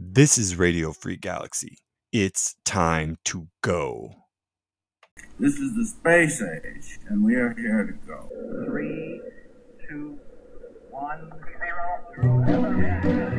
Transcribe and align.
This 0.00 0.38
is 0.38 0.54
Radio 0.54 0.92
Free 0.92 1.16
Galaxy. 1.16 1.78
It's 2.12 2.54
time 2.64 3.16
to 3.24 3.48
go. 3.62 4.14
This 5.40 5.54
is 5.54 5.74
the 5.74 5.84
space 5.84 6.40
age, 6.40 7.00
and 7.08 7.24
we 7.24 7.34
are 7.34 7.52
here 7.52 7.84
to 7.84 7.94
go. 8.06 8.28
Three, 8.64 9.20
two, 9.88 10.20
one, 10.92 11.32
zero, 12.22 13.37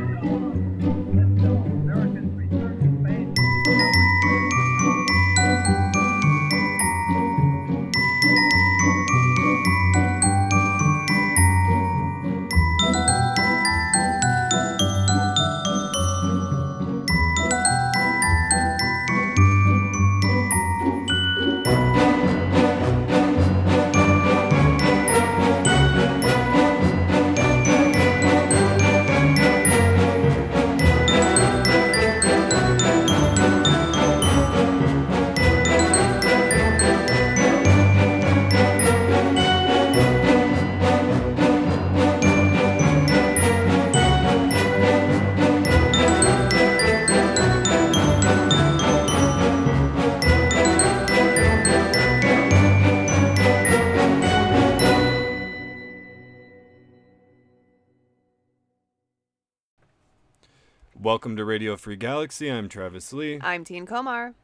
Welcome 61.10 61.34
to 61.38 61.44
Radio 61.44 61.74
Free 61.76 61.96
Galaxy. 61.96 62.48
I'm 62.48 62.68
Travis 62.68 63.12
Lee. 63.12 63.40
I'm 63.42 63.64
Teen 63.64 63.84
Komar. 63.84 64.34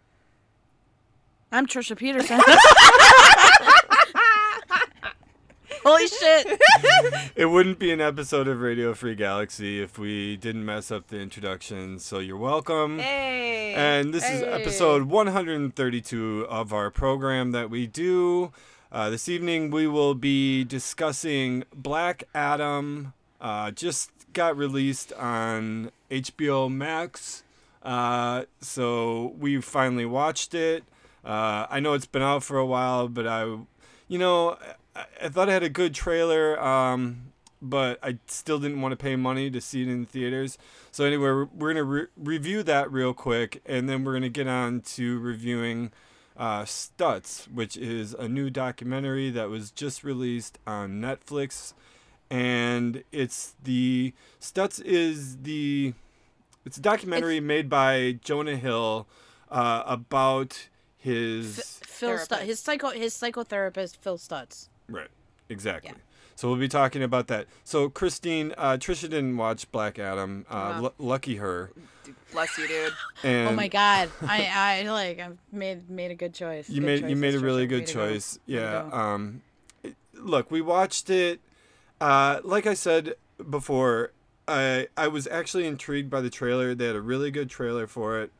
I'm 1.52 1.64
Trisha 1.64 1.96
Peterson. 1.96 2.40
Holy 5.84 6.08
shit. 6.08 6.60
It 7.36 7.46
wouldn't 7.46 7.78
be 7.78 7.92
an 7.92 8.00
episode 8.00 8.48
of 8.48 8.62
Radio 8.62 8.94
Free 8.94 9.14
Galaxy 9.14 9.80
if 9.80 9.96
we 9.96 10.36
didn't 10.36 10.64
mess 10.64 10.90
up 10.90 11.06
the 11.06 11.20
introduction, 11.20 12.00
so 12.00 12.18
you're 12.18 12.36
welcome. 12.36 12.98
Hey. 12.98 13.72
And 13.74 14.12
this 14.12 14.28
is 14.28 14.42
episode 14.42 15.04
132 15.04 16.48
of 16.50 16.72
our 16.72 16.90
program 16.90 17.52
that 17.52 17.70
we 17.70 17.86
do. 17.86 18.50
Uh, 18.90 19.08
this 19.08 19.28
evening 19.28 19.70
we 19.70 19.86
will 19.86 20.16
be 20.16 20.64
discussing 20.64 21.62
Black 21.72 22.24
Adam. 22.34 23.12
Uh, 23.40 23.70
just 23.70 24.10
got 24.32 24.56
released 24.56 25.12
on 25.12 25.92
HBO 26.10 26.70
Max. 26.72 27.42
Uh, 27.82 28.44
so 28.60 29.34
we 29.38 29.60
finally 29.60 30.06
watched 30.06 30.54
it. 30.54 30.84
Uh, 31.24 31.66
I 31.68 31.80
know 31.80 31.94
it's 31.94 32.06
been 32.06 32.22
out 32.22 32.42
for 32.42 32.58
a 32.58 32.66
while, 32.66 33.08
but 33.08 33.26
I, 33.26 33.42
you 34.08 34.18
know, 34.18 34.58
I, 34.94 35.04
I 35.24 35.28
thought 35.28 35.48
it 35.48 35.52
had 35.52 35.62
a 35.62 35.68
good 35.68 35.94
trailer. 35.94 36.60
Um, 36.60 37.32
but 37.62 37.98
I 38.02 38.18
still 38.26 38.58
didn't 38.58 38.80
want 38.80 38.92
to 38.92 38.96
pay 38.96 39.16
money 39.16 39.50
to 39.50 39.60
see 39.60 39.82
it 39.82 39.88
in 39.88 40.06
theaters. 40.06 40.58
So 40.90 41.04
anyway, 41.04 41.22
we're, 41.22 41.44
we're 41.46 41.72
gonna 41.72 41.84
re- 41.84 42.06
review 42.16 42.62
that 42.64 42.90
real 42.90 43.14
quick, 43.14 43.62
and 43.66 43.88
then 43.88 44.04
we're 44.04 44.12
gonna 44.12 44.28
get 44.28 44.46
on 44.46 44.80
to 44.82 45.18
reviewing 45.18 45.92
uh, 46.36 46.62
Stutz, 46.62 47.50
which 47.50 47.76
is 47.76 48.14
a 48.14 48.28
new 48.28 48.50
documentary 48.50 49.30
that 49.30 49.48
was 49.48 49.70
just 49.70 50.04
released 50.04 50.58
on 50.66 51.00
Netflix, 51.00 51.72
and 52.30 53.02
it's 53.12 53.54
the 53.62 54.12
Stutz 54.40 54.80
is 54.84 55.38
the 55.38 55.94
it's 56.64 56.76
a 56.78 56.80
documentary 56.80 57.40
made 57.40 57.68
by 57.68 58.18
Jonah 58.22 58.56
Hill 58.56 59.06
uh, 59.50 59.82
about 59.86 60.68
his 60.98 61.80
Phil 61.84 62.18
Stutz, 62.18 62.40
his 62.42 62.60
psycho 62.60 62.90
his 62.90 63.14
psychotherapist 63.14 63.96
Phil 63.98 64.18
Stutz. 64.18 64.68
Right. 64.88 65.08
Exactly. 65.48 65.90
Yeah. 65.94 65.96
So 66.34 66.48
we'll 66.48 66.58
be 66.58 66.68
talking 66.68 67.02
about 67.02 67.28
that. 67.28 67.46
So 67.64 67.88
Christine, 67.88 68.52
uh, 68.58 68.72
Trisha 68.78 69.02
didn't 69.02 69.36
watch 69.38 69.70
Black 69.72 69.98
Adam. 69.98 70.44
Uh, 70.50 70.52
Wow. 70.54 70.80
lu- 70.98 71.06
lucky 71.06 71.36
her. 71.36 71.70
Bless 72.32 72.58
you, 72.58 72.68
dude. 72.68 72.92
And 73.24 73.48
oh 73.48 73.52
my 73.52 73.68
god. 73.68 74.10
I 74.22 74.82
I 74.84 74.88
like 74.90 75.18
I 75.20 75.30
made 75.52 75.88
made 75.88 76.10
a 76.10 76.14
good 76.14 76.34
choice. 76.34 76.68
You 76.68 76.80
Good 76.80 76.86
made 77.02 77.10
you 77.10 77.16
made 77.16 77.34
a 77.36 77.38
really 77.40 77.66
Trisha. 77.66 77.68
good 77.70 77.80
Way 77.80 77.86
to 77.86 77.94
go. 77.94 78.08
choice. 78.12 78.38
Yeah. 78.46 78.86
go. 78.90 78.96
Um, 78.96 79.42
it- 79.82 79.96
look, 80.14 80.50
we 80.50 80.60
watched 80.60 81.08
it. 81.08 81.40
Uh, 82.00 82.40
like 82.44 82.66
I 82.66 82.74
said 82.74 83.14
before, 83.48 84.12
I 84.48 84.88
I 84.96 85.08
was 85.08 85.26
actually 85.26 85.66
intrigued 85.66 86.10
by 86.10 86.20
the 86.20 86.30
trailer. 86.30 86.74
They 86.74 86.86
had 86.86 86.96
a 86.96 87.00
really 87.00 87.30
good 87.30 87.50
trailer 87.50 87.86
for 87.86 88.20
it. 88.20 88.30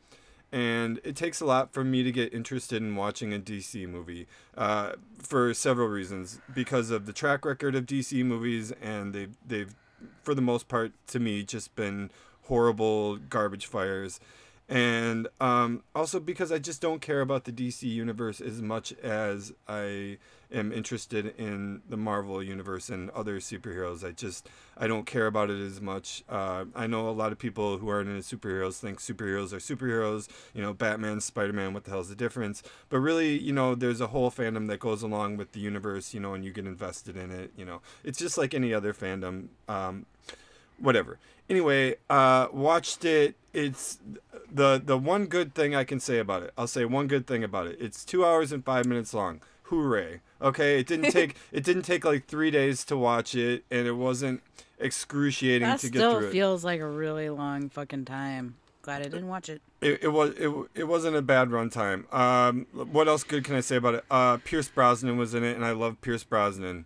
And 0.51 1.01
it 1.03 1.15
takes 1.15 1.41
a 1.41 1.45
lot 1.45 1.73
for 1.73 1.83
me 1.83 2.03
to 2.03 2.11
get 2.11 2.33
interested 2.33 2.81
in 2.81 2.95
watching 2.95 3.33
a 3.33 3.39
DC 3.39 3.87
movie 3.87 4.27
uh, 4.55 4.93
for 5.21 5.53
several 5.53 5.89
reasons. 5.89 6.39
Because 6.53 6.89
of 6.89 7.05
the 7.05 7.11
track 7.11 7.43
record 7.43 7.75
of 7.75 7.85
DC 7.85 8.23
movies, 8.23 8.71
and 8.81 9.13
they've, 9.13 9.35
they've, 9.45 9.75
for 10.23 10.33
the 10.33 10.41
most 10.41 10.69
part, 10.69 10.93
to 11.07 11.19
me, 11.19 11.43
just 11.43 11.75
been 11.75 12.11
horrible 12.43 13.17
garbage 13.17 13.65
fires. 13.65 14.21
And 14.69 15.27
um, 15.39 15.83
also 15.93 16.19
because 16.19 16.51
I 16.51 16.59
just 16.59 16.81
don't 16.81 17.01
care 17.01 17.21
about 17.21 17.43
the 17.45 17.51
DC 17.51 17.83
universe 17.83 18.41
as 18.41 18.61
much 18.61 18.93
as 19.03 19.53
I 19.67 20.17
am 20.51 20.71
interested 20.71 21.33
in 21.37 21.81
the 21.89 21.97
Marvel 21.97 22.41
universe 22.41 22.89
and 22.89 23.09
other 23.11 23.39
superheroes. 23.39 24.07
I 24.07 24.11
just 24.11 24.49
I 24.77 24.87
don't 24.87 25.05
care 25.05 25.27
about 25.27 25.49
it 25.49 25.59
as 25.59 25.81
much. 25.81 26.23
Uh, 26.29 26.65
I 26.75 26.87
know 26.87 27.09
a 27.09 27.11
lot 27.11 27.31
of 27.31 27.39
people 27.39 27.77
who 27.77 27.89
aren't 27.89 28.09
into 28.09 28.37
superheroes 28.37 28.79
think 28.79 28.99
superheroes 28.99 29.53
are 29.53 29.57
superheroes. 29.57 30.27
You 30.53 30.61
know, 30.61 30.73
Batman, 30.73 31.21
Spider 31.21 31.53
Man. 31.53 31.73
What 31.73 31.83
the 31.83 31.91
hell's 31.91 32.09
the 32.09 32.15
difference? 32.15 32.63
But 32.89 32.99
really, 32.99 33.37
you 33.37 33.53
know, 33.53 33.75
there's 33.75 34.01
a 34.01 34.07
whole 34.07 34.31
fandom 34.31 34.67
that 34.67 34.79
goes 34.79 35.01
along 35.01 35.37
with 35.37 35.51
the 35.51 35.59
universe. 35.59 36.13
You 36.13 36.19
know, 36.19 36.33
and 36.33 36.43
you 36.45 36.51
get 36.51 36.65
invested 36.65 37.17
in 37.17 37.31
it. 37.31 37.51
You 37.57 37.65
know, 37.65 37.81
it's 38.03 38.19
just 38.19 38.37
like 38.37 38.53
any 38.53 38.73
other 38.73 38.93
fandom. 38.93 39.47
Um, 39.67 40.05
whatever. 40.79 41.19
Anyway, 41.49 41.95
uh, 42.09 42.47
watched 42.51 43.05
it. 43.05 43.35
It's 43.53 43.99
the 44.51 44.81
the 44.83 44.97
one 44.97 45.25
good 45.25 45.55
thing 45.55 45.75
I 45.75 45.83
can 45.83 45.99
say 45.99 46.19
about 46.19 46.43
it. 46.43 46.53
I'll 46.57 46.67
say 46.67 46.85
one 46.85 47.07
good 47.07 47.25
thing 47.25 47.43
about 47.43 47.67
it. 47.67 47.77
It's 47.79 48.03
two 48.03 48.25
hours 48.25 48.51
and 48.51 48.63
five 48.63 48.85
minutes 48.85 49.13
long. 49.13 49.41
Hooray! 49.63 50.21
Okay, 50.41 50.79
it 50.79 50.87
didn't 50.87 51.11
take 51.11 51.35
it 51.51 51.63
didn't 51.63 51.83
take 51.83 52.05
like 52.05 52.25
three 52.25 52.51
days 52.51 52.83
to 52.85 52.97
watch 52.97 53.35
it, 53.35 53.63
and 53.71 53.87
it 53.87 53.93
wasn't 53.93 54.41
excruciating 54.79 55.67
That 55.67 55.79
to 55.79 55.89
get 55.89 55.99
through 55.99 56.09
it. 56.09 56.13
It 56.13 56.17
still 56.17 56.31
feels 56.31 56.63
like 56.63 56.79
a 56.79 56.87
really 56.87 57.29
long 57.29 57.69
fucking 57.69 58.05
time. 58.05 58.55
Glad 58.81 59.01
I 59.01 59.09
didn't 59.09 59.27
watch 59.27 59.49
it. 59.49 59.61
It, 59.81 60.03
it 60.03 60.07
was 60.09 60.31
it, 60.37 60.49
it 60.73 60.83
wasn't 60.85 61.15
a 61.17 61.21
bad 61.21 61.49
runtime. 61.49 62.11
Um, 62.13 62.67
what 62.71 63.07
else 63.07 63.23
good 63.23 63.43
can 63.43 63.55
I 63.55 63.59
say 63.59 63.75
about 63.75 63.95
it? 63.95 64.05
Uh, 64.09 64.37
Pierce 64.37 64.69
Brosnan 64.69 65.17
was 65.17 65.33
in 65.33 65.43
it, 65.43 65.55
and 65.55 65.65
I 65.65 65.71
love 65.71 65.99
Pierce 66.01 66.23
Brosnan. 66.23 66.85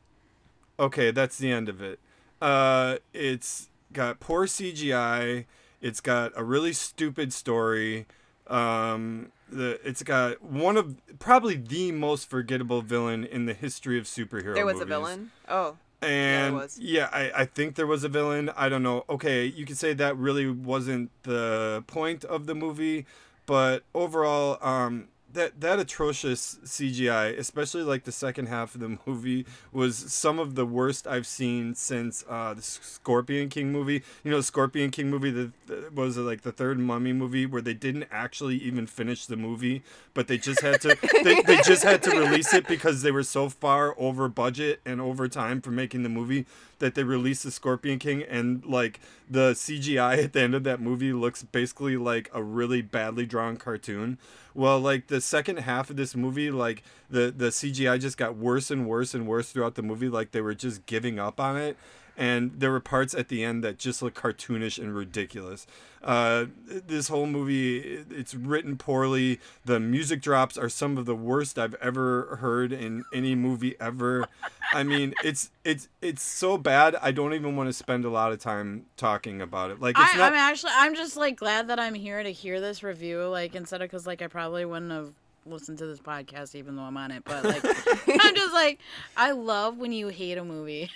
Okay, 0.80 1.12
that's 1.12 1.38
the 1.38 1.52
end 1.52 1.70
of 1.70 1.82
it. 1.82 2.00
Uh, 2.42 2.98
it's 3.14 3.70
got 3.94 4.20
poor 4.20 4.48
CGI. 4.48 5.46
It's 5.80 6.00
got 6.00 6.32
a 6.36 6.44
really 6.44 6.74
stupid 6.74 7.34
story. 7.34 8.08
Um, 8.48 9.32
the 9.52 9.80
it's 9.88 10.04
got 10.04 10.42
one 10.42 10.78
of 10.78 10.96
probably 11.20 11.56
the 11.56 11.92
most 11.92 12.30
forgettable 12.30 12.82
villain 12.82 13.24
in 13.26 13.46
the 13.46 13.54
history 13.54 13.98
of 13.98 14.06
superhero. 14.06 14.56
There 14.56 14.66
was 14.66 14.80
a 14.80 14.86
villain. 14.86 15.32
Oh. 15.48 15.78
And 16.02 16.56
was. 16.56 16.80
yeah, 16.80 17.10
I, 17.12 17.32
I 17.36 17.46
think 17.46 17.76
there 17.76 17.86
was 17.86 18.04
a 18.04 18.10
villain. 18.10 18.50
I 18.58 18.70
don't 18.70 18.82
know. 18.82 19.06
Okay, 19.08 19.46
you 19.46 19.66
could 19.66 19.78
say 19.78 19.94
that 19.94 20.18
really 20.18 20.50
wasn't 20.50 21.12
the 21.24 21.84
point 21.86 22.24
of 22.26 22.48
the 22.48 22.56
movie, 22.56 23.06
but 23.46 23.84
overall, 23.94 24.58
um, 24.62 25.10
that 25.34 25.62
that 25.62 25.80
atrocious 25.80 26.58
CGI, 26.64 27.38
especially 27.38 27.84
like 27.84 28.04
the 28.04 28.12
second 28.12 28.48
half 28.48 28.76
of 28.76 28.82
the 28.82 28.98
movie, 29.06 29.46
was 29.72 29.98
some 29.98 30.40
of 30.40 30.56
the 30.56 30.66
worst 30.66 31.08
I've 31.08 31.28
seen 31.28 31.76
since 31.76 32.24
uh, 32.30 32.54
the 32.54 32.62
Scorpion 32.62 33.50
King 33.50 33.72
movie. 33.72 34.04
You 34.24 34.32
know, 34.32 34.38
the 34.38 34.44
Scorpion 34.44 34.92
King 34.92 35.10
movie 35.10 35.32
that 35.32 35.68
that 35.68 35.94
was 35.96 36.18
like 36.18 36.42
the 36.42 36.52
third 36.52 36.80
Mummy 36.80 37.14
movie 37.14 37.46
where 37.46 37.62
they 37.62 37.74
didn't 37.74 38.08
actually 38.12 38.58
even 38.58 38.88
finish 38.88 39.26
the 39.26 39.38
movie, 39.38 39.84
but 40.14 40.28
they 40.28 40.38
just 40.38 40.62
had 40.62 40.82
to 40.82 40.98
they, 41.24 41.42
they 41.42 41.62
just 41.62 41.84
had 41.84 42.04
to 42.04 42.12
release 42.12 42.54
it 42.54 42.68
because 42.68 43.02
they 43.02 43.12
were 43.12 43.24
so 43.24 43.50
far 43.50 43.96
over 43.98 44.28
budget 44.28 44.82
and 44.86 45.02
over 45.02 45.28
time 45.28 45.62
for 45.62 45.72
making 45.72 46.04
the 46.04 46.10
movie 46.10 46.46
that 46.82 46.96
they 46.96 47.04
released 47.04 47.44
the 47.44 47.52
Scorpion 47.52 48.00
King 48.00 48.24
and 48.24 48.66
like 48.66 49.00
the 49.30 49.52
CGI 49.52 50.26
at 50.26 50.34
the 50.34 50.42
end 50.42 50.54
of 50.54 50.64
that 50.66 50.82
movie 50.82 51.14
looks 51.14 51.44
basically 51.44 51.96
like 51.96 52.30
a 52.34 52.44
really 52.44 52.82
badly 52.82 53.26
drawn 53.26 53.56
cartoon. 53.56 54.18
Well, 54.54 54.80
like 54.82 55.08
the 55.08 55.21
second 55.22 55.58
half 55.58 55.90
of 55.90 55.96
this 55.96 56.16
movie, 56.16 56.52
like 56.52 56.84
the 57.10 57.34
the 57.36 57.48
CGI 57.48 58.00
just 58.00 58.18
got 58.18 58.36
worse 58.36 58.72
and 58.72 58.88
worse 58.88 59.14
and 59.14 59.28
worse 59.28 59.52
throughout 59.52 59.76
the 59.76 59.84
movie. 59.84 60.10
Like 60.10 60.32
they 60.32 60.42
were 60.42 60.56
just 60.56 60.86
giving 60.86 61.20
up 61.20 61.40
on 61.40 61.58
it. 61.58 61.78
And 62.22 62.52
there 62.60 62.70
were 62.70 62.80
parts 62.80 63.16
at 63.16 63.30
the 63.30 63.44
end 63.44 63.64
that 63.64 63.80
just 63.80 64.04
look 64.04 64.14
cartoonish 64.14 64.78
and 64.78 64.96
ridiculous. 64.96 65.66
Uh, 66.04 66.46
this 66.68 67.08
whole 67.08 67.26
movie, 67.26 67.80
it's 68.12 68.36
written 68.36 68.78
poorly. 68.78 69.40
The 69.66 69.80
music 69.80 70.22
drops 70.22 70.56
are 70.56 70.70
some 70.70 71.00
of 71.00 71.08
the 71.08 71.16
worst 71.16 71.58
I've 71.58 71.74
ever 71.76 72.38
heard 72.40 72.72
in 72.72 73.06
any 73.12 73.34
movie 73.34 73.76
ever. 73.80 74.28
I 74.72 74.84
mean, 74.84 75.16
it's 75.24 75.50
it's 75.64 75.90
it's 76.00 76.22
so 76.22 76.60
bad. 76.60 76.96
I 77.02 77.12
don't 77.12 77.34
even 77.34 77.56
want 77.56 77.70
to 77.70 77.74
spend 77.74 78.06
a 78.06 78.12
lot 78.12 78.32
of 78.32 78.38
time 78.38 78.86
talking 78.98 79.42
about 79.42 79.72
it. 79.72 79.80
Like 79.80 79.98
it's 79.98 80.14
I, 80.14 80.18
not. 80.18 80.34
I'm 80.34 80.38
actually, 80.38 80.74
I'm 80.76 80.94
just 80.94 81.18
like 81.18 81.38
glad 81.38 81.70
that 81.70 81.80
I'm 81.80 81.96
here 81.96 82.22
to 82.22 82.32
hear 82.32 82.62
this 82.62 82.84
review. 82.84 83.26
Like 83.26 83.56
instead 83.56 83.82
of 83.82 83.90
because 83.90 84.06
like 84.06 84.22
I 84.22 84.28
probably 84.28 84.64
wouldn't 84.64 84.92
have 84.92 85.12
listened 85.46 85.78
to 85.80 85.86
this 85.88 86.00
podcast 86.00 86.54
even 86.56 86.76
though 86.76 86.84
I'm 86.84 86.98
on 86.98 87.12
it. 87.12 87.24
But 87.26 87.44
like, 87.44 87.64
I'm 87.66 88.36
just 88.36 88.54
like, 88.54 88.80
I 89.18 89.32
love 89.32 89.78
when 89.78 89.92
you 89.92 90.10
hate 90.10 90.38
a 90.38 90.44
movie. 90.44 90.90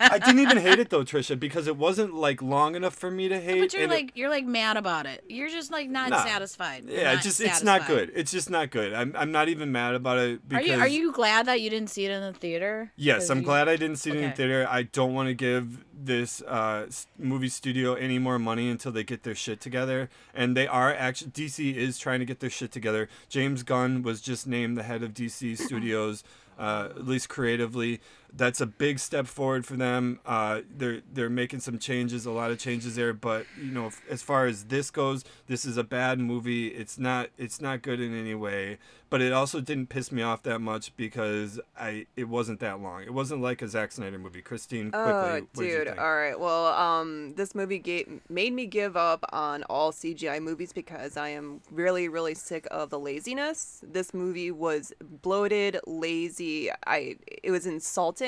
I 0.00 0.18
didn't 0.18 0.40
even 0.40 0.58
hate 0.58 0.78
it 0.78 0.90
though, 0.90 1.04
Trisha, 1.04 1.38
because 1.38 1.66
it 1.66 1.76
wasn't 1.76 2.14
like 2.14 2.42
long 2.42 2.74
enough 2.74 2.94
for 2.94 3.10
me 3.10 3.28
to 3.28 3.40
hate. 3.40 3.60
but 3.60 3.72
you're 3.72 3.82
and 3.82 3.92
it- 3.92 3.94
like, 3.94 4.12
you're 4.14 4.28
like 4.30 4.44
mad 4.44 4.76
about 4.76 5.06
it. 5.06 5.24
You're 5.28 5.48
just 5.48 5.70
like 5.70 5.88
not 5.88 6.10
Nah. 6.10 6.24
satisfied. 6.24 6.84
Yeah, 6.88 7.14
not 7.14 7.22
just 7.22 7.40
it's 7.40 7.62
not 7.62 7.86
good. 7.86 8.12
It's 8.14 8.30
just 8.32 8.50
not 8.50 8.70
good. 8.70 8.92
I'm 8.92 9.14
I'm 9.16 9.32
not 9.32 9.48
even 9.48 9.72
mad 9.72 9.94
about 9.94 10.18
it 10.18 10.40
Are 10.52 10.60
you 10.62 10.74
are 10.74 10.88
you 10.88 11.12
glad 11.12 11.46
that 11.46 11.60
you 11.60 11.70
didn't 11.70 11.90
see 11.90 12.04
it 12.04 12.10
in 12.10 12.20
the 12.20 12.32
theater? 12.32 12.92
Yes, 12.96 13.30
I'm 13.30 13.38
you- 13.38 13.44
glad 13.44 13.68
I 13.68 13.76
didn't 13.76 13.96
see 13.96 14.10
it 14.10 14.16
in 14.16 14.22
the 14.30 14.36
theater. 14.36 14.66
I 14.68 14.82
don't 14.84 15.14
want 15.14 15.28
to 15.28 15.34
give 15.34 15.84
this 16.04 16.42
uh, 16.42 16.88
movie 17.16 17.48
studio 17.48 17.94
any 17.94 18.18
more 18.18 18.36
money 18.36 18.68
until 18.68 18.90
they 18.90 19.04
get 19.04 19.22
their 19.22 19.36
shit 19.36 19.60
together. 19.60 20.08
And 20.34 20.56
they 20.56 20.66
are 20.66 20.92
actually 20.92 21.30
DC 21.30 21.76
is 21.76 21.96
trying 21.96 22.18
to 22.18 22.24
get 22.26 22.40
their 22.40 22.50
shit 22.50 22.72
together. 22.72 23.08
James 23.28 23.61
Gunn 23.62 24.02
was 24.02 24.20
just 24.20 24.46
named 24.46 24.76
the 24.76 24.82
head 24.82 25.02
of 25.02 25.14
DC 25.14 25.56
Studios, 25.66 26.24
uh, 26.58 26.88
at 26.90 27.06
least 27.06 27.28
creatively. 27.28 28.00
That's 28.34 28.60
a 28.60 28.66
big 28.66 28.98
step 28.98 29.26
forward 29.26 29.66
for 29.66 29.76
them. 29.76 30.20
Uh, 30.24 30.62
they're 30.74 31.02
they're 31.12 31.28
making 31.30 31.60
some 31.60 31.78
changes, 31.78 32.24
a 32.24 32.30
lot 32.30 32.50
of 32.50 32.58
changes 32.58 32.96
there. 32.96 33.12
But 33.12 33.46
you 33.60 33.70
know, 33.70 33.86
f- 33.86 34.00
as 34.08 34.22
far 34.22 34.46
as 34.46 34.64
this 34.64 34.90
goes, 34.90 35.22
this 35.48 35.64
is 35.66 35.76
a 35.76 35.84
bad 35.84 36.18
movie. 36.18 36.68
It's 36.68 36.98
not 36.98 37.28
it's 37.36 37.60
not 37.60 37.82
good 37.82 38.00
in 38.00 38.18
any 38.18 38.34
way. 38.34 38.78
But 39.10 39.20
it 39.20 39.30
also 39.34 39.60
didn't 39.60 39.90
piss 39.90 40.10
me 40.10 40.22
off 40.22 40.42
that 40.44 40.60
much 40.60 40.96
because 40.96 41.60
I 41.78 42.06
it 42.16 42.24
wasn't 42.30 42.60
that 42.60 42.80
long. 42.80 43.02
It 43.02 43.12
wasn't 43.12 43.42
like 43.42 43.60
a 43.60 43.68
Zack 43.68 43.92
Snyder 43.92 44.18
movie. 44.18 44.40
Christine, 44.40 44.90
quickly, 44.90 45.10
Oh, 45.12 45.40
did 45.54 45.66
you 45.66 45.84
dude. 45.84 45.98
All 45.98 46.16
right. 46.16 46.40
Well, 46.40 46.68
um, 46.68 47.34
this 47.34 47.54
movie 47.54 47.78
ga- 47.78 48.06
made 48.30 48.54
me 48.54 48.64
give 48.64 48.96
up 48.96 49.22
on 49.30 49.64
all 49.64 49.92
CGI 49.92 50.40
movies 50.40 50.72
because 50.72 51.18
I 51.18 51.28
am 51.28 51.60
really, 51.70 52.08
really 52.08 52.34
sick 52.34 52.66
of 52.70 52.88
the 52.88 52.98
laziness. 52.98 53.82
This 53.86 54.14
movie 54.14 54.50
was 54.50 54.94
bloated, 55.20 55.78
lazy. 55.86 56.70
I 56.86 57.16
it 57.42 57.50
was 57.50 57.66
insulting. 57.66 58.21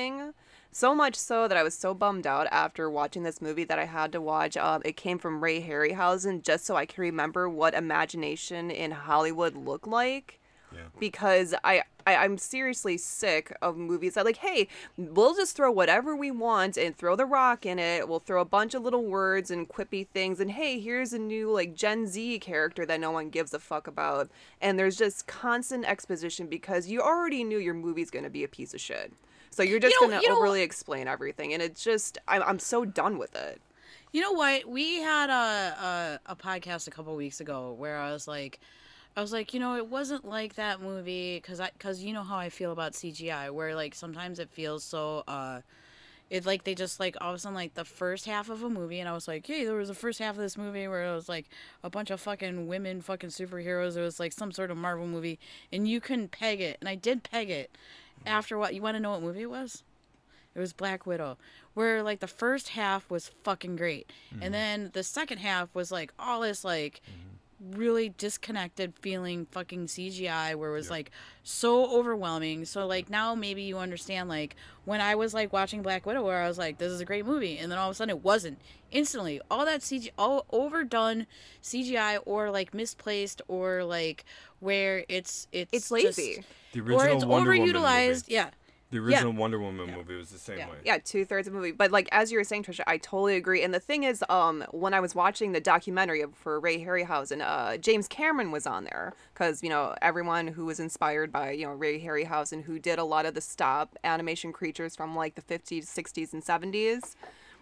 So 0.72 0.92
much 0.92 1.14
so 1.14 1.46
that 1.46 1.56
I 1.56 1.62
was 1.62 1.74
so 1.78 1.94
bummed 1.94 2.26
out 2.26 2.48
after 2.50 2.90
watching 2.90 3.22
this 3.22 3.40
movie 3.40 3.62
that 3.64 3.78
I 3.78 3.84
had 3.84 4.10
to 4.12 4.20
watch. 4.20 4.56
Um, 4.56 4.82
it 4.84 4.96
came 4.96 5.18
from 5.18 5.42
Ray 5.42 5.62
Harryhausen 5.62 6.42
just 6.42 6.64
so 6.66 6.74
I 6.74 6.84
can 6.84 7.00
remember 7.00 7.48
what 7.48 7.74
imagination 7.74 8.72
in 8.72 8.90
Hollywood 8.90 9.54
looked 9.54 9.86
like 9.86 10.40
Yeah. 10.74 10.80
because 10.98 11.54
I, 11.62 11.84
I 12.04 12.16
I'm 12.16 12.38
seriously 12.38 12.96
sick 12.98 13.56
of 13.62 13.76
movies 13.76 14.14
that 14.14 14.24
like, 14.24 14.38
hey, 14.38 14.66
we'll 14.96 15.34
just 15.36 15.54
throw 15.54 15.70
whatever 15.70 16.16
we 16.16 16.32
want 16.32 16.76
and 16.76 16.96
throw 16.96 17.14
the 17.14 17.24
rock 17.24 17.64
in 17.64 17.78
it. 17.78 18.08
We'll 18.08 18.18
throw 18.18 18.40
a 18.40 18.44
bunch 18.44 18.74
of 18.74 18.82
little 18.82 19.04
words 19.04 19.52
and 19.52 19.68
quippy 19.68 20.08
things 20.08 20.40
and 20.40 20.50
hey, 20.50 20.80
here's 20.80 21.12
a 21.12 21.20
new 21.20 21.52
like 21.52 21.76
Gen 21.76 22.08
Z 22.08 22.40
character 22.40 22.84
that 22.84 22.98
no 22.98 23.12
one 23.12 23.30
gives 23.30 23.54
a 23.54 23.60
fuck 23.60 23.86
about. 23.86 24.28
And 24.60 24.76
there's 24.76 24.96
just 24.96 25.28
constant 25.28 25.84
exposition 25.84 26.48
because 26.48 26.88
you 26.88 27.00
already 27.00 27.44
knew 27.44 27.58
your 27.58 27.74
movie's 27.74 28.10
gonna 28.10 28.28
be 28.28 28.42
a 28.42 28.48
piece 28.48 28.74
of 28.74 28.80
shit. 28.80 29.12
So 29.54 29.62
you're 29.62 29.80
just 29.80 29.94
know- 30.00 30.08
gonna 30.08 30.20
you 30.22 30.28
know- 30.28 30.36
overly 30.36 30.62
explain 30.62 31.08
everything, 31.08 31.52
and 31.54 31.62
it's 31.62 31.82
just 31.82 32.18
I'm 32.28 32.42
I'm 32.42 32.58
so 32.58 32.84
done 32.84 33.18
with 33.18 33.34
it. 33.36 33.60
You 34.12 34.20
know 34.20 34.32
what? 34.32 34.66
We 34.66 34.96
had 35.00 35.30
a 35.30 36.20
a, 36.26 36.32
a 36.32 36.36
podcast 36.36 36.86
a 36.88 36.90
couple 36.90 37.14
weeks 37.16 37.40
ago 37.40 37.72
where 37.76 37.98
I 37.98 38.12
was 38.12 38.28
like, 38.28 38.60
I 39.16 39.20
was 39.20 39.32
like, 39.32 39.54
you 39.54 39.60
know, 39.60 39.76
it 39.76 39.88
wasn't 39.88 40.24
like 40.24 40.54
that 40.54 40.80
movie 40.80 41.36
because 41.38 41.60
I 41.60 41.70
because 41.76 42.02
you 42.02 42.12
know 42.12 42.22
how 42.22 42.36
I 42.36 42.48
feel 42.48 42.72
about 42.72 42.92
CGI, 42.92 43.50
where 43.50 43.74
like 43.74 43.94
sometimes 43.94 44.38
it 44.38 44.50
feels 44.50 44.84
so. 44.84 45.24
uh 45.28 45.60
it 46.30 46.46
like 46.46 46.64
they 46.64 46.74
just 46.74 46.98
like 46.98 47.16
all 47.20 47.28
of 47.30 47.36
a 47.36 47.38
sudden 47.38 47.54
like 47.54 47.74
the 47.74 47.84
first 47.84 48.24
half 48.24 48.48
of 48.48 48.62
a 48.62 48.68
movie 48.70 48.98
and 48.98 49.08
I 49.08 49.12
was 49.12 49.28
like, 49.28 49.46
hey, 49.46 49.64
there 49.66 49.74
was 49.74 49.88
the 49.88 49.94
first 49.94 50.18
half 50.18 50.30
of 50.36 50.40
this 50.40 50.56
movie 50.56 50.88
where 50.88 51.04
it 51.04 51.14
was 51.14 51.28
like 51.28 51.44
a 51.82 51.90
bunch 51.90 52.10
of 52.10 52.18
fucking 52.18 52.66
women 52.66 53.02
fucking 53.02 53.28
superheroes. 53.28 53.94
It 53.96 54.00
was 54.00 54.18
like 54.18 54.32
some 54.32 54.50
sort 54.50 54.70
of 54.70 54.78
Marvel 54.78 55.06
movie 55.06 55.38
and 55.70 55.86
you 55.86 56.00
couldn't 56.00 56.30
peg 56.30 56.62
it. 56.62 56.78
And 56.80 56.88
I 56.88 56.94
did 56.94 57.24
peg 57.24 57.50
it 57.50 57.70
after 58.26 58.58
what 58.58 58.74
you 58.74 58.82
wanna 58.82 59.00
know 59.00 59.12
what 59.12 59.22
movie 59.22 59.42
it 59.42 59.50
was? 59.50 59.82
It 60.54 60.60
was 60.60 60.72
Black 60.72 61.04
Widow, 61.04 61.36
where 61.74 62.02
like 62.02 62.20
the 62.20 62.28
first 62.28 62.70
half 62.70 63.10
was 63.10 63.30
fucking 63.42 63.76
great, 63.76 64.10
and 64.30 64.42
mm-hmm. 64.42 64.52
then 64.52 64.90
the 64.92 65.02
second 65.02 65.38
half 65.38 65.74
was 65.74 65.90
like 65.90 66.12
all 66.16 66.42
this 66.42 66.64
like 66.64 67.00
mm-hmm. 67.08 67.76
really 67.80 68.10
disconnected 68.10 68.94
feeling 69.00 69.46
fucking 69.50 69.86
CGI, 69.86 70.54
where 70.54 70.70
it 70.70 70.74
was 70.74 70.90
like 70.90 71.10
so 71.42 71.92
overwhelming. 71.92 72.64
So 72.66 72.86
like 72.86 73.10
now 73.10 73.34
maybe 73.34 73.62
you 73.62 73.78
understand 73.78 74.28
like 74.28 74.54
when 74.84 75.00
I 75.00 75.16
was 75.16 75.34
like 75.34 75.52
watching 75.52 75.82
Black 75.82 76.06
Widow, 76.06 76.22
where 76.22 76.40
I 76.40 76.46
was 76.46 76.58
like, 76.58 76.78
this 76.78 76.92
is 76.92 77.00
a 77.00 77.04
great 77.04 77.26
movie, 77.26 77.58
and 77.58 77.72
then 77.72 77.78
all 77.78 77.88
of 77.90 77.92
a 77.92 77.96
sudden 77.96 78.16
it 78.16 78.22
wasn't. 78.22 78.60
Instantly, 78.92 79.40
all 79.50 79.66
that 79.66 79.80
CG, 79.80 80.10
all 80.16 80.46
overdone 80.50 81.26
CGI, 81.64 82.20
or 82.24 82.52
like 82.52 82.72
misplaced, 82.72 83.42
or 83.48 83.82
like 83.82 84.24
where 84.60 85.04
it's 85.08 85.48
it's 85.50 85.72
It's 85.72 85.88
just- 85.88 86.46
The 86.74 86.80
or 86.92 86.98
original 86.98 87.16
it's 87.16 87.24
Wonder 87.24 87.50
Woman 87.52 87.68
overutilized. 87.68 88.08
movie. 88.08 88.22
Yeah. 88.34 88.50
The 88.90 89.00
original 89.00 89.32
Wonder 89.32 89.58
Woman 89.58 89.92
movie 89.92 90.14
was 90.14 90.30
the 90.30 90.38
same 90.38 90.58
Yeah. 90.58 90.68
way. 90.70 90.76
Yeah, 90.84 90.98
two 90.98 91.24
thirds 91.24 91.48
of 91.48 91.52
the 91.52 91.58
movie. 91.58 91.72
But 91.72 91.90
like 91.90 92.08
as 92.12 92.30
you 92.30 92.38
were 92.38 92.44
saying, 92.44 92.62
Trisha, 92.64 92.82
I 92.86 92.98
totally 92.98 93.34
agree. 93.34 93.62
And 93.62 93.74
the 93.74 93.80
thing 93.80 94.04
is, 94.04 94.22
um, 94.28 94.64
when 94.70 94.94
I 94.94 95.00
was 95.00 95.16
watching 95.16 95.50
the 95.50 95.60
documentary 95.60 96.22
for 96.32 96.60
Ray 96.60 96.84
Harryhausen, 96.84 97.40
uh, 97.44 97.76
James 97.78 98.06
Cameron 98.06 98.52
was 98.52 98.68
on 98.68 98.84
there 98.84 99.12
because 99.32 99.64
you 99.64 99.68
know 99.68 99.96
everyone 100.00 100.46
who 100.48 100.64
was 100.66 100.78
inspired 100.78 101.32
by 101.32 101.50
you 101.50 101.66
know 101.66 101.72
Ray 101.72 102.00
Harryhausen, 102.00 102.62
who 102.64 102.78
did 102.78 103.00
a 103.00 103.04
lot 103.04 103.26
of 103.26 103.34
the 103.34 103.40
stop 103.40 103.96
animation 104.04 104.52
creatures 104.52 104.94
from 104.94 105.16
like 105.16 105.34
the 105.34 105.42
50s, 105.42 105.86
60s, 105.86 106.32
and 106.32 106.44
70s. 106.44 107.16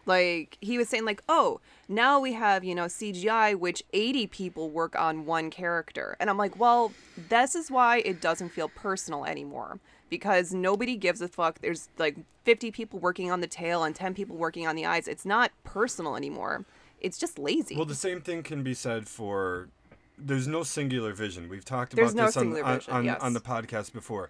Like 0.07 0.59
he 0.61 0.79
was 0.79 0.89
saying, 0.89 1.05
like, 1.05 1.23
oh, 1.29 1.61
now 1.89 2.19
we 2.19 2.33
have 2.33 2.65
you 2.65 2.75
know 2.75 2.87
CGI, 2.87 3.55
which 3.55 3.83
80 3.93 4.27
people 4.29 4.71
work 4.71 4.99
on 4.99 5.27
one 5.27 5.51
character, 5.51 6.17
and 6.21 6.29
I'm 6.29 6.39
like, 6.39 6.59
well, 6.59 6.93
this 7.29 7.55
is 7.55 7.71
why 7.71 7.99
it 7.99 8.21
doesn't 8.21 8.51
feel 8.51 8.69
personal 8.69 9.25
anymore 9.25 9.79
because 10.13 10.53
nobody 10.53 10.95
gives 10.95 11.23
a 11.23 11.29
fuck. 11.29 11.61
There's 11.61 11.89
like 11.97 12.19
50 12.45 12.71
people 12.71 12.99
working 12.99 13.31
on 13.31 13.41
the 13.41 13.47
tail 13.47 13.83
and 13.83 13.97
10 13.97 14.13
people 14.13 14.37
working 14.37 14.67
on 14.67 14.77
the 14.77 14.85
eyes. 14.85 15.09
It's 15.09 15.25
not 15.25 15.53
personal 15.65 16.17
anymore. 16.17 16.67
It's 17.01 17.17
just 17.17 17.39
lazy. 17.39 17.77
Well, 17.77 17.87
the 17.87 17.95
same 17.95 18.21
thing 18.21 18.43
can 18.43 18.63
be 18.63 18.75
said 18.75 19.09
for. 19.09 19.71
There's 20.19 20.47
no 20.47 20.65
singular 20.65 21.15
vision. 21.15 21.49
We've 21.49 21.65
talked 21.65 21.97
There's 21.97 22.13
about 22.13 22.21
no 22.21 22.27
this 22.27 22.37
on, 22.37 22.47
on, 22.63 22.79
vision, 22.79 22.93
on, 22.93 23.05
yes. 23.07 23.21
on 23.23 23.33
the 23.33 23.41
podcast 23.41 23.95
before. 23.95 24.29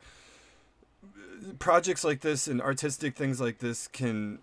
Projects 1.59 2.05
like 2.05 2.21
this 2.21 2.47
and 2.47 2.63
artistic 2.63 3.17
things 3.17 3.41
like 3.41 3.59
this 3.59 3.89
can 3.89 4.39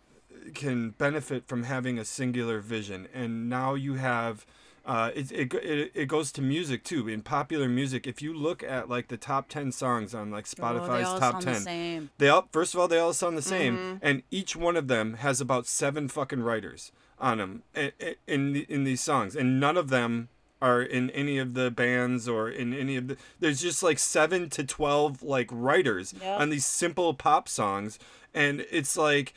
can 0.54 0.92
benefit 0.92 1.48
from 1.48 1.64
having 1.64 1.98
a 2.00 2.06
singular 2.06 2.60
vision, 2.60 3.08
and 3.14 3.50
now 3.50 3.74
you 3.76 3.96
have. 3.96 4.46
Uh, 4.86 5.12
it, 5.14 5.32
it, 5.32 5.54
it, 5.54 5.92
it 5.94 6.06
goes 6.08 6.32
to 6.32 6.42
music 6.42 6.84
too. 6.84 7.08
In 7.08 7.22
popular 7.22 7.68
music, 7.68 8.08
if 8.08 8.22
you 8.24 8.34
look 8.34 8.64
at 8.64 8.90
like 8.90 9.08
the 9.10 9.18
top 9.18 9.48
ten 9.50 9.72
songs 9.72 10.16
on 10.16 10.32
like 10.32 10.46
Oh, 10.58 10.62
Spotify's 10.64 11.06
all 11.08 11.20
top 11.20 11.42
ten, 11.42 11.54
the 11.54 11.60
same. 11.60 12.10
they 12.18 12.28
all 12.30 12.48
first 12.52 12.74
of 12.74 12.80
all 12.80 12.88
they 12.88 12.98
all 12.98 13.14
sound 13.14 13.38
the 13.38 13.42
same, 13.44 13.78
Mm-hmm. 13.78 13.98
and 14.02 14.24
each 14.32 14.56
one 14.56 14.76
of 14.76 14.88
them 14.88 15.16
has 15.16 15.40
about 15.42 15.68
seven 15.68 16.08
fucking 16.08 16.42
writers 16.42 16.92
on 17.20 17.38
them 17.38 17.64
in 17.76 17.92
in, 18.26 18.54
the, 18.54 18.66
in 18.70 18.84
these 18.84 19.02
songs, 19.02 19.36
and 19.36 19.60
none 19.60 19.78
of 19.78 19.90
them 19.90 20.30
are 20.62 20.82
in 20.82 21.10
any 21.12 21.38
of 21.38 21.54
the 21.54 21.70
bands 21.70 22.28
or 22.28 22.50
in 22.50 22.74
any 22.74 22.96
of 22.96 23.10
the. 23.10 23.18
There's 23.40 23.62
just 23.62 23.84
like 23.84 24.00
seven 24.00 24.50
to 24.52 24.64
twelve 24.64 25.22
like 25.22 25.50
writers 25.52 26.16
Yep. 26.20 26.40
on 26.40 26.50
these 26.50 26.66
simple 26.66 27.14
pop 27.14 27.48
songs, 27.48 28.00
and 28.34 28.66
it's 28.72 28.98
like. 28.98 29.34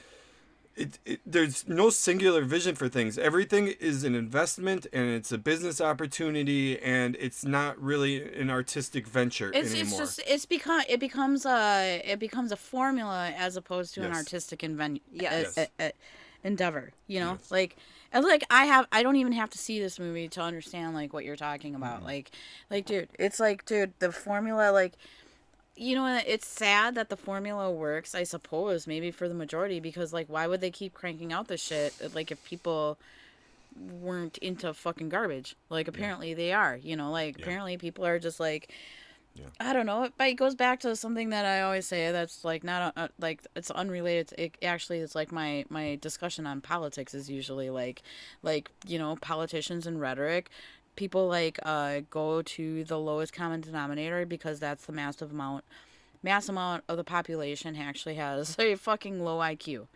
It, 0.75 0.99
it, 1.05 1.21
there's 1.26 1.69
no 1.69 1.91
singular 1.91 2.43
vision 2.45 2.75
for 2.75 2.88
things. 2.88 3.19
Everything 3.19 3.69
is 3.69 4.05
an 4.05 4.14
investment 4.14 4.87
and 4.93 5.09
it's 5.11 5.31
a 5.31 5.37
business 5.38 5.81
opportunity 5.81 6.79
and 6.81 7.14
it's 7.21 7.45
not 7.45 7.79
really 7.83 8.23
an 8.41 8.49
artistic 8.50 9.07
venture 9.07 9.50
It's, 9.55 9.71
anymore. 9.73 9.83
it's 9.88 9.97
just 9.99 10.21
it's 10.26 10.47
become 10.47 10.83
it 10.88 10.99
becomes 10.99 11.45
a 11.45 12.00
it 12.05 12.19
becomes 12.19 12.52
a 12.52 12.57
formula 12.57 13.33
as 13.37 13.57
opposed 13.57 13.93
to 13.95 14.02
an 14.05 14.12
artistic 14.12 14.61
inven- 14.61 15.00
Yes. 15.12 15.59
uh, 15.59 15.67
uh, 15.79 15.83
uh, 15.85 15.91
endeavor. 16.43 16.93
You 17.07 17.21
know, 17.21 17.33
Yes. 17.33 17.50
like 17.50 17.76
and 18.11 18.25
like 18.25 18.43
I 18.50 18.64
have 18.64 18.87
I 18.91 19.02
don't 19.02 19.17
even 19.17 19.33
have 19.33 19.50
to 19.50 19.59
see 19.59 19.79
this 19.79 19.99
movie 19.99 20.29
to 20.29 20.41
understand 20.41 20.95
like 20.95 21.12
what 21.12 21.25
you're 21.25 21.37
talking 21.37 21.75
about. 21.75 21.99
Mm-hmm. 21.99 22.07
Like 22.07 22.31
like 22.71 22.87
dude, 22.87 23.09
it's 23.19 23.38
like 23.38 23.64
dude 23.67 23.93
the 23.99 24.11
formula 24.11 24.71
like 24.73 24.95
you 25.83 25.97
know 25.97 26.21
it's 26.27 26.47
sad 26.47 26.95
that 26.95 27.09
the 27.09 27.17
formula 27.17 27.71
works 27.71 28.15
i 28.15 28.23
suppose 28.23 28.87
maybe 28.87 29.11
for 29.11 29.29
the 29.29 29.35
majority 29.35 29.81
because 29.81 30.12
like 30.12 30.29
why 30.29 30.47
would 30.47 30.61
they 30.61 30.71
keep 30.71 30.95
cranking 30.95 31.33
out 31.33 31.49
this 31.49 31.61
shit 31.62 31.93
like 32.15 32.31
if 32.31 32.43
people 32.45 32.99
weren't 34.01 34.39
into 34.39 34.73
fucking 34.73 35.09
garbage 35.09 35.57
like 35.71 35.89
apparently 35.89 36.35
they 36.35 36.53
are 36.53 36.77
you 36.77 36.95
know 36.95 37.11
like 37.11 37.37
Yeah. 37.37 37.45
apparently 37.45 37.77
people 37.77 38.07
are 38.07 38.19
just 38.19 38.39
like 38.39 38.71
I 39.59 39.73
don't 39.73 39.87
know. 39.87 40.05
It, 40.05 40.12
but 40.19 40.29
it 40.29 40.35
goes 40.35 40.55
back 40.55 40.81
to 40.81 40.95
something 40.97 41.31
that 41.31 41.45
I 41.47 41.62
always 41.62 41.87
say. 41.87 42.12
That's 42.12 42.45
like 42.45 42.65
not 42.65 42.93
uh, 42.97 43.09
like 43.19 43.41
it's 43.57 43.71
unrelated. 43.71 44.29
To, 44.29 44.45
it 44.45 44.57
actually 44.62 44.99
is 44.99 45.15
like 45.15 45.33
my 45.33 45.65
my 45.69 45.99
discussion 46.01 46.47
on 46.47 46.61
politics 46.61 47.15
is 47.15 47.31
usually 47.31 47.71
like, 47.71 48.03
like 48.43 48.71
you 48.87 48.99
know 48.99 49.17
politicians 49.17 49.87
and 49.87 50.01
rhetoric. 50.01 50.51
People 50.97 51.29
like 51.29 51.59
uh 51.63 52.01
go 52.11 52.43
to 52.43 52.85
the 52.85 52.99
lowest 52.99 53.33
common 53.33 53.61
denominator 53.61 54.27
because 54.27 54.61
that's 54.61 54.87
the 54.87 54.93
massive 54.93 55.31
amount 55.31 55.65
mass 56.23 56.49
amount 56.49 56.85
of 56.89 56.97
the 56.97 57.05
population 57.05 57.77
actually 57.77 58.15
has 58.15 58.57
a 58.59 58.75
fucking 58.75 59.25
low 59.25 59.39
IQ. 59.39 59.87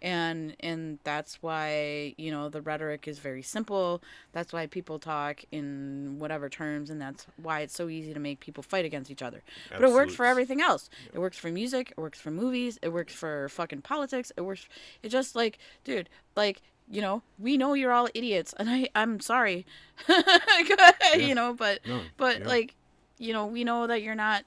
And 0.00 0.56
and 0.60 0.98
that's 1.04 1.42
why, 1.42 2.14
you 2.16 2.30
know, 2.30 2.48
the 2.48 2.60
rhetoric 2.60 3.06
is 3.06 3.18
very 3.18 3.42
simple. 3.42 4.02
That's 4.32 4.52
why 4.52 4.66
people 4.66 4.98
talk 4.98 5.44
in 5.50 6.16
whatever 6.18 6.48
terms 6.48 6.90
and 6.90 7.00
that's 7.00 7.26
why 7.36 7.60
it's 7.60 7.74
so 7.74 7.88
easy 7.88 8.12
to 8.14 8.20
make 8.20 8.40
people 8.40 8.62
fight 8.62 8.84
against 8.84 9.10
each 9.10 9.22
other. 9.22 9.42
But 9.70 9.82
it 9.82 9.90
works 9.90 10.14
for 10.14 10.24
everything 10.26 10.60
else. 10.60 10.88
It 11.12 11.18
works 11.18 11.38
for 11.38 11.50
music, 11.50 11.92
it 11.96 12.00
works 12.00 12.20
for 12.20 12.30
movies, 12.30 12.78
it 12.82 12.92
works 12.92 13.12
for 13.14 13.48
fucking 13.48 13.82
politics, 13.82 14.32
it 14.36 14.42
works 14.42 14.68
it 15.02 15.08
just 15.08 15.34
like, 15.36 15.58
dude, 15.84 16.08
like 16.36 16.62
you 16.90 17.00
know, 17.00 17.22
we 17.38 17.56
know 17.56 17.74
you're 17.74 17.92
all 17.92 18.08
idiots, 18.14 18.54
and 18.58 18.68
I, 18.68 18.88
I'm 18.94 19.20
sorry, 19.20 19.66
you 21.16 21.34
know, 21.34 21.54
but, 21.54 21.80
No, 21.86 22.00
but 22.16 22.40
yeah. 22.40 22.48
like, 22.48 22.74
you 23.18 23.32
know, 23.32 23.46
we 23.46 23.64
know 23.64 23.86
that 23.86 24.02
you're 24.02 24.14
not 24.14 24.44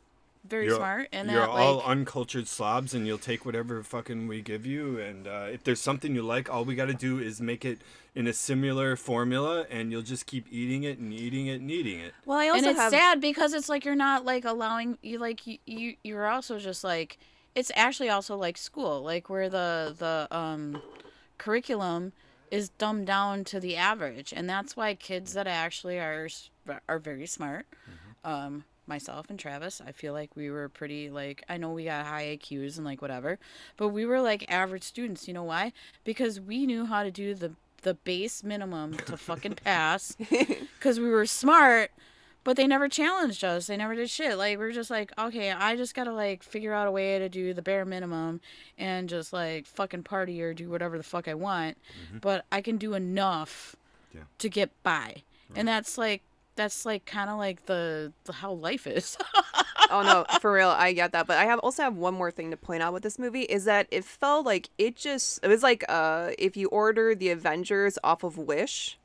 very 0.47 0.65
You're, 0.65 0.75
smart, 0.75 1.09
and 1.11 1.29
you're 1.29 1.41
that 1.41 1.49
all 1.49 1.77
like, 1.77 1.87
uncultured 1.87 2.47
slobs, 2.47 2.93
and 2.93 3.07
you'll 3.07 3.17
take 3.17 3.45
whatever 3.45 3.81
fucking 3.83 4.27
we 4.27 4.41
give 4.41 4.65
you. 4.65 4.99
And 4.99 5.27
uh, 5.27 5.47
if 5.51 5.63
there's 5.63 5.81
something 5.81 6.13
you 6.13 6.21
like, 6.21 6.49
all 6.49 6.65
we 6.65 6.75
got 6.75 6.85
to 6.85 6.93
do 6.93 7.19
is 7.19 7.41
make 7.41 7.65
it 7.65 7.79
in 8.13 8.27
a 8.27 8.33
similar 8.33 8.95
formula, 8.95 9.65
and 9.69 9.91
you'll 9.91 10.01
just 10.01 10.25
keep 10.25 10.45
eating 10.51 10.83
it 10.83 10.99
and 10.99 11.11
eating 11.11 11.47
it 11.47 11.61
and 11.61 11.71
eating 11.71 11.99
it. 11.99 12.13
Well, 12.25 12.37
I 12.37 12.49
also 12.49 12.59
and 12.59 12.67
it's 12.67 12.79
have 12.79 12.91
sad 12.91 13.21
because 13.21 13.53
it's 13.53 13.69
like 13.69 13.85
you're 13.85 13.95
not 13.95 14.23
like 14.23 14.45
allowing 14.45 14.97
you 15.01 15.17
like 15.19 15.45
you, 15.47 15.57
you 15.65 15.95
you're 16.03 16.27
also 16.27 16.59
just 16.59 16.83
like 16.83 17.17
it's 17.55 17.71
actually 17.75 18.09
also 18.09 18.35
like 18.35 18.57
school 18.57 19.01
like 19.01 19.29
where 19.29 19.49
the 19.49 19.95
the 19.97 20.27
um 20.35 20.81
curriculum 21.37 22.13
is 22.55 22.69
dumbed 22.69 23.05
down 23.05 23.43
to 23.43 23.59
the 23.59 23.75
average 23.75 24.33
and 24.35 24.49
that's 24.49 24.77
why 24.77 24.93
kids 24.95 25.33
that 25.33 25.45
actually 25.45 25.99
are 25.99 26.29
are 26.87 26.99
very 26.99 27.25
smart 27.25 27.65
um 28.23 28.63
myself 28.87 29.25
and 29.29 29.37
Travis 29.37 29.81
I 29.85 29.91
feel 29.91 30.13
like 30.13 30.35
we 30.35 30.49
were 30.49 30.69
pretty 30.69 31.09
like 31.09 31.43
I 31.49 31.57
know 31.57 31.71
we 31.71 31.83
got 31.85 32.05
high 32.05 32.37
IQs 32.37 32.77
and 32.77 32.85
like 32.85 33.01
whatever 33.01 33.39
but 33.75 33.89
we 33.89 34.05
were 34.05 34.21
like 34.21 34.49
average 34.49 34.83
students 34.83 35.27
you 35.27 35.33
know 35.33 35.43
why? 35.43 35.73
Because 36.03 36.39
we 36.39 36.65
knew 36.65 36.85
how 36.85 37.03
to 37.03 37.11
do 37.11 37.33
the 37.33 37.51
the 37.81 37.93
base 37.93 38.43
minimum 38.43 38.97
to 38.97 39.17
fucking 39.17 39.55
pass 39.55 40.15
because 40.79 40.99
we 40.99 41.09
were 41.09 41.25
smart 41.25 41.91
but 42.45 42.55
they 42.55 42.65
never 42.65 42.87
challenged 42.87 43.43
us 43.43 43.67
they 43.67 43.75
never 43.75 43.93
did 43.95 44.09
shit 44.09 44.37
like 44.37 44.57
we 44.57 44.63
are 44.63 44.71
just 44.71 44.89
like 44.89 45.11
okay 45.17 45.51
i 45.51 45.75
just 45.75 45.93
gotta 45.93 46.13
like 46.13 46.41
figure 46.43 46.71
out 46.73 46.87
a 46.87 46.91
way 46.91 47.19
to 47.19 47.27
do 47.27 47.53
the 47.53 47.61
bare 47.61 47.83
minimum 47.83 48.39
and 48.77 49.09
just 49.09 49.33
like 49.33 49.65
fucking 49.65 50.03
party 50.03 50.41
or 50.41 50.53
do 50.53 50.69
whatever 50.69 50.97
the 50.97 51.03
fuck 51.03 51.27
i 51.27 51.33
want 51.33 51.77
but 52.21 52.45
i 52.53 52.61
can 52.61 52.77
do 52.77 52.93
enough 52.93 53.75
Yeah. 54.13 54.21
to 54.37 54.47
get 54.47 54.71
by 54.83 55.23
and 55.53 55.67
that's 55.67 55.97
like 55.97 56.21
that's 56.55 56.85
like 56.85 57.05
kind 57.05 57.29
of 57.29 57.37
like 57.37 57.65
the, 57.65 58.13
the 58.23 58.31
how 58.31 58.53
life 58.53 58.87
is 58.87 59.17
oh 59.91 60.01
no, 60.01 60.25
for 60.39 60.51
real, 60.53 60.69
I 60.69 60.93
get 60.93 61.11
that. 61.11 61.27
But 61.27 61.37
I 61.37 61.45
have 61.45 61.59
also 61.59 61.83
have 61.83 61.95
one 61.95 62.13
more 62.15 62.31
thing 62.31 62.49
to 62.51 62.57
point 62.57 62.81
out 62.81 62.91
with 62.93 63.03
this 63.03 63.19
movie 63.19 63.41
is 63.43 63.65
that 63.65 63.87
it 63.91 64.03
felt 64.03 64.45
like 64.45 64.69
it 64.77 64.95
just 64.95 65.39
it 65.43 65.47
was 65.47 65.61
like 65.63 65.83
uh 65.89 66.31
if 66.39 66.55
you 66.57 66.67
order 66.69 67.13
the 67.13 67.29
Avengers 67.29 67.99
off 68.03 68.23
of 68.23 68.37
Wish. 68.37 68.97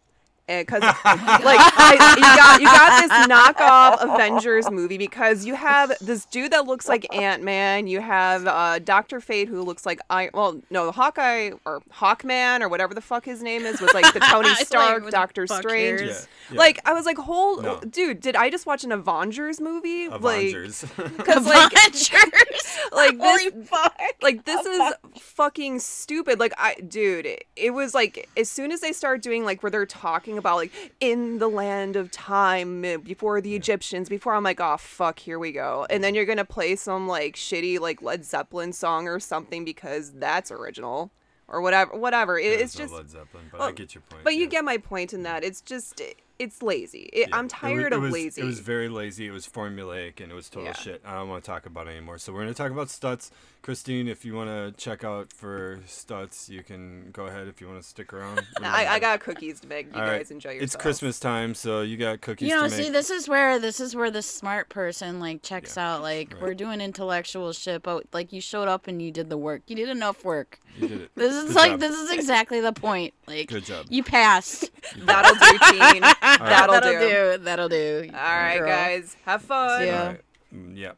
Because 0.58 0.82
like 0.82 0.98
I, 1.04 2.14
you 2.16 2.22
got 2.22 2.60
you 2.60 2.66
got 2.66 3.02
this 3.02 3.28
knockoff 3.28 4.14
Avengers 4.14 4.70
movie 4.70 4.98
because 4.98 5.44
you 5.44 5.54
have 5.54 5.92
this 6.00 6.24
dude 6.26 6.52
that 6.52 6.66
looks 6.66 6.88
like 6.88 7.06
Ant 7.14 7.42
Man, 7.42 7.86
you 7.86 8.00
have 8.00 8.46
uh, 8.46 8.78
Doctor 8.80 9.20
Fate 9.20 9.48
who 9.48 9.62
looks 9.62 9.86
like 9.86 10.00
I 10.10 10.30
well 10.34 10.60
no 10.70 10.90
Hawkeye 10.90 11.52
or 11.64 11.82
Hawkman 11.92 12.60
or 12.60 12.68
whatever 12.68 12.94
the 12.94 13.00
fuck 13.00 13.24
his 13.24 13.42
name 13.42 13.62
is 13.64 13.80
was 13.80 13.94
like 13.94 14.12
the 14.12 14.20
Tony 14.20 14.48
It's 14.48 14.60
like, 14.60 14.66
Stark, 14.66 15.10
Doctor 15.10 15.46
Strange. 15.46 16.00
Yeah, 16.02 16.06
yeah. 16.50 16.58
Like 16.58 16.80
I 16.84 16.92
was 16.92 17.06
like, 17.06 17.18
hold, 17.18 17.62
No. 17.62 17.80
dude, 17.80 18.20
did 18.20 18.34
I 18.36 18.50
just 18.50 18.66
watch 18.66 18.82
an 18.84 18.92
Avengers 18.92 19.60
movie? 19.60 20.06
Avengers. 20.06 20.84
Like, 20.98 21.16
because 21.16 21.46
like 21.46 21.72
Avengers. 21.72 22.78
like 22.92 23.18
this 23.18 23.42
Holy 23.52 23.64
fuck. 23.66 24.00
like 24.22 24.44
this 24.44 24.64
is 24.66 24.92
fucking 25.18 25.78
stupid 25.78 26.38
like 26.38 26.52
i 26.58 26.74
dude 26.74 27.26
it, 27.26 27.44
it 27.56 27.70
was 27.70 27.94
like 27.94 28.28
as 28.36 28.48
soon 28.50 28.72
as 28.72 28.80
they 28.80 28.92
start 28.92 29.22
doing 29.22 29.44
like 29.44 29.62
where 29.62 29.70
they're 29.70 29.86
talking 29.86 30.38
about 30.40 30.56
like 30.56 30.72
in 30.98 31.38
the 31.38 31.46
land 31.48 31.94
of 31.94 32.10
time 32.10 32.84
uh, 32.84 32.96
before 32.98 33.40
the 33.40 33.54
egyptians 33.54 34.08
before 34.08 34.34
i'm 34.34 34.42
like 34.42 34.60
oh 34.60 34.76
fuck 34.76 35.20
here 35.20 35.38
we 35.38 35.52
go 35.52 35.86
and 35.88 36.02
then 36.02 36.14
you're 36.16 36.24
gonna 36.24 36.44
play 36.44 36.74
some 36.74 37.06
like 37.06 37.36
shitty 37.36 37.78
like 37.78 38.02
led 38.02 38.24
zeppelin 38.24 38.72
song 38.72 39.06
or 39.06 39.20
something 39.20 39.64
because 39.64 40.10
that's 40.14 40.50
original 40.50 41.12
or 41.46 41.60
whatever 41.60 41.96
whatever 41.96 42.38
it, 42.38 42.48
There's 42.50 42.62
it's 42.62 42.74
just 42.74 42.92
Led 42.92 43.08
Zeppelin, 43.10 43.44
but 43.52 43.60
I 43.60 43.72
get 43.72 43.94
your 43.94 44.02
point. 44.08 44.24
but 44.24 44.34
you 44.34 44.46
get 44.48 44.64
my 44.64 44.76
point 44.78 45.12
in 45.12 45.22
that 45.24 45.42
it's 45.44 45.60
just 45.60 46.00
it's 46.38 46.62
lazy 46.62 47.10
it, 47.12 47.28
Yeah. 47.28 47.36
i'm 47.36 47.44
It 47.46 47.52
was- 47.52 47.60
tired 47.60 47.92
of 47.92 48.02
was, 48.02 48.12
lazy 48.12 48.40
It 48.40 48.44
was 48.44 48.60
very 48.60 48.88
lazy. 48.88 49.26
It 49.26 49.30
was 49.32 49.46
formulaic, 49.46 50.20
and 50.20 50.30
it 50.32 50.34
was 50.34 50.48
total 50.48 50.66
Yeah. 50.68 50.72
shit. 50.74 51.02
I 51.04 51.14
don't 51.16 51.28
want 51.28 51.42
to 51.44 51.50
talk 51.50 51.66
about 51.66 51.86
it 51.86 51.90
anymore. 51.90 52.16
So 52.18 52.32
we're 52.32 52.40
gonna 52.40 52.54
talk 52.54 52.70
about 52.70 52.86
Stutz. 52.88 53.30
Christine, 53.62 54.08
if 54.08 54.24
you 54.24 54.34
want 54.34 54.48
to 54.48 54.72
check 54.82 55.04
out 55.04 55.32
for 55.34 55.80
Stutz, 55.86 56.48
you 56.48 56.62
can 56.62 57.10
go 57.12 57.26
ahead. 57.26 57.46
If 57.46 57.60
you 57.60 57.68
want 57.68 57.82
to 57.82 57.86
stick 57.86 58.12
around, 58.12 58.40
I, 58.62 58.86
I 58.86 58.98
got 58.98 59.20
cookies 59.20 59.60
to 59.60 59.68
make 59.68 59.88
you 59.94 60.00
All 60.00 60.06
right. 60.06 60.18
guys 60.18 60.30
enjoy 60.30 60.52
yourselves 60.52 60.74
It's 60.74 60.82
Christmas 60.82 61.20
time, 61.20 61.54
so 61.54 61.82
you 61.82 61.98
got 61.98 62.22
cookies. 62.22 62.48
You 62.48 62.54
know, 62.56 62.64
to 62.64 62.70
see, 62.70 62.84
make. 62.84 62.92
this 62.92 63.10
is 63.10 63.28
where 63.28 63.58
this 63.58 63.78
is 63.78 63.94
where 63.94 64.10
the 64.10 64.22
smart 64.22 64.70
person 64.70 65.20
like 65.20 65.42
checks 65.42 65.76
Yeah, 65.76 65.96
out. 65.96 66.02
Like 66.02 66.32
right. 66.32 66.42
we're 66.42 66.54
doing 66.54 66.80
intellectual 66.80 67.52
shit, 67.52 67.82
but 67.82 68.06
like 68.14 68.32
you 68.32 68.40
showed 68.40 68.68
up 68.68 68.86
and 68.88 69.02
you 69.02 69.10
did 69.12 69.28
the 69.28 69.36
work. 69.38 69.60
You 69.66 69.76
did 69.76 69.90
enough 69.90 70.24
work. 70.24 70.58
You 70.78 70.88
did 70.88 71.00
it. 71.02 71.10
This 71.14 71.34
is 71.34 71.44
Good 71.48 71.56
like 71.56 71.70
job. 71.72 71.80
this 71.80 71.96
is 71.96 72.10
exactly 72.12 72.60
the 72.62 72.72
point. 72.72 73.12
Like 73.26 73.48
Good 73.48 73.64
job. 73.66 73.86
you 73.90 74.02
passed. 74.02 74.70
that'll 75.04 75.34
do 75.34 75.58
teen 75.92 76.00
that'll, 76.24 76.80
do. 76.80 77.38
That'll 77.44 77.68
do. 77.68 78.08
All 78.14 78.18
right, 78.18 78.58
girl. 78.58 78.68
guys, 78.68 79.16
have 79.26 79.42
fun. 79.42 79.86
Yeah. 79.86 80.00
All 80.00 80.06
right. 80.08 80.20
Mm, 80.54 80.76
Yeah. 80.78 80.92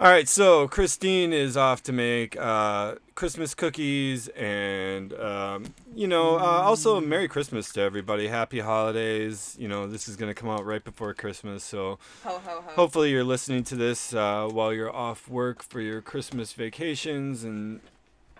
All 0.00 0.08
right, 0.08 0.28
so 0.28 0.68
Christine 0.68 1.32
is 1.32 1.56
off 1.56 1.82
to 1.82 1.92
make 1.92 2.36
uh, 2.36 2.94
Christmas 3.16 3.52
cookies, 3.52 4.28
and 4.28 5.12
um, 5.14 5.64
you 5.92 6.06
know, 6.06 6.36
uh, 6.38 6.42
also 6.62 7.00
Merry 7.00 7.26
Christmas 7.26 7.72
to 7.72 7.80
everybody. 7.80 8.28
Happy 8.28 8.60
holidays. 8.60 9.56
You 9.58 9.66
know, 9.66 9.88
this 9.88 10.06
is 10.06 10.14
gonna 10.14 10.34
come 10.34 10.50
out 10.50 10.64
right 10.64 10.84
before 10.84 11.14
Christmas, 11.14 11.64
so 11.64 11.98
Ho 12.22 12.38
ho 12.38 12.40
ho. 12.44 12.62
hopefully 12.76 13.10
you're 13.10 13.24
listening 13.24 13.64
to 13.64 13.74
this 13.74 14.14
uh, 14.14 14.46
while 14.48 14.72
you're 14.72 14.94
off 14.94 15.28
work 15.28 15.64
for 15.64 15.80
your 15.80 16.00
Christmas 16.00 16.52
vacations 16.52 17.42
and 17.42 17.80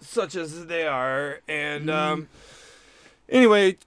such 0.00 0.36
as 0.36 0.66
they 0.66 0.86
are. 0.86 1.40
And 1.48 1.90
um, 1.90 2.28
anyway, 3.28 3.78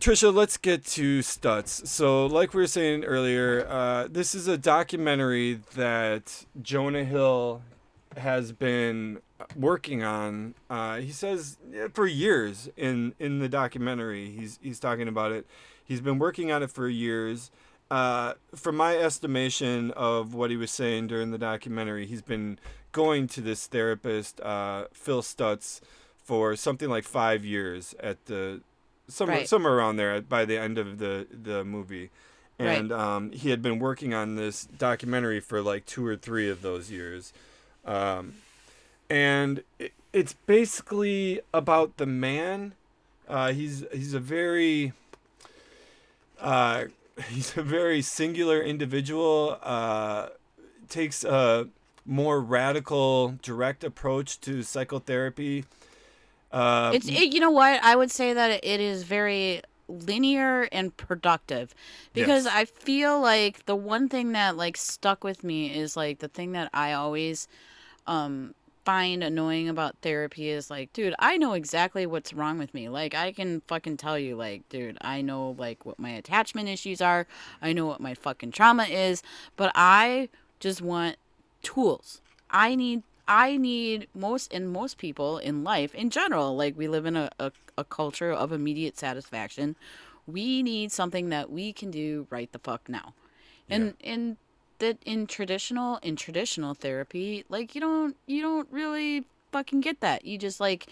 Trisha, 0.00 0.32
let's 0.32 0.56
get 0.56 0.86
to 0.86 1.18
Stutz. 1.18 1.86
So, 1.86 2.24
like 2.24 2.54
we 2.54 2.62
were 2.62 2.66
saying 2.66 3.04
earlier, 3.04 3.66
uh, 3.68 4.08
this 4.10 4.34
is 4.34 4.48
a 4.48 4.56
documentary 4.56 5.60
that 5.74 6.46
Jonah 6.62 7.04
Hill 7.04 7.60
has 8.16 8.50
been 8.52 9.20
working 9.54 10.02
on. 10.02 10.54
Uh, 10.70 11.00
he 11.00 11.12
says 11.12 11.58
for 11.92 12.06
years 12.06 12.70
in 12.78 13.14
in 13.18 13.40
the 13.40 13.48
documentary. 13.48 14.30
He's 14.30 14.58
he's 14.62 14.80
talking 14.80 15.06
about 15.06 15.32
it. 15.32 15.46
He's 15.84 16.00
been 16.00 16.18
working 16.18 16.50
on 16.50 16.62
it 16.62 16.70
for 16.70 16.88
years. 16.88 17.50
Uh, 17.90 18.34
from 18.54 18.76
my 18.76 18.96
estimation 18.96 19.90
of 19.90 20.32
what 20.32 20.50
he 20.50 20.56
was 20.56 20.70
saying 20.70 21.08
during 21.08 21.30
the 21.30 21.38
documentary, 21.38 22.06
he's 22.06 22.22
been 22.22 22.58
going 22.92 23.26
to 23.26 23.42
this 23.42 23.66
therapist, 23.66 24.40
uh, 24.40 24.84
Phil 24.94 25.20
Stutz, 25.20 25.82
for 26.24 26.56
something 26.56 26.88
like 26.88 27.04
five 27.04 27.44
years 27.44 27.94
at 28.00 28.24
the 28.24 28.62
somewhere 29.10 29.38
Right. 29.38 29.48
somewhere 29.48 29.74
around 29.74 29.96
there 29.96 30.20
by 30.22 30.44
the 30.44 30.58
end 30.58 30.78
of 30.78 30.98
the 30.98 31.26
the 31.30 31.64
movie. 31.64 32.10
Right. 32.58 32.78
And 32.78 32.92
um, 32.92 33.32
he 33.32 33.50
had 33.50 33.62
been 33.62 33.78
working 33.78 34.12
on 34.12 34.36
this 34.36 34.64
documentary 34.66 35.40
for 35.40 35.62
like 35.62 35.86
two 35.86 36.06
or 36.06 36.14
three 36.16 36.48
of 36.50 36.60
those 36.62 36.90
years. 36.90 37.32
Um, 37.86 38.34
and 39.08 39.62
it, 39.78 39.92
it's 40.12 40.34
basically 40.46 41.40
about 41.54 41.96
the 41.96 42.04
man. 42.06 42.74
Uh, 43.28 43.52
he's 43.52 43.84
he's 43.92 44.12
a 44.14 44.20
very 44.20 44.92
uh, 46.40 46.84
he's 47.30 47.56
a 47.56 47.62
very 47.62 48.02
singular 48.02 48.60
individual. 48.60 49.58
Uh, 49.62 50.28
takes 50.88 51.24
a 51.24 51.68
more 52.04 52.40
radical, 52.40 53.38
direct 53.42 53.84
approach 53.84 54.40
to 54.42 54.62
psychotherapy. 54.62 55.64
Uh, 56.52 56.90
It's 56.94 57.08
it, 57.08 57.32
you 57.34 57.40
know 57.40 57.50
what 57.50 57.82
I 57.82 57.94
would 57.96 58.10
say 58.10 58.32
that 58.32 58.64
it 58.64 58.80
is 58.80 59.04
very 59.04 59.62
linear 59.88 60.68
and 60.72 60.96
productive 60.96 61.74
because 62.12 62.44
Yes. 62.44 62.54
I 62.54 62.64
feel 62.64 63.20
like 63.20 63.66
the 63.66 63.74
one 63.76 64.08
thing 64.08 64.32
that 64.32 64.56
like 64.56 64.76
stuck 64.76 65.24
with 65.24 65.42
me 65.44 65.72
is 65.76 65.96
like 65.96 66.18
the 66.20 66.28
thing 66.28 66.52
that 66.52 66.70
I 66.72 66.92
always 66.92 67.48
um 68.06 68.54
find 68.84 69.22
annoying 69.22 69.68
about 69.68 69.94
therapy 70.00 70.48
is 70.48 70.70
like 70.70 70.92
dude 70.92 71.14
I 71.18 71.36
know 71.36 71.52
exactly 71.52 72.06
what's 72.06 72.32
wrong 72.32 72.58
with 72.58 72.72
me 72.72 72.88
like 72.88 73.14
I 73.14 73.30
can 73.32 73.60
fucking 73.68 73.98
tell 73.98 74.18
you 74.18 74.36
like 74.36 74.68
dude 74.68 74.96
I 75.02 75.20
know 75.20 75.54
like 75.58 75.84
what 75.84 75.98
my 75.98 76.10
attachment 76.10 76.68
issues 76.68 77.00
are 77.00 77.26
I 77.60 77.72
know 77.72 77.86
what 77.86 78.00
my 78.00 78.14
fucking 78.14 78.52
trauma 78.52 78.84
is 78.84 79.22
but 79.56 79.70
I 79.74 80.28
just 80.60 80.80
want 80.82 81.16
tools. 81.62 82.20
I 82.50 82.74
need 82.74 83.02
I 83.30 83.56
need 83.58 84.08
most 84.12 84.52
and 84.52 84.68
most 84.68 84.98
people 84.98 85.38
in 85.38 85.62
life 85.62 85.94
in 85.94 86.10
general, 86.10 86.56
like 86.56 86.76
we 86.76 86.88
live 86.88 87.06
in 87.06 87.14
a, 87.14 87.30
a, 87.38 87.52
a 87.78 87.84
culture 87.84 88.32
of 88.32 88.50
immediate 88.50 88.98
satisfaction. 88.98 89.76
We 90.26 90.64
need 90.64 90.90
something 90.90 91.28
that 91.28 91.48
we 91.48 91.72
can 91.72 91.92
do 91.92 92.26
right 92.28 92.50
the 92.50 92.58
fuck 92.58 92.88
now. 92.88 93.14
And 93.68 93.94
and 94.02 94.36
that 94.80 94.98
in 95.06 95.28
traditional 95.28 95.98
in 96.02 96.16
traditional 96.16 96.74
therapy, 96.74 97.44
like 97.48 97.76
you 97.76 97.80
don't 97.80 98.16
you 98.26 98.42
don't 98.42 98.66
really 98.72 99.24
fucking 99.52 99.80
get 99.80 100.00
that. 100.00 100.24
You 100.24 100.36
just 100.36 100.58
like 100.58 100.88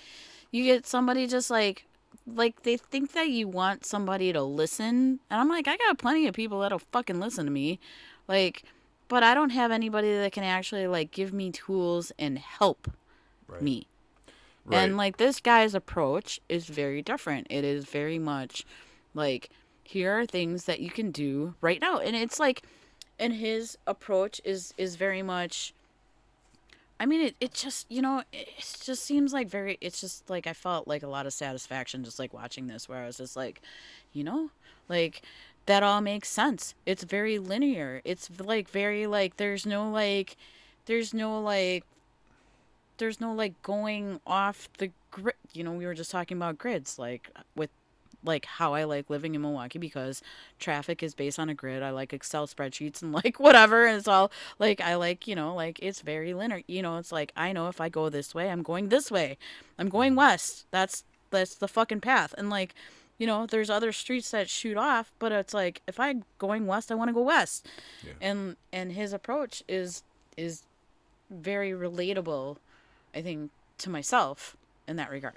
you 0.52 0.62
get 0.62 0.86
somebody 0.86 1.26
just 1.26 1.50
like 1.50 1.86
like 2.24 2.62
they 2.62 2.76
think 2.76 3.14
that 3.14 3.30
you 3.30 3.48
want 3.48 3.84
somebody 3.84 4.32
to 4.32 4.42
listen 4.42 5.18
and 5.30 5.40
i'm 5.40 5.48
like 5.48 5.66
i 5.66 5.76
got 5.76 5.98
plenty 5.98 6.26
of 6.26 6.34
people 6.34 6.60
that'll 6.60 6.78
fucking 6.78 7.20
listen 7.20 7.44
to 7.46 7.50
me 7.50 7.78
like 8.26 8.64
but 9.08 9.22
i 9.22 9.34
don't 9.34 9.50
have 9.50 9.70
anybody 9.70 10.12
that 10.12 10.32
can 10.32 10.44
actually 10.44 10.86
like 10.86 11.10
give 11.10 11.32
me 11.32 11.50
tools 11.50 12.12
and 12.18 12.38
help 12.38 12.90
Right. 13.46 13.62
me 13.62 13.86
Right. 14.64 14.82
and 14.82 14.96
like 14.96 15.16
this 15.16 15.40
guy's 15.40 15.74
approach 15.74 16.40
is 16.48 16.66
very 16.66 17.02
different 17.02 17.46
it 17.50 17.64
is 17.64 17.84
very 17.86 18.18
much 18.18 18.64
like 19.14 19.50
here 19.82 20.12
are 20.18 20.26
things 20.26 20.64
that 20.64 20.80
you 20.80 20.90
can 20.90 21.10
do 21.10 21.54
right 21.60 21.80
now 21.80 21.98
and 21.98 22.14
it's 22.14 22.38
like 22.38 22.62
and 23.18 23.32
his 23.34 23.78
approach 23.86 24.40
is 24.44 24.74
is 24.76 24.96
very 24.96 25.22
much 25.22 25.72
I 27.00 27.06
mean, 27.06 27.20
it, 27.20 27.36
it 27.40 27.54
just, 27.54 27.86
you 27.88 28.02
know, 28.02 28.24
it 28.32 28.48
just 28.82 29.04
seems 29.04 29.32
like 29.32 29.48
very, 29.48 29.78
it's 29.80 30.00
just 30.00 30.28
like 30.28 30.48
I 30.48 30.52
felt 30.52 30.88
like 30.88 31.04
a 31.04 31.08
lot 31.08 31.26
of 31.26 31.32
satisfaction 31.32 32.02
just 32.02 32.18
like 32.18 32.34
watching 32.34 32.66
this, 32.66 32.88
where 32.88 33.02
I 33.02 33.06
was 33.06 33.18
just 33.18 33.36
like, 33.36 33.62
you 34.12 34.24
know, 34.24 34.50
like 34.88 35.22
that 35.68 35.82
all 35.82 36.00
makes 36.00 36.30
sense. 36.30 36.74
It's 36.86 37.04
very 37.04 37.38
linear. 37.38 38.00
It's 38.02 38.30
like 38.40 38.70
very, 38.70 39.06
like, 39.06 39.36
there's 39.36 39.66
no, 39.66 39.90
like, 39.90 40.34
there's 40.86 41.12
no, 41.12 41.38
like, 41.42 41.84
there's 42.96 43.20
no, 43.20 43.34
like, 43.34 43.60
going 43.62 44.18
off 44.26 44.70
the 44.78 44.90
grid. 45.10 45.36
You 45.52 45.64
know, 45.64 45.72
we 45.72 45.84
were 45.84 45.92
just 45.92 46.10
talking 46.10 46.38
about 46.38 46.56
grids, 46.56 46.98
like, 46.98 47.30
with, 47.54 47.68
like, 48.24 48.46
how 48.46 48.72
I 48.72 48.84
like 48.84 49.10
living 49.10 49.34
in 49.34 49.42
Milwaukee 49.42 49.78
because 49.78 50.22
traffic 50.58 51.02
is 51.02 51.14
based 51.14 51.38
on 51.38 51.50
a 51.50 51.54
grid. 51.54 51.82
I 51.82 51.90
like 51.90 52.14
Excel 52.14 52.46
spreadsheets 52.46 53.02
and, 53.02 53.12
like, 53.24 53.38
whatever. 53.38 53.84
And 53.84 53.98
it's 53.98 54.08
all, 54.08 54.32
like, 54.58 54.80
I 54.80 54.94
like, 54.94 55.28
you 55.28 55.34
know, 55.34 55.54
like, 55.54 55.78
it's 55.82 56.00
very 56.00 56.32
linear. 56.32 56.62
You 56.66 56.80
know, 56.80 56.96
it's 56.96 57.12
like, 57.12 57.30
I 57.36 57.52
know 57.52 57.68
if 57.68 57.78
I 57.78 57.90
go 57.90 58.08
this 58.08 58.34
way, 58.34 58.48
I'm 58.48 58.62
going 58.62 58.88
this 58.88 59.10
way. 59.10 59.36
I'm 59.78 59.90
going 59.90 60.14
west. 60.14 60.64
That's, 60.70 61.04
that's 61.28 61.56
the 61.56 61.68
fucking 61.68 62.00
path. 62.00 62.34
And, 62.38 62.48
like, 62.48 62.74
you 63.18 63.26
know, 63.26 63.46
there's 63.46 63.68
other 63.68 63.92
streets 63.92 64.30
that 64.30 64.48
shoot 64.48 64.76
off, 64.76 65.12
but 65.18 65.32
it's 65.32 65.52
like, 65.52 65.82
if 65.86 66.00
I'm 66.00 66.24
going 66.38 66.66
west, 66.66 66.90
I 66.90 66.94
want 66.94 67.08
to 67.08 67.14
go 67.14 67.22
west. 67.22 67.68
Yeah. 68.04 68.12
And, 68.20 68.56
and 68.72 68.92
his 68.92 69.12
approach 69.12 69.62
is, 69.68 70.02
is 70.36 70.62
very 71.30 71.72
relatable, 71.72 72.56
I 73.14 73.22
think, 73.22 73.50
to 73.78 73.90
myself 73.90 74.56
in 74.86 74.96
that 74.96 75.10
regard. 75.10 75.34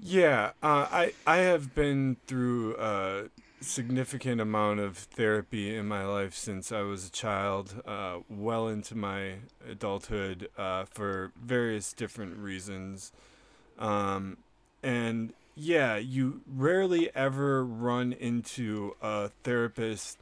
Yeah, 0.00 0.50
uh, 0.62 0.86
I 0.90 1.12
I 1.24 1.36
have 1.36 1.74
been 1.74 2.16
through 2.26 2.76
a 2.76 3.24
significant 3.60 4.40
amount 4.40 4.80
of 4.80 4.98
therapy 4.98 5.74
in 5.74 5.86
my 5.86 6.04
life 6.04 6.34
since 6.34 6.72
I 6.72 6.82
was 6.82 7.06
a 7.06 7.10
child, 7.10 7.80
uh, 7.86 8.18
well 8.28 8.68
into 8.68 8.96
my 8.96 9.36
adulthood, 9.70 10.50
uh, 10.58 10.84
for 10.84 11.30
various 11.40 11.92
different 11.92 12.36
reasons, 12.38 13.12
um, 13.78 14.36
and 14.82 15.32
yeah, 15.56 15.96
you 15.96 16.40
rarely 16.46 17.14
ever 17.14 17.64
run 17.64 18.12
into 18.12 18.96
a 19.00 19.30
therapist 19.42 20.18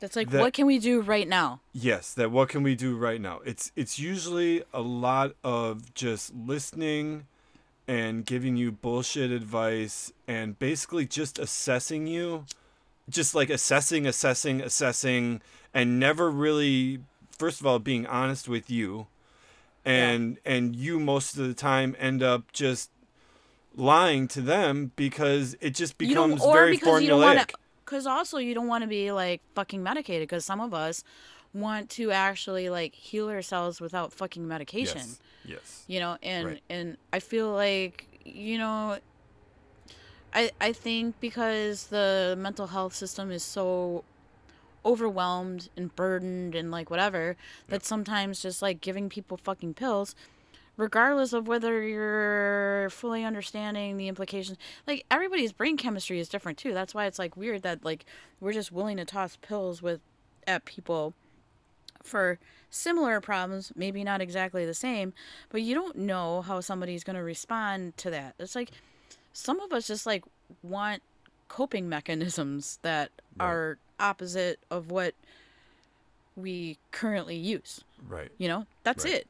That's 0.00 0.16
like, 0.16 0.30
That- 0.30 0.40
what 0.40 0.52
can 0.52 0.66
we 0.66 0.78
do 0.78 1.00
right 1.00 1.26
now? 1.26 1.60
Yes, 1.72 2.12
that 2.14 2.30
what 2.30 2.48
can 2.48 2.62
we 2.62 2.74
do 2.74 2.96
right 2.96 3.20
now? 3.20 3.40
It's 3.44 3.72
it's 3.76 3.98
usually 3.98 4.62
a 4.74 4.80
lot 4.82 5.34
of 5.42 5.94
just 5.94 6.34
listening 6.34 7.26
and 7.88 8.26
giving 8.26 8.56
you 8.56 8.72
bullshit 8.72 9.30
advice 9.30 10.12
and 10.26 10.58
basically 10.58 11.06
just 11.06 11.38
assessing 11.38 12.06
you. 12.06 12.44
Just 13.08 13.34
like 13.34 13.48
assessing, 13.50 14.06
assessing, 14.06 14.60
assessing 14.60 15.40
and 15.72 16.00
never 16.00 16.30
really 16.30 17.00
first 17.38 17.60
of 17.60 17.66
all 17.66 17.78
being 17.78 18.06
honest 18.06 18.48
with 18.48 18.68
you. 18.70 19.06
And 19.84 20.38
and 20.44 20.74
you 20.74 20.98
most 20.98 21.38
of 21.38 21.46
the 21.46 21.54
time 21.54 21.94
end 21.98 22.22
up 22.22 22.52
just 22.52 22.90
lying 23.76 24.26
to 24.28 24.40
them 24.40 24.90
because 24.96 25.56
it 25.60 25.74
just 25.74 25.98
becomes 25.98 26.42
or 26.42 26.52
very 26.52 26.72
because 26.72 27.02
formulaic. 27.02 27.06
you 27.06 27.16
want 27.16 27.48
to, 27.48 27.54
because 27.84 28.06
also 28.06 28.38
you 28.38 28.54
don't 28.54 28.66
want 28.68 28.82
to 28.82 28.88
be 28.88 29.12
like 29.12 29.40
fucking 29.54 29.82
medicated. 29.82 30.28
Because 30.28 30.44
some 30.44 30.60
of 30.60 30.72
us 30.74 31.04
want 31.54 31.88
to 31.90 32.10
actually 32.10 32.68
like 32.68 32.94
heal 32.94 33.28
ourselves 33.28 33.80
without 33.80 34.12
fucking 34.12 34.46
medication. 34.48 34.98
yes. 34.98 35.20
Yes. 35.44 35.84
You 35.86 36.00
know, 36.00 36.18
and 36.22 36.46
Right. 36.46 36.62
and 36.68 36.96
I 37.12 37.20
feel 37.20 37.52
like 37.52 38.06
you 38.24 38.58
know. 38.58 38.98
I, 40.34 40.50
I 40.60 40.72
think 40.72 41.18
because 41.18 41.86
the 41.86 42.34
mental 42.38 42.66
health 42.66 42.94
system 42.94 43.30
is 43.30 43.42
so 43.42 44.04
overwhelmed 44.84 45.68
and 45.76 45.94
burdened 45.96 46.54
and 46.54 46.70
like 46.70 46.90
whatever 46.90 47.36
that 47.68 47.84
sometimes 47.84 48.42
just 48.42 48.60
like 48.60 48.80
giving 48.80 49.08
people 49.08 49.36
fucking 49.36 49.74
pills 49.74 50.14
regardless 50.76 51.32
of 51.32 51.48
whether 51.48 51.82
you're 51.82 52.88
fully 52.90 53.24
understanding 53.24 53.96
the 53.96 54.08
implications 54.08 54.58
like 54.86 55.04
everybody's 55.10 55.52
brain 55.52 55.76
chemistry 55.76 56.18
is 56.18 56.28
different 56.28 56.58
too 56.58 56.74
that's 56.74 56.94
why 56.94 57.06
it's 57.06 57.18
like 57.18 57.36
weird 57.36 57.62
that 57.62 57.84
like 57.84 58.04
we're 58.40 58.52
just 58.52 58.70
willing 58.72 58.96
to 58.96 59.04
toss 59.04 59.36
pills 59.36 59.80
with 59.82 60.00
at 60.46 60.64
people 60.64 61.14
for 62.02 62.38
similar 62.70 63.20
problems 63.20 63.72
maybe 63.74 64.04
not 64.04 64.20
exactly 64.20 64.66
the 64.66 64.74
same 64.74 65.12
but 65.48 65.62
you 65.62 65.74
don't 65.74 65.96
know 65.96 66.42
how 66.42 66.60
somebody's 66.60 67.04
going 67.04 67.16
to 67.16 67.22
respond 67.22 67.96
to 67.96 68.10
that 68.10 68.34
it's 68.38 68.54
like 68.54 68.70
some 69.32 69.60
of 69.60 69.72
us 69.72 69.86
just 69.86 70.04
like 70.06 70.24
want 70.62 71.02
coping 71.48 71.88
mechanisms 71.88 72.78
that 72.82 73.10
Right. 73.38 73.46
are 73.46 73.78
opposite 74.00 74.58
of 74.70 74.90
what 74.90 75.14
we 76.36 76.78
currently 76.90 77.36
use 77.36 77.82
Right. 78.08 78.30
you 78.38 78.48
know 78.48 78.66
that's 78.82 79.04
Right. 79.04 79.14
it 79.14 79.26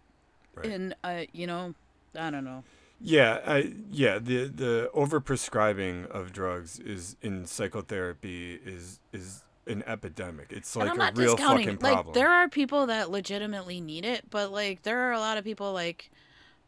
Right. 0.56 0.66
and 0.72 0.94
uh 1.04 1.22
you 1.32 1.46
know 1.46 1.74
i 2.18 2.30
don't 2.30 2.44
know 2.44 2.64
Yeah, 2.98 3.40
I, 3.46 3.74
yeah. 3.90 4.18
The 4.18 4.46
the 4.48 4.90
overprescribing 4.94 6.06
of 6.10 6.32
drugs 6.32 6.78
is 6.78 7.14
in 7.20 7.44
psychotherapy 7.46 8.58
is 8.64 9.00
is 9.12 9.44
an 9.66 9.82
epidemic. 9.86 10.46
It's 10.50 10.74
like 10.74 10.96
a 10.96 11.12
real 11.14 11.36
fucking 11.36 11.78
like 11.82 11.92
problem. 11.92 12.14
there 12.14 12.30
are 12.30 12.48
people 12.48 12.86
that 12.86 13.10
legitimately 13.10 13.80
need 13.82 14.04
it 14.06 14.30
but 14.30 14.50
like 14.50 14.82
there 14.84 14.98
are 15.08 15.12
a 15.12 15.18
lot 15.18 15.36
of 15.36 15.44
people 15.44 15.72
like 15.74 16.10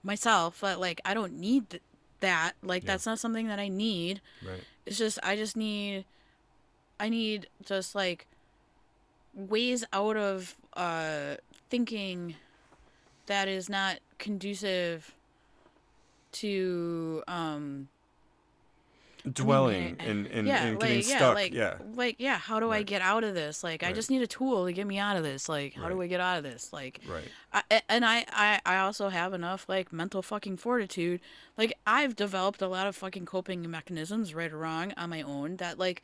myself 0.03 0.61
that 0.61 0.79
like 0.81 1.01
i 1.05 1.15
don't 1.15 1.33
need 1.33 1.71
th- 1.71 1.83
that 2.21 2.53
like 2.63 2.83
Yeah. 2.83 2.93
that's 2.93 3.07
not 3.07 3.19
something 3.19 3.47
that 3.49 3.59
i 3.59 3.69
need 3.69 4.21
right. 4.47 4.61
it's 4.85 4.99
just 4.99 5.19
i 5.23 5.35
just 5.37 5.57
need 5.57 6.05
i 7.01 7.09
need 7.09 7.47
just 7.65 7.95
like 7.95 8.27
ways 9.35 9.85
out 9.93 10.17
of 10.17 10.57
uh 10.75 11.37
thinking 11.71 12.35
that 13.29 13.49
is 13.49 13.69
not 13.71 13.99
conducive 14.19 15.15
to 16.33 17.23
um 17.29 17.89
Dwelling 19.33 19.97
I- 20.01 20.05
and 20.05 20.27
and, 20.29 20.47
yeah, 20.47 20.65
and 20.65 20.79
getting 20.81 20.97
like, 20.99 21.09
yeah, 21.09 21.17
stuck. 21.17 21.35
like, 21.35 21.53
yeah. 21.53 21.75
like, 21.95 22.17
yeah. 22.19 22.39
How 22.39 22.61
do 22.61 22.71
I 22.71 22.83
get 22.83 23.03
out 23.03 23.25
of 23.25 23.35
this? 23.35 23.63
Like, 23.65 23.83
I 23.83 23.93
just 23.93 24.11
need 24.11 24.23
a 24.23 24.27
tool 24.27 24.65
to 24.65 24.73
get 24.73 24.87
me 24.87 24.97
out 24.97 25.17
of 25.17 25.23
this. 25.23 25.49
Like, 25.49 25.75
how 25.75 25.89
do 25.89 25.97
Right. 25.97 26.05
I 26.05 26.07
get 26.07 26.21
out 26.21 26.39
of 26.39 26.45
this? 26.45 26.73
Like, 26.73 27.01
Right. 27.07 27.25
I, 27.53 27.83
and 27.91 28.07
I, 28.07 28.25
I, 28.33 28.61
I 28.65 28.79
also 28.79 29.09
have 29.11 29.35
enough 29.35 29.69
like 29.69 29.93
mental 29.93 30.23
fucking 30.23 30.57
fortitude. 30.59 31.21
Like, 31.59 31.75
I've 31.87 32.17
developed 32.17 32.63
a 32.63 32.69
lot 32.69 32.87
of 32.87 32.97
fucking 32.97 33.27
coping 33.27 33.69
mechanisms, 33.71 34.35
right 34.35 34.51
or 34.53 34.59
wrong, 34.59 34.95
on 34.97 35.11
my 35.11 35.21
own. 35.23 35.57
That 35.57 35.79
like, 35.79 36.03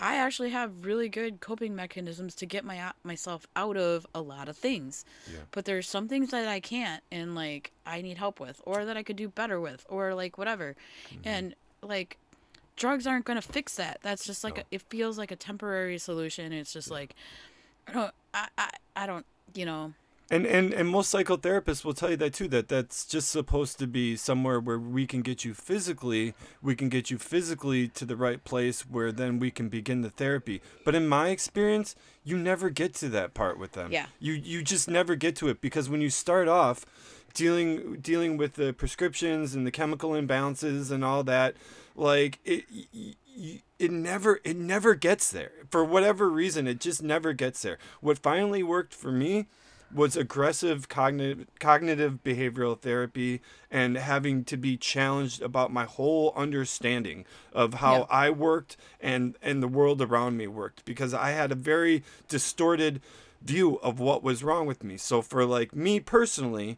I 0.00 0.16
actually 0.16 0.50
have 0.50 0.84
really 0.84 1.08
good 1.08 1.40
coping 1.40 1.74
mechanisms 1.74 2.34
to 2.36 2.46
get 2.46 2.64
my 2.64 2.92
myself 3.02 3.46
out 3.56 3.76
of 3.76 4.06
a 4.14 4.20
lot 4.20 4.48
of 4.48 4.56
things. 4.56 5.04
Yeah. 5.30 5.40
But 5.50 5.64
there's 5.64 5.88
some 5.88 6.08
things 6.08 6.30
that 6.30 6.46
I 6.46 6.60
can't, 6.60 7.02
and 7.10 7.34
like, 7.34 7.72
I 7.84 8.00
need 8.02 8.16
help 8.18 8.38
with, 8.38 8.60
or 8.64 8.84
that 8.84 8.96
I 8.96 9.02
could 9.02 9.16
do 9.16 9.28
better 9.28 9.60
with, 9.60 9.84
or 9.88 10.14
like 10.14 10.38
whatever. 10.38 10.76
Mm-hmm. 11.10 11.20
And 11.28 11.54
like, 11.82 12.16
drugs 12.76 13.06
aren't 13.06 13.24
gonna 13.24 13.42
fix 13.42 13.74
that. 13.76 13.98
That's 14.02 14.24
just 14.24 14.44
like 14.44 14.56
No. 14.56 14.62
a, 14.62 14.74
it 14.76 14.82
feels 14.82 15.18
like 15.18 15.30
a 15.32 15.36
temporary 15.36 15.98
solution. 15.98 16.52
It's 16.52 16.72
just 16.72 16.90
like 16.90 17.14
I 17.88 17.92
don't 17.92 18.14
I, 18.32 18.48
I 18.56 18.70
I 18.96 19.06
don't 19.06 19.26
you 19.54 19.66
know 19.66 19.94
And 20.30 20.44
and 20.44 20.74
and 20.74 20.88
most 20.88 21.12
psychotherapists 21.12 21.84
will 21.84 21.94
tell 21.94 22.10
you 22.10 22.16
that 22.18 22.34
too. 22.34 22.48
That 22.48 22.68
that's 22.68 23.06
just 23.06 23.30
supposed 23.30 23.78
to 23.78 23.86
be 23.86 24.14
somewhere 24.14 24.60
where 24.60 24.78
we 24.78 25.06
can 25.06 25.22
get 25.22 25.42
you 25.42 25.54
physically. 25.54 26.34
We 26.60 26.76
can 26.76 26.90
get 26.90 27.10
you 27.10 27.16
physically 27.16 27.88
to 27.88 28.04
the 28.04 28.16
right 28.16 28.44
place 28.44 28.82
where 28.82 29.10
then 29.10 29.38
we 29.38 29.50
can 29.50 29.70
begin 29.70 30.02
the 30.02 30.10
therapy. 30.10 30.60
But 30.84 30.94
in 30.94 31.08
my 31.08 31.30
experience, 31.30 31.96
you 32.24 32.36
never 32.36 32.68
get 32.68 32.92
to 32.96 33.08
that 33.08 33.32
part 33.32 33.58
with 33.58 33.72
them. 33.72 33.90
Yeah. 33.90 34.06
You 34.20 34.34
you 34.34 34.62
just 34.62 34.86
never 34.86 35.14
get 35.14 35.34
to 35.36 35.48
it 35.48 35.62
because 35.62 35.88
when 35.88 36.02
you 36.02 36.10
start 36.10 36.46
off 36.46 36.84
dealing 37.32 37.98
dealing 38.00 38.36
with 38.36 38.54
the 38.54 38.74
prescriptions 38.74 39.54
and 39.54 39.66
the 39.66 39.70
chemical 39.70 40.10
imbalances 40.10 40.90
and 40.90 41.02
all 41.04 41.24
that, 41.24 41.56
like 41.96 42.38
it. 42.44 42.64
it 43.78 43.92
never 43.92 44.40
it 44.42 44.56
never 44.56 44.96
gets 44.96 45.30
there 45.30 45.52
for 45.70 45.84
whatever 45.84 46.28
reason 46.28 46.66
it 46.66 46.80
just 46.80 47.00
never 47.00 47.32
gets 47.32 47.62
there 47.62 47.78
what 48.00 48.18
finally 48.18 48.64
worked 48.64 48.92
for 48.92 49.12
me 49.12 49.46
was 49.92 50.16
aggressive 50.16 50.88
cognitive 50.88 51.46
cognitive 51.58 52.18
behavioral 52.24 52.78
therapy 52.78 53.40
and 53.70 53.96
having 53.96 54.44
to 54.44 54.56
be 54.56 54.76
challenged 54.76 55.40
about 55.40 55.72
my 55.72 55.84
whole 55.84 56.32
understanding 56.36 57.24
of 57.52 57.74
how 57.74 58.00
Yeah. 58.00 58.06
I 58.10 58.30
worked 58.30 58.76
and 59.00 59.36
and 59.42 59.62
the 59.62 59.68
world 59.68 60.02
around 60.02 60.36
me 60.36 60.46
worked 60.46 60.84
because 60.84 61.14
I 61.14 61.30
had 61.30 61.52
a 61.52 61.54
very 61.56 62.02
distorted 62.28 63.00
view 63.40 63.76
of 63.76 63.98
what 64.00 64.22
was 64.22 64.42
wrong 64.44 64.66
with 64.66 64.82
me. 64.84 64.96
So 64.96 65.22
for 65.22 65.44
like 65.44 65.74
me 65.74 66.00
personally, 66.00 66.76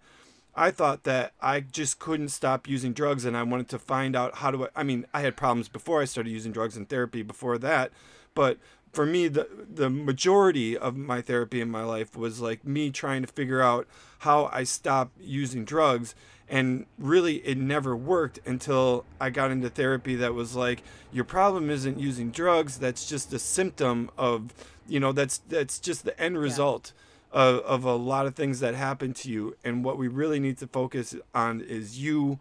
I 0.55 0.71
thought 0.71 1.05
that 1.05 1.33
I 1.41 1.61
just 1.61 1.99
couldn't 1.99 2.29
stop 2.29 2.69
using 2.69 2.93
drugs 2.93 3.25
and 3.25 3.37
I 3.37 3.43
wanted 3.43 3.69
to 3.71 3.79
find 3.79 4.15
out 4.15 4.37
how 4.37 4.51
to 4.51 4.71
I 4.77 4.83
mean, 4.83 5.07
I 5.13 5.23
had 5.23 5.37
problems 5.37 5.69
before 5.69 6.01
I 6.01 6.05
started 6.05 6.31
using 6.31 6.53
drugs 6.53 6.77
and 6.77 6.89
therapy 6.89 7.23
before 7.23 7.59
that, 7.59 7.91
but 8.35 8.59
for 8.93 9.07
me 9.07 9.29
the 9.29 9.49
the 9.73 9.91
majority 9.91 10.77
of 10.77 10.97
my 10.97 11.21
therapy 11.21 11.61
in 11.61 11.71
my 11.71 11.83
life 11.83 12.17
was 12.17 12.41
like 12.41 12.65
me 12.65 12.91
trying 12.91 13.23
to 13.23 13.29
figure 13.29 13.61
out 13.61 13.87
how 14.21 14.51
I 14.53 14.65
stop 14.65 15.11
using 15.21 15.65
drugs 15.65 16.15
and 16.49 16.87
really 16.99 17.37
it 17.37 17.57
never 17.57 17.97
worked 17.97 18.41
until 18.45 19.05
I 19.21 19.31
got 19.31 19.51
into 19.51 19.71
therapy 19.71 20.17
that 20.17 20.35
was 20.35 20.57
like 20.57 20.83
your 21.13 21.25
problem 21.25 21.71
isn't 21.71 21.99
using 21.99 22.31
drugs 22.31 22.79
that's 22.79 23.09
just 23.09 23.33
a 23.33 23.39
symptom 23.39 24.11
of 24.19 24.53
you 24.89 24.99
know 24.99 25.13
that's 25.13 25.39
that's 25.49 25.79
just 25.79 26.05
the 26.05 26.21
end 26.21 26.39
result 26.39 26.93
of, 27.33 27.61
of 27.61 27.85
a 27.85 27.95
lot 27.95 28.27
of 28.27 28.35
things 28.35 28.59
that 28.59 28.75
happen 28.75 29.15
to 29.15 29.31
you 29.31 29.57
and 29.65 29.85
what 29.85 29.97
we 29.97 30.09
really 30.09 30.41
need 30.41 30.59
to 30.59 30.67
focus 30.67 31.15
on 31.33 31.61
is 31.61 32.01
you 32.01 32.41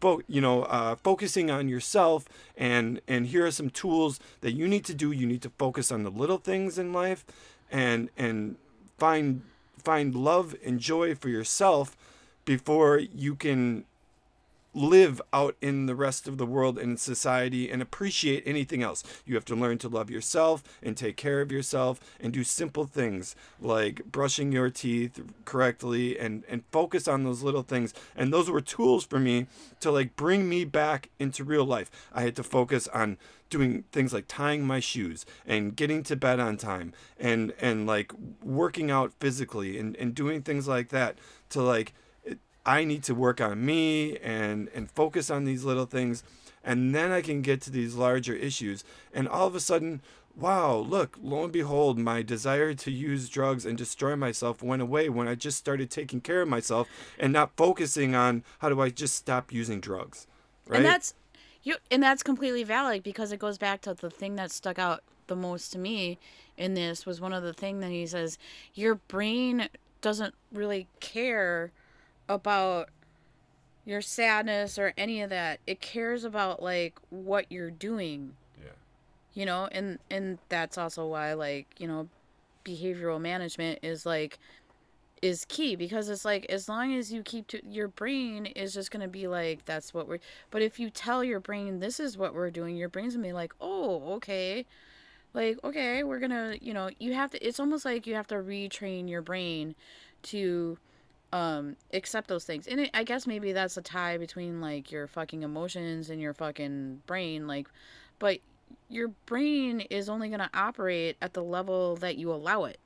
fo- 0.00 0.22
you 0.28 0.40
know 0.40 0.62
uh, 0.64 0.96
focusing 0.96 1.50
on 1.50 1.68
yourself 1.68 2.26
and 2.56 3.00
and 3.08 3.26
here 3.26 3.46
are 3.46 3.50
some 3.50 3.70
tools 3.70 4.20
that 4.40 4.52
you 4.52 4.68
need 4.68 4.84
to 4.86 4.94
do. 4.94 5.12
You 5.12 5.26
need 5.26 5.42
to 5.42 5.50
focus 5.50 5.90
on 5.90 6.02
the 6.02 6.10
little 6.10 6.38
things 6.38 6.78
in 6.78 6.92
life 6.92 7.24
and 7.70 8.10
and 8.16 8.56
find 8.98 9.42
find 9.82 10.14
love 10.14 10.54
and 10.64 10.80
joy 10.80 11.14
for 11.14 11.28
yourself 11.28 11.96
before 12.44 12.98
you 12.98 13.34
can 13.34 13.84
live 14.78 15.20
out 15.32 15.56
in 15.60 15.86
the 15.86 15.94
rest 15.94 16.28
of 16.28 16.38
the 16.38 16.46
world 16.46 16.78
and 16.78 16.88
in 16.88 16.96
society 16.96 17.70
and 17.70 17.82
appreciate 17.82 18.42
anything 18.46 18.82
else. 18.82 19.02
You 19.26 19.34
have 19.34 19.44
to 19.46 19.56
learn 19.56 19.78
to 19.78 19.88
love 19.88 20.10
yourself 20.10 20.62
and 20.82 20.96
take 20.96 21.16
care 21.16 21.40
of 21.40 21.52
yourself 21.52 22.00
and 22.20 22.32
do 22.32 22.44
simple 22.44 22.84
things 22.84 23.34
like 23.60 24.04
brushing 24.10 24.52
your 24.52 24.70
teeth 24.70 25.20
correctly 25.44 26.18
and 26.18 26.44
and 26.48 26.64
focus 26.70 27.08
on 27.08 27.24
those 27.24 27.42
little 27.42 27.62
things. 27.62 27.92
And 28.16 28.32
those 28.32 28.50
were 28.50 28.60
tools 28.60 29.04
for 29.04 29.18
me 29.18 29.46
to 29.80 29.90
like 29.90 30.16
bring 30.16 30.48
me 30.48 30.64
back 30.64 31.10
into 31.18 31.44
real 31.44 31.64
life. 31.64 31.90
I 32.12 32.22
had 32.22 32.36
to 32.36 32.42
focus 32.42 32.88
on 32.88 33.18
doing 33.50 33.84
things 33.92 34.12
like 34.12 34.26
tying 34.28 34.66
my 34.66 34.80
shoes 34.80 35.24
and 35.46 35.74
getting 35.74 36.02
to 36.04 36.16
bed 36.16 36.38
on 36.38 36.56
time 36.56 36.92
and 37.18 37.52
and 37.60 37.86
like 37.86 38.12
working 38.42 38.90
out 38.90 39.12
physically 39.18 39.78
and 39.78 39.96
and 39.96 40.14
doing 40.14 40.42
things 40.42 40.68
like 40.68 40.88
that 40.90 41.18
to 41.50 41.62
like 41.62 41.94
I 42.68 42.84
need 42.84 43.02
to 43.04 43.14
work 43.14 43.40
on 43.40 43.64
me 43.64 44.18
and 44.18 44.68
and 44.74 44.90
focus 44.90 45.30
on 45.30 45.44
these 45.44 45.64
little 45.64 45.86
things 45.86 46.22
and 46.62 46.94
then 46.94 47.10
I 47.10 47.22
can 47.22 47.40
get 47.40 47.62
to 47.62 47.70
these 47.70 47.94
larger 47.94 48.34
issues. 48.34 48.84
And 49.14 49.26
all 49.26 49.46
of 49.46 49.54
a 49.54 49.60
sudden 49.60 50.02
wow 50.36 50.76
look 50.76 51.16
lo 51.20 51.44
and 51.44 51.52
behold 51.52 51.98
my 51.98 52.20
desire 52.22 52.74
to 52.74 52.90
use 52.90 53.30
drugs 53.30 53.64
and 53.64 53.76
destroy 53.76 54.14
myself 54.14 54.62
went 54.62 54.82
away 54.82 55.08
when 55.08 55.26
I 55.26 55.34
just 55.34 55.56
started 55.56 55.90
taking 55.90 56.20
care 56.20 56.42
of 56.42 56.48
myself 56.48 56.88
and 57.18 57.32
not 57.32 57.56
focusing 57.56 58.14
on 58.14 58.44
how 58.58 58.68
do 58.68 58.80
I 58.80 58.90
just 58.90 59.14
stop 59.14 59.50
using 59.50 59.80
drugs 59.80 60.26
right? 60.66 60.76
And 60.76 60.84
that's 60.84 61.14
you 61.62 61.76
and 61.90 62.02
that's 62.02 62.22
completely 62.22 62.64
valid 62.64 63.02
because 63.02 63.32
it 63.32 63.38
goes 63.38 63.56
back 63.56 63.80
to 63.82 63.94
the 63.94 64.10
thing 64.10 64.36
that 64.36 64.52
stuck 64.52 64.78
out 64.78 65.02
the 65.26 65.34
most 65.34 65.72
to 65.72 65.78
me 65.78 66.18
in 66.56 66.74
this 66.74 67.06
was 67.06 67.20
one 67.20 67.32
of 67.32 67.42
the 67.42 67.54
thing 67.54 67.80
that 67.80 67.90
he 67.90 68.06
says 68.06 68.38
your 68.74 68.96
brain 68.96 69.68
doesn't 70.02 70.34
really 70.52 70.86
care 71.00 71.72
about 72.28 72.90
your 73.84 74.02
sadness 74.02 74.78
or 74.78 74.92
any 74.98 75.22
of 75.22 75.30
that. 75.30 75.60
It 75.66 75.80
cares 75.80 76.24
about 76.24 76.62
like 76.62 76.94
what 77.10 77.50
you're 77.50 77.70
doing. 77.70 78.34
Yeah. 78.58 78.72
You 79.34 79.46
know, 79.46 79.68
and 79.72 79.98
and 80.10 80.38
that's 80.48 80.76
also 80.76 81.06
why 81.06 81.32
like, 81.32 81.66
you 81.78 81.88
know, 81.88 82.08
behavioral 82.64 83.20
management 83.20 83.78
is 83.82 84.04
like 84.04 84.38
is 85.22 85.44
key 85.46 85.74
because 85.74 86.08
it's 86.08 86.24
like 86.24 86.46
as 86.46 86.68
long 86.68 86.94
as 86.94 87.12
you 87.12 87.22
keep 87.22 87.46
to 87.48 87.60
your 87.66 87.88
brain 87.88 88.46
is 88.46 88.72
just 88.72 88.90
going 88.90 89.02
to 89.02 89.08
be 89.08 89.26
like 89.26 89.64
that's 89.64 89.92
what 89.92 90.06
we're 90.06 90.18
but 90.50 90.62
if 90.62 90.78
you 90.78 90.90
tell 90.90 91.24
your 91.24 91.40
brain 91.40 91.80
this 91.80 91.98
is 91.98 92.16
what 92.16 92.34
we're 92.34 92.50
doing 92.50 92.76
your 92.76 92.88
brain's 92.88 93.14
going 93.14 93.24
to 93.24 93.28
be 93.28 93.32
like 93.32 93.52
oh 93.60 94.12
okay 94.12 94.64
like 95.34 95.58
okay 95.64 96.04
we're 96.04 96.20
going 96.20 96.30
to 96.30 96.56
you 96.62 96.72
know 96.72 96.88
you 97.00 97.14
have 97.14 97.30
to 97.30 97.44
it's 97.44 97.58
almost 97.58 97.84
like 97.84 98.06
you 98.06 98.14
have 98.14 98.28
to 98.28 98.36
retrain 98.36 99.08
your 99.08 99.22
brain 99.22 99.74
to 100.22 100.78
um 101.32 101.76
accept 101.92 102.28
those 102.28 102.44
things. 102.44 102.66
And 102.66 102.80
it, 102.80 102.90
i 102.94 103.04
guess 103.04 103.26
maybe 103.26 103.52
that's 103.52 103.76
a 103.76 103.82
tie 103.82 104.16
between 104.18 104.60
like 104.60 104.90
your 104.90 105.06
fucking 105.06 105.42
emotions 105.42 106.10
and 106.10 106.20
your 106.20 106.34
fucking 106.34 107.02
brain 107.06 107.46
like 107.46 107.68
but 108.18 108.40
your 108.88 109.08
brain 109.26 109.80
is 109.82 110.08
only 110.08 110.28
going 110.28 110.40
to 110.40 110.50
operate 110.54 111.16
at 111.20 111.34
the 111.34 111.42
level 111.42 111.96
that 111.96 112.16
you 112.16 112.32
allow 112.32 112.64
it. 112.64 112.78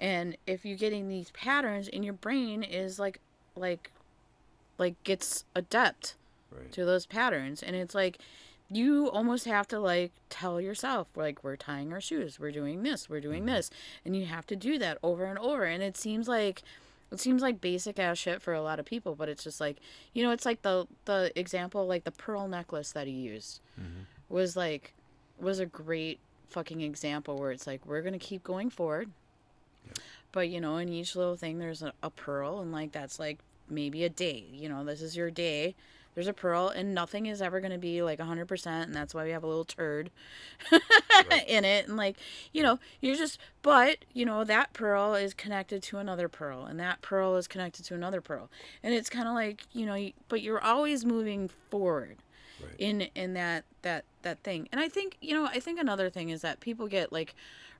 And 0.00 0.36
if 0.46 0.64
you're 0.64 0.78
getting 0.78 1.08
these 1.08 1.30
patterns 1.32 1.88
and 1.88 2.02
your 2.04 2.14
brain 2.14 2.62
is 2.62 2.98
like 2.98 3.20
like 3.54 3.92
like 4.78 5.02
gets 5.04 5.44
adept 5.54 6.14
right. 6.50 6.72
to 6.72 6.86
those 6.86 7.04
patterns. 7.04 7.62
And 7.62 7.76
it's 7.76 7.94
like 7.94 8.18
you 8.70 9.10
almost 9.10 9.44
have 9.44 9.68
to 9.68 9.78
like 9.78 10.12
tell 10.30 10.58
yourself 10.58 11.08
like 11.14 11.44
we're 11.44 11.56
tying 11.56 11.92
our 11.92 12.00
shoes. 12.00 12.40
We're 12.40 12.50
doing 12.50 12.82
this. 12.82 13.10
We're 13.10 13.20
doing 13.20 13.44
this. 13.44 13.70
And 14.04 14.16
you 14.16 14.24
have 14.24 14.46
to 14.46 14.56
do 14.56 14.78
that 14.78 14.96
over 15.02 15.26
and 15.26 15.38
over. 15.38 15.64
And 15.64 15.82
it 15.82 15.98
seems 15.98 16.26
like 16.26 16.62
it 17.12 17.20
seems 17.20 17.42
like 17.42 17.60
basic 17.60 17.98
ass 17.98 18.18
shit 18.18 18.40
for 18.40 18.54
a 18.54 18.62
lot 18.62 18.78
of 18.78 18.86
people 18.86 19.14
but 19.14 19.28
it's 19.28 19.44
just 19.44 19.60
like 19.60 19.78
you 20.12 20.22
know 20.22 20.30
it's 20.30 20.46
like 20.46 20.62
the 20.62 20.86
the 21.04 21.32
example 21.38 21.86
like 21.86 22.04
the 22.04 22.10
pearl 22.10 22.48
necklace 22.48 22.92
that 22.92 23.06
he 23.06 23.12
used 23.12 23.60
mm-hmm. 23.80 24.02
was 24.28 24.56
like 24.56 24.94
was 25.40 25.58
a 25.58 25.66
great 25.66 26.20
fucking 26.50 26.80
example 26.80 27.38
where 27.38 27.52
it's 27.52 27.66
like 27.66 27.84
we're 27.86 28.02
gonna 28.02 28.18
keep 28.18 28.42
going 28.42 28.70
forward. 28.70 29.10
But 30.32 30.48
you 30.48 30.60
know 30.60 30.76
in 30.76 30.88
each 30.88 31.16
little 31.16 31.36
thing 31.36 31.58
there's 31.58 31.82
a, 31.82 31.92
a 32.02 32.10
pearl 32.10 32.60
and 32.60 32.70
like 32.70 32.92
that's 32.92 33.18
like 33.18 33.38
maybe 33.68 34.04
a 34.04 34.08
day 34.08 34.44
you 34.52 34.68
know 34.68 34.84
this 34.84 35.00
is 35.00 35.16
your 35.16 35.30
day 35.30 35.74
there's 36.14 36.26
a 36.26 36.32
pearl 36.32 36.68
and 36.68 36.94
nothing 36.94 37.26
is 37.26 37.40
ever 37.40 37.60
going 37.60 37.72
to 37.72 37.78
be 37.78 38.02
like 38.02 38.18
100% 38.18 38.66
and 38.66 38.94
that's 38.94 39.14
why 39.14 39.24
we 39.24 39.30
have 39.30 39.42
a 39.42 39.46
little 39.46 39.64
turd 39.64 40.10
in 41.46 41.64
it 41.64 41.86
and 41.88 41.96
like 41.96 42.16
you 42.52 42.62
know 42.62 42.78
you're 43.00 43.16
just 43.16 43.38
but 43.62 43.98
you 44.12 44.24
know 44.24 44.44
that 44.44 44.72
pearl 44.72 45.14
is 45.14 45.34
connected 45.34 45.82
to 45.82 45.98
another 45.98 46.28
pearl 46.28 46.64
and 46.64 46.78
that 46.80 47.00
pearl 47.02 47.36
is 47.36 47.46
connected 47.46 47.84
to 47.84 47.94
another 47.94 48.20
pearl 48.20 48.50
and 48.82 48.94
it's 48.94 49.10
kind 49.10 49.28
of 49.28 49.34
like 49.34 49.62
you 49.72 49.86
know 49.86 50.10
but 50.28 50.42
you're 50.42 50.62
always 50.62 51.04
moving 51.04 51.48
forward 51.70 52.16
Right. 52.62 52.74
in 52.78 53.00
in 53.14 53.32
that 53.34 53.64
that 53.80 54.04
that 54.20 54.40
thing 54.42 54.68
and 54.70 54.82
i 54.82 54.86
think 54.88 55.16
you 55.22 55.32
know 55.32 55.46
i 55.46 55.58
think 55.60 55.80
another 55.80 56.10
thing 56.10 56.28
is 56.28 56.42
that 56.42 56.60
people 56.60 56.88
get 56.88 57.10
like 57.10 57.34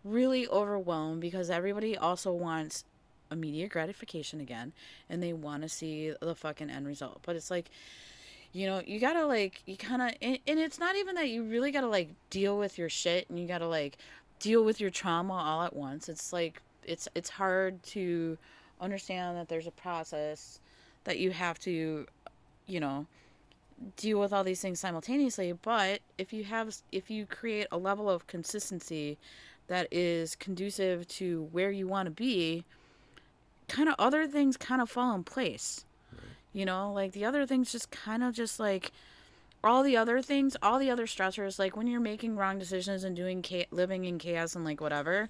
really 0.05 0.49
overwhelmed 0.49 1.21
because 1.21 1.51
everybody 1.51 1.99
also 1.99 2.33
wants 2.33 2.85
immediate 3.31 3.69
gratification 3.71 4.41
again 4.41 4.73
and 5.11 5.23
they 5.23 5.35
want 5.35 5.63
to 5.65 5.69
see 5.69 6.15
the 6.23 6.35
fucking 6.35 6.71
end 6.71 6.87
result 6.87 7.21
but 7.27 7.37
it's 7.37 7.51
like 7.51 7.69
you 8.53 8.67
know 8.67 8.83
you 8.85 8.99
gotta 8.99 9.25
like 9.27 9.63
you 9.67 9.77
kind 9.77 10.03
of 10.03 10.11
and, 10.21 10.39
and 10.47 10.59
it's 10.59 10.79
not 10.79 10.97
even 10.97 11.15
that 11.15 11.29
you 11.29 11.45
really 11.45 11.71
gotta 11.71 11.89
like 11.89 12.11
deal 12.31 12.59
with 12.59 12.79
your 12.79 12.89
shit 12.89 13.29
and 13.31 13.39
you 13.39 13.47
gotta 13.47 13.67
like 13.67 13.99
deal 14.41 14.65
with 14.65 14.81
your 14.81 14.91
trauma 14.91 15.35
all 15.35 15.63
at 15.63 15.77
once. 15.77 16.09
It's 16.09 16.33
like 16.33 16.61
it's 16.85 17.07
it's 17.15 17.31
hard 17.31 17.83
to 17.85 18.37
understand 18.81 19.37
that 19.37 19.49
there's 19.49 19.67
a 19.67 19.73
process 19.73 20.59
that 21.05 21.19
you 21.19 21.31
have 21.31 21.59
to 21.61 22.07
you 22.67 22.81
know 22.81 23.07
deal 23.97 24.21
with 24.21 24.33
all 24.33 24.43
these 24.43 24.61
things 24.61 24.81
simultaneously. 24.81 25.53
But 25.53 26.01
if 26.19 26.33
you 26.33 26.45
have 26.45 26.75
if 26.91 27.11
you 27.11 27.27
create 27.27 27.69
a 27.71 27.79
level 27.79 28.11
of 28.11 28.27
consistency 28.27 29.19
that 29.69 29.87
is 29.93 30.35
conducive 30.35 31.07
to 31.07 31.49
where 31.53 31.71
you 31.71 31.87
want 31.87 32.07
to 32.07 32.11
be 32.11 32.65
kind 33.69 33.89
of 33.89 33.95
other 34.01 34.27
things 34.27 34.57
kind 34.57 34.83
of 34.83 34.91
fall 34.91 35.15
in 35.15 35.23
place 35.23 35.85
you 36.53 36.65
know 36.65 36.93
like 36.93 37.13
the 37.13 37.25
other 37.25 37.47
things 37.47 37.73
just 37.73 37.91
kind 37.91 38.23
of 38.23 38.35
just 38.35 38.59
like 38.61 38.93
all 39.63 39.83
the 39.83 39.97
other 39.97 40.23
things 40.23 40.57
all 40.63 40.79
the 40.79 40.91
other 40.91 41.07
stressors 41.07 41.59
like 41.59 41.77
when 41.77 41.87
you're 41.87 42.01
making 42.01 42.37
wrong 42.37 42.59
decisions 42.59 43.05
and 43.05 43.15
doing 43.15 43.43
cha- 43.43 43.65
living 43.71 44.05
in 44.05 44.19
chaos 44.19 44.55
and 44.55 44.65
like 44.65 44.81
whatever 44.81 45.29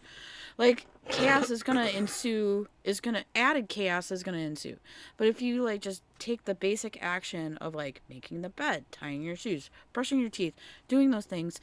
like 0.61 0.87
chaos 1.09 1.51
is 1.51 1.63
gonna 1.63 1.87
ensue 1.87 2.69
is 2.85 3.01
gonna 3.01 3.25
added 3.35 3.69
chaos 3.69 4.11
is 4.11 4.23
gonna 4.23 4.39
ensue. 4.39 4.77
But 5.17 5.27
if 5.27 5.41
you 5.41 5.63
like 5.63 5.81
just 5.81 6.03
take 6.19 6.45
the 6.45 6.55
basic 6.55 7.03
action 7.03 7.57
of 7.59 7.75
like 7.75 8.03
making 8.09 8.43
the 8.43 8.51
bed 8.51 8.85
tying 8.91 9.23
your 9.23 9.37
shoes 9.37 9.71
brushing 9.93 10.21
your 10.21 10.29
teeth 10.29 10.55
doing 10.87 11.11
those 11.11 11.25
things 11.25 11.61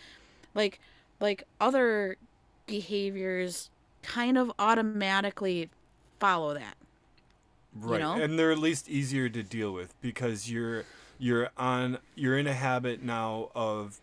like 0.56 0.80
like 1.20 1.44
other 1.62 2.18
behaviors 2.66 3.70
kind 4.02 4.38
of 4.38 4.52
automatically 4.58 5.70
follow 6.20 6.54
that 6.54 6.77
right 7.76 8.00
know? 8.00 8.14
and 8.14 8.38
they're 8.38 8.52
at 8.52 8.60
least 8.60 8.90
easier 8.90 9.30
to 9.30 9.44
deal 9.44 9.72
with 9.72 9.94
because 10.02 10.50
you're 10.50 10.86
you're 11.20 11.50
on 11.58 11.98
you're 12.16 12.38
in 12.38 12.48
a 12.48 12.54
habit 12.54 13.02
now 13.02 13.50
of 13.56 14.00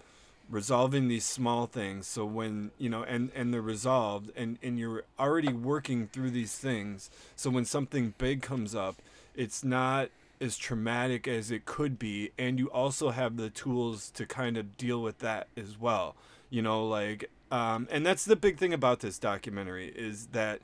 resolving 0.51 1.09
these 1.09 1.25
small 1.25 1.67
things. 1.67 2.07
So 2.07 2.25
when 2.25 2.71
you 2.79 2.89
know 2.89 3.03
and 3.03 3.31
and 3.35 3.53
they're 3.53 3.63
resolved 3.63 4.31
and 4.37 4.59
and 4.63 4.79
you're 4.79 5.05
already 5.19 5.53
working 5.53 6.09
through 6.09 6.31
these 6.31 6.57
things. 6.57 7.11
So 7.37 7.51
when 7.51 7.65
something 7.65 8.15
big 8.19 8.43
comes 8.43 8.75
up 8.75 8.97
it's 9.35 9.65
not 9.65 10.11
as 10.41 10.57
traumatic 10.57 11.27
as 11.27 11.51
it 11.51 11.65
could 11.65 11.99
be. 11.99 12.31
And 12.39 12.59
you 12.59 12.71
also 12.71 13.11
have 13.11 13.37
the 13.37 13.51
tools 13.51 14.11
to 14.11 14.27
kind 14.27 14.57
of 14.57 14.77
deal 14.77 15.03
with 15.03 15.19
that 15.21 15.49
as 15.57 15.79
well. 15.79 16.15
You 16.51 16.63
know 16.63 16.87
like 16.87 17.31
um, 17.51 17.89
and 17.91 18.05
that's 18.05 18.25
the 18.25 18.37
big 18.37 18.59
thing 18.59 18.73
about 18.73 19.01
this 19.01 19.19
documentary 19.19 19.89
is 19.95 20.27
that 20.29 20.61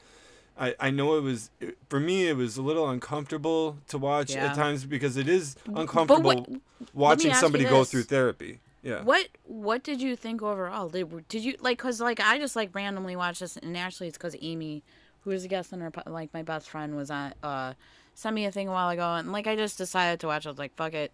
I, 0.61 0.75
I 0.79 0.91
know 0.91 1.17
it 1.17 1.23
was 1.23 1.51
for 1.89 1.99
me 1.99 2.29
it 2.29 2.37
was 2.37 2.57
a 2.59 2.63
little 2.63 2.89
uncomfortable 2.91 3.79
to 3.89 3.97
watch 3.99 4.35
Yeah. 4.35 4.47
at 4.47 4.55
times 4.55 4.85
because 4.85 5.17
it 5.17 5.27
is 5.29 5.57
uncomfortable 5.75 6.23
what- 6.23 6.49
watching 6.95 7.33
somebody 7.35 7.65
go 7.65 7.83
through 7.85 8.03
therapy 8.05 8.61
yeah 8.83 9.03
What 9.03 9.29
what 9.45 9.83
did 9.83 10.01
you 10.01 10.17
think 10.17 10.43
overall? 10.43 10.89
Did, 10.89 11.29
did 11.29 11.43
you 11.45 11.57
like 11.61 11.79
cuz 11.79 12.01
like 12.01 12.21
I 12.21 12.39
just 12.39 12.57
like 12.57 12.75
randomly 12.75 13.17
watched 13.17 13.41
this 13.41 13.57
and 13.57 13.77
actually 13.77 14.09
it's 14.09 14.19
cuz 14.19 14.37
Amy 14.41 14.83
who 15.23 15.31
was 15.31 15.45
a 15.45 15.49
guest 15.49 15.73
on 15.73 15.83
our 15.83 15.93
like 16.07 16.33
my 16.35 16.43
best 16.43 16.69
friend 16.71 16.95
was 16.97 17.11
on 17.11 17.33
uh 17.43 17.73
sent 18.15 18.35
me 18.35 18.45
a 18.47 18.53
thing 18.53 18.69
a 18.69 18.73
while 18.73 18.89
ago 18.91 19.15
and 19.15 19.33
like 19.33 19.47
I 19.47 19.57
just 19.57 19.79
decided 19.79 20.21
to 20.21 20.27
watch 20.27 20.45
it. 20.45 20.49
I 20.49 20.53
was 20.53 20.59
like 20.59 20.75
fuck 20.77 20.95
it. 20.95 21.13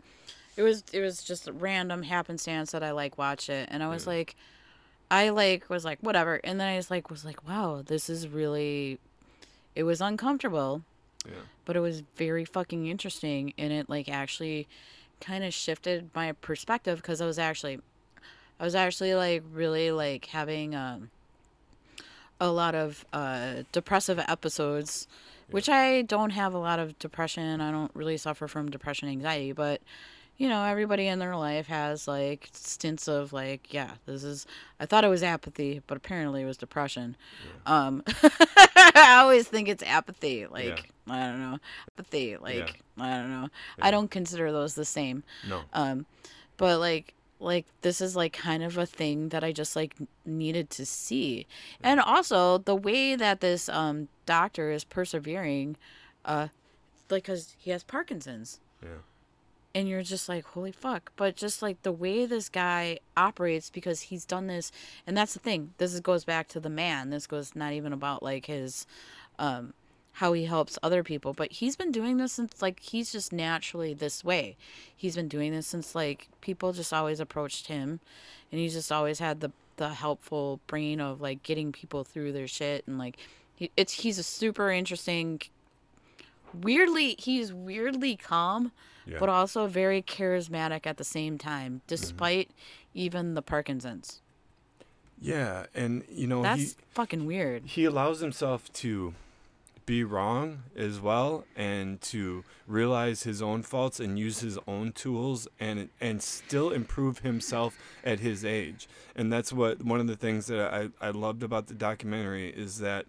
It 0.57 0.63
was 0.63 0.83
it 0.93 1.01
was 1.01 1.23
just 1.23 1.49
random 1.53 2.03
happenstance 2.03 2.71
that 2.73 2.83
I 2.83 2.91
like 2.93 3.17
watch 3.19 3.49
it 3.49 3.69
and 3.71 3.83
I 3.83 3.89
was 3.89 4.07
like 4.07 4.35
I 5.11 5.29
like 5.31 5.69
was 5.69 5.85
like 5.85 5.99
whatever 6.01 6.41
and 6.43 6.59
then 6.61 6.69
I 6.69 6.77
just 6.77 6.91
like 6.91 7.11
was 7.11 7.25
like 7.25 7.47
wow, 7.49 7.83
this 7.85 8.09
is 8.09 8.27
really 8.29 8.99
it 9.77 9.85
was 9.85 10.01
uncomfortable 10.01 10.83
yeah 11.25 11.35
but 11.65 11.77
it 11.77 11.81
was 11.81 12.03
very 12.17 12.45
fucking 12.45 12.87
interesting 12.87 13.53
and 13.57 13.73
it 13.73 13.89
like 13.89 14.09
actually 14.09 14.67
kind 15.21 15.45
of 15.45 15.55
shifted 15.55 16.11
my 16.15 16.33
perspective 16.33 16.99
because 16.99 17.21
I 17.21 17.27
was 17.27 17.39
actually 17.39 17.81
I 18.59 18.65
was 18.65 18.75
actually 18.75 19.15
like 19.15 19.43
really 19.53 19.91
like 19.91 20.27
having 20.27 20.75
um 20.75 21.11
a 22.41 22.51
lot 22.51 22.75
of 22.75 23.05
uh 23.13 23.63
depressive 23.73 24.19
episodes 24.19 25.07
which 25.51 25.69
I 25.69 26.03
don't 26.03 26.31
have 26.31 26.55
a 26.55 26.59
lot 26.59 26.79
of 26.79 26.99
depression. 26.99 27.61
I 27.61 27.71
don't 27.71 27.93
really 27.95 28.17
suffer 28.17 28.49
from 28.49 28.71
depression 28.71 29.09
anxiety, 29.09 29.53
but 29.53 29.81
you 30.39 30.49
know, 30.49 30.65
everybody 30.65 31.07
in 31.07 31.19
their 31.19 31.37
life 31.37 31.67
has 31.69 32.07
like 32.07 32.51
stints 32.53 33.09
of 33.09 33.33
like, 33.33 33.73
yeah, 33.73 33.93
this 34.05 34.23
is 34.23 34.47
I 34.79 34.87
thought 34.87 35.05
it 35.05 35.09
was 35.09 35.23
apathy, 35.23 35.83
but 35.87 35.97
apparently 35.97 36.43
it 36.43 36.47
was 36.47 36.57
depression. 36.57 37.17
Um 37.65 38.03
I 38.23 39.19
always 39.21 39.49
think 39.49 39.69
it's 39.69 39.83
apathy, 39.83 40.47
like 40.47 40.65
I 41.09 41.21
don't 41.21 41.41
know. 41.41 41.59
Apathy, 41.99 42.37
like 42.37 42.83
I 42.99 43.11
don't 43.19 43.31
know. 43.31 43.49
I 43.81 43.91
don't 43.91 44.11
consider 44.11 44.53
those 44.53 44.75
the 44.75 44.85
same. 44.85 45.23
no 45.49 45.63
Um, 45.73 46.07
but 46.57 46.81
like, 46.81 47.15
like 47.39 47.67
this 47.83 48.01
is 48.01 48.17
like 48.17 48.33
kind 48.33 48.63
of 48.63 48.79
a 48.79 48.87
thing 48.87 49.29
that 49.31 49.45
I 49.45 49.53
just 49.53 49.77
like 49.77 49.95
needed 50.25 50.71
to 50.71 50.87
see, 50.87 51.47
and 51.83 52.01
also 52.01 52.59
the 52.59 52.75
way 52.75 53.15
that 53.15 53.41
this 53.41 53.69
um 53.69 54.09
doctor 54.25 54.71
is 54.71 54.85
persevering, 54.85 55.77
uh, 56.25 56.49
like 57.11 57.25
because 57.25 57.55
he 57.59 57.71
has 57.71 57.85
Parkinson's, 57.85 58.61
yeah 58.83 58.89
and 59.77 59.87
you're 59.87 60.03
just 60.03 60.27
like 60.27 60.45
holy 60.47 60.73
fuck. 60.73 61.13
But 61.17 61.37
just 61.37 61.61
like 61.61 61.83
the 61.83 61.93
way 61.93 62.25
this 62.25 62.49
guy 62.49 62.99
operates 63.15 63.69
because 63.69 64.01
he's 64.01 64.25
done 64.25 64.47
this 64.47 64.73
and 65.07 65.15
that's 65.15 65.35
the 65.35 65.39
thing 65.39 65.75
this 65.77 65.93
is, 65.93 66.01
goes 66.01 66.25
back 66.25 66.49
to 66.49 66.61
the 66.61 66.71
man 66.71 67.11
this 67.11 67.27
goes 67.27 67.55
not 67.55 67.75
even 67.75 67.93
about 67.93 68.23
like 68.23 68.47
his 68.47 68.87
um 69.39 69.75
how 70.15 70.33
he 70.33 70.47
helps 70.47 70.79
other 70.83 71.03
people 71.05 71.35
but 71.35 71.53
he's 71.53 71.77
been 71.77 71.93
doing 71.93 72.17
this 72.17 72.33
since 72.33 72.63
like 72.63 72.81
he's 72.81 73.13
just 73.13 73.35
naturally 73.35 73.93
this 73.93 74.25
way. 74.25 74.57
He's 74.97 75.15
been 75.15 75.29
doing 75.29 75.53
this 75.53 75.67
since 75.67 75.95
like 75.95 76.29
people 76.41 76.73
just 76.73 76.93
always 76.95 77.21
approached 77.21 77.67
him 77.67 78.01
and 78.51 78.59
he's 78.59 78.73
just 78.73 78.91
always 78.91 79.19
had 79.19 79.41
the 79.41 79.53
the 79.77 79.91
helpful 79.91 80.59
brain 80.67 81.03
of 81.03 81.21
like 81.21 81.43
getting 81.43 81.71
people 81.71 82.03
through 82.03 82.33
their 82.33 82.49
shit 82.49 82.83
and 82.87 82.99
like 82.99 83.19
he, 83.55 83.71
it's 83.77 83.93
he's 83.93 84.19
a 84.19 84.23
super 84.23 84.71
interesting 84.71 85.39
weirdly 86.63 87.15
he's 87.19 87.53
weirdly 87.53 88.17
calm 88.17 88.73
Yeah. 89.07 89.19
but 89.21 89.29
also 89.29 89.67
very 89.67 90.03
charismatic 90.03 90.87
at 90.87 90.97
the 90.97 91.05
same 91.05 91.39
time 91.39 91.73
mm-hmm. 91.73 91.85
despite 91.87 92.51
even 92.95 93.35
the 93.35 93.43
parkinson's. 93.43 94.21
Yeah 95.21 95.67
and 95.75 96.05
you 96.11 96.27
know 96.27 96.43
that's 96.43 96.61
he 96.61 96.77
fucking 96.91 97.27
weird. 97.27 97.63
he 97.67 97.85
allows 97.85 98.21
himself 98.21 98.73
to 98.75 99.15
be 99.87 100.03
wrong 100.03 100.65
as 100.77 101.01
well 101.01 101.45
and 101.55 102.01
to 102.01 102.45
realize 102.67 103.23
his 103.23 103.41
own 103.41 103.63
faults 103.63 104.01
and 104.01 104.19
use 104.19 104.41
his 104.41 104.59
own 104.67 104.91
tools 104.93 105.47
and 105.61 105.89
and 106.01 106.21
still 106.21 106.71
improve 106.71 107.21
himself 107.21 107.79
at 108.05 108.21
his 108.21 108.45
age. 108.45 108.89
And 109.15 109.33
that's 109.33 109.53
what 109.53 109.85
one 109.85 110.01
of 110.01 110.09
the 110.09 110.17
things 110.17 110.47
that 110.49 110.75
I, 110.75 110.89
I 111.01 111.11
loved 111.11 111.43
about 111.43 111.69
the 111.69 111.75
documentary 111.75 112.51
is 112.51 112.79
that 112.81 113.07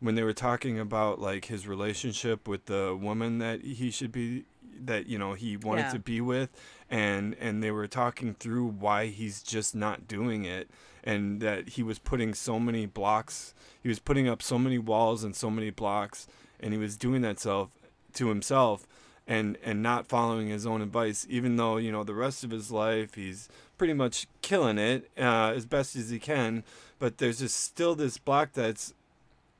when 0.00 0.14
they 0.14 0.22
were 0.22 0.32
talking 0.32 0.78
about 0.80 1.20
like 1.20 1.44
his 1.44 1.68
relationship 1.68 2.48
with 2.48 2.64
the 2.66 2.98
woman 3.00 3.38
that 3.38 3.60
he 3.62 3.90
should 3.90 4.10
be 4.10 4.44
that 4.80 5.06
you 5.06 5.18
know 5.18 5.34
he 5.34 5.56
wanted 5.56 5.82
Yeah. 5.82 5.92
to 5.92 5.98
be 5.98 6.20
with 6.20 6.50
and 6.90 7.34
and 7.40 7.62
they 7.62 7.70
were 7.70 7.86
talking 7.86 8.34
through 8.34 8.66
why 8.66 9.06
he's 9.06 9.42
just 9.42 9.74
not 9.74 10.06
doing 10.08 10.44
it 10.44 10.68
and 11.02 11.40
that 11.40 11.70
he 11.70 11.82
was 11.82 11.98
putting 11.98 12.34
so 12.34 12.58
many 12.60 12.86
blocks 12.86 13.54
he 13.82 13.88
was 13.88 13.98
putting 13.98 14.28
up 14.28 14.42
so 14.42 14.58
many 14.58 14.78
walls 14.78 15.24
and 15.24 15.34
so 15.36 15.50
many 15.50 15.70
blocks 15.70 16.26
and 16.60 16.72
he 16.72 16.78
was 16.78 16.96
doing 16.96 17.22
that 17.22 17.38
self 17.40 17.70
to 18.14 18.28
himself 18.28 18.86
and 19.26 19.56
and 19.64 19.82
not 19.82 20.06
following 20.06 20.48
his 20.48 20.66
own 20.66 20.82
advice 20.82 21.26
even 21.30 21.56
though 21.56 21.76
you 21.78 21.90
know 21.90 22.04
the 22.04 22.14
rest 22.14 22.44
of 22.44 22.50
his 22.50 22.70
life 22.70 23.14
he's 23.14 23.48
pretty 23.78 23.94
much 23.94 24.26
killing 24.42 24.78
it 24.78 25.10
uh, 25.18 25.52
as 25.56 25.64
best 25.66 25.96
as 25.96 26.10
he 26.10 26.18
can 26.18 26.62
but 26.98 27.18
there's 27.18 27.38
just 27.40 27.58
still 27.58 27.94
this 27.94 28.18
block 28.18 28.52
that's 28.52 28.92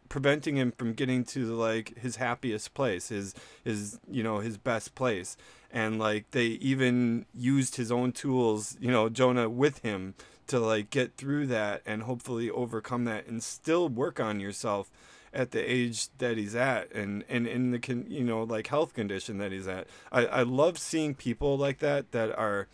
preventing 0.09 0.57
him 0.57 0.73
from 0.73 0.93
getting 0.93 1.25
to 1.25 1.47
like 1.55 1.97
his 1.99 2.17
happiest 2.17 2.75
place 2.75 3.09
his 3.09 3.35
his 3.63 3.99
you 4.11 4.23
know 4.23 4.39
his 4.39 4.57
best 4.57 4.95
place. 4.95 5.37
And 5.71 5.99
like 5.99 6.31
they 6.31 6.47
even 6.47 7.27
used 7.35 7.77
his 7.77 7.91
own 7.91 8.13
tools 8.13 8.77
you 8.81 8.91
know 8.91 9.09
jonah 9.09 9.49
with 9.49 9.79
him 9.79 10.15
to 10.47 10.61
like 10.61 10.91
get 10.91 11.17
through 11.17 11.47
that 11.49 11.83
and 11.87 12.03
hopefully 12.03 12.51
overcome 12.51 13.05
that 13.05 13.27
and 13.27 13.43
still 13.43 13.89
work 13.89 14.21
on 14.21 14.41
yourself 14.41 14.91
at 15.33 15.51
the 15.51 15.61
age 15.61 16.09
that 16.19 16.37
he's 16.37 16.55
at 16.55 16.93
and 16.93 17.25
and 17.29 17.47
in 17.47 17.73
the 17.73 17.79
con, 17.79 18.05
you 18.09 18.23
know 18.23 18.45
like 18.45 18.69
health 18.69 18.95
condition 18.95 19.39
that 19.39 19.53
he's 19.53 19.67
at. 19.67 19.87
I 20.13 20.27
i 20.27 20.43
love 20.43 20.79
seeing 20.79 21.15
people 21.15 21.59
like 21.59 21.79
that 21.81 22.13
that 22.13 22.37
are 22.39 22.69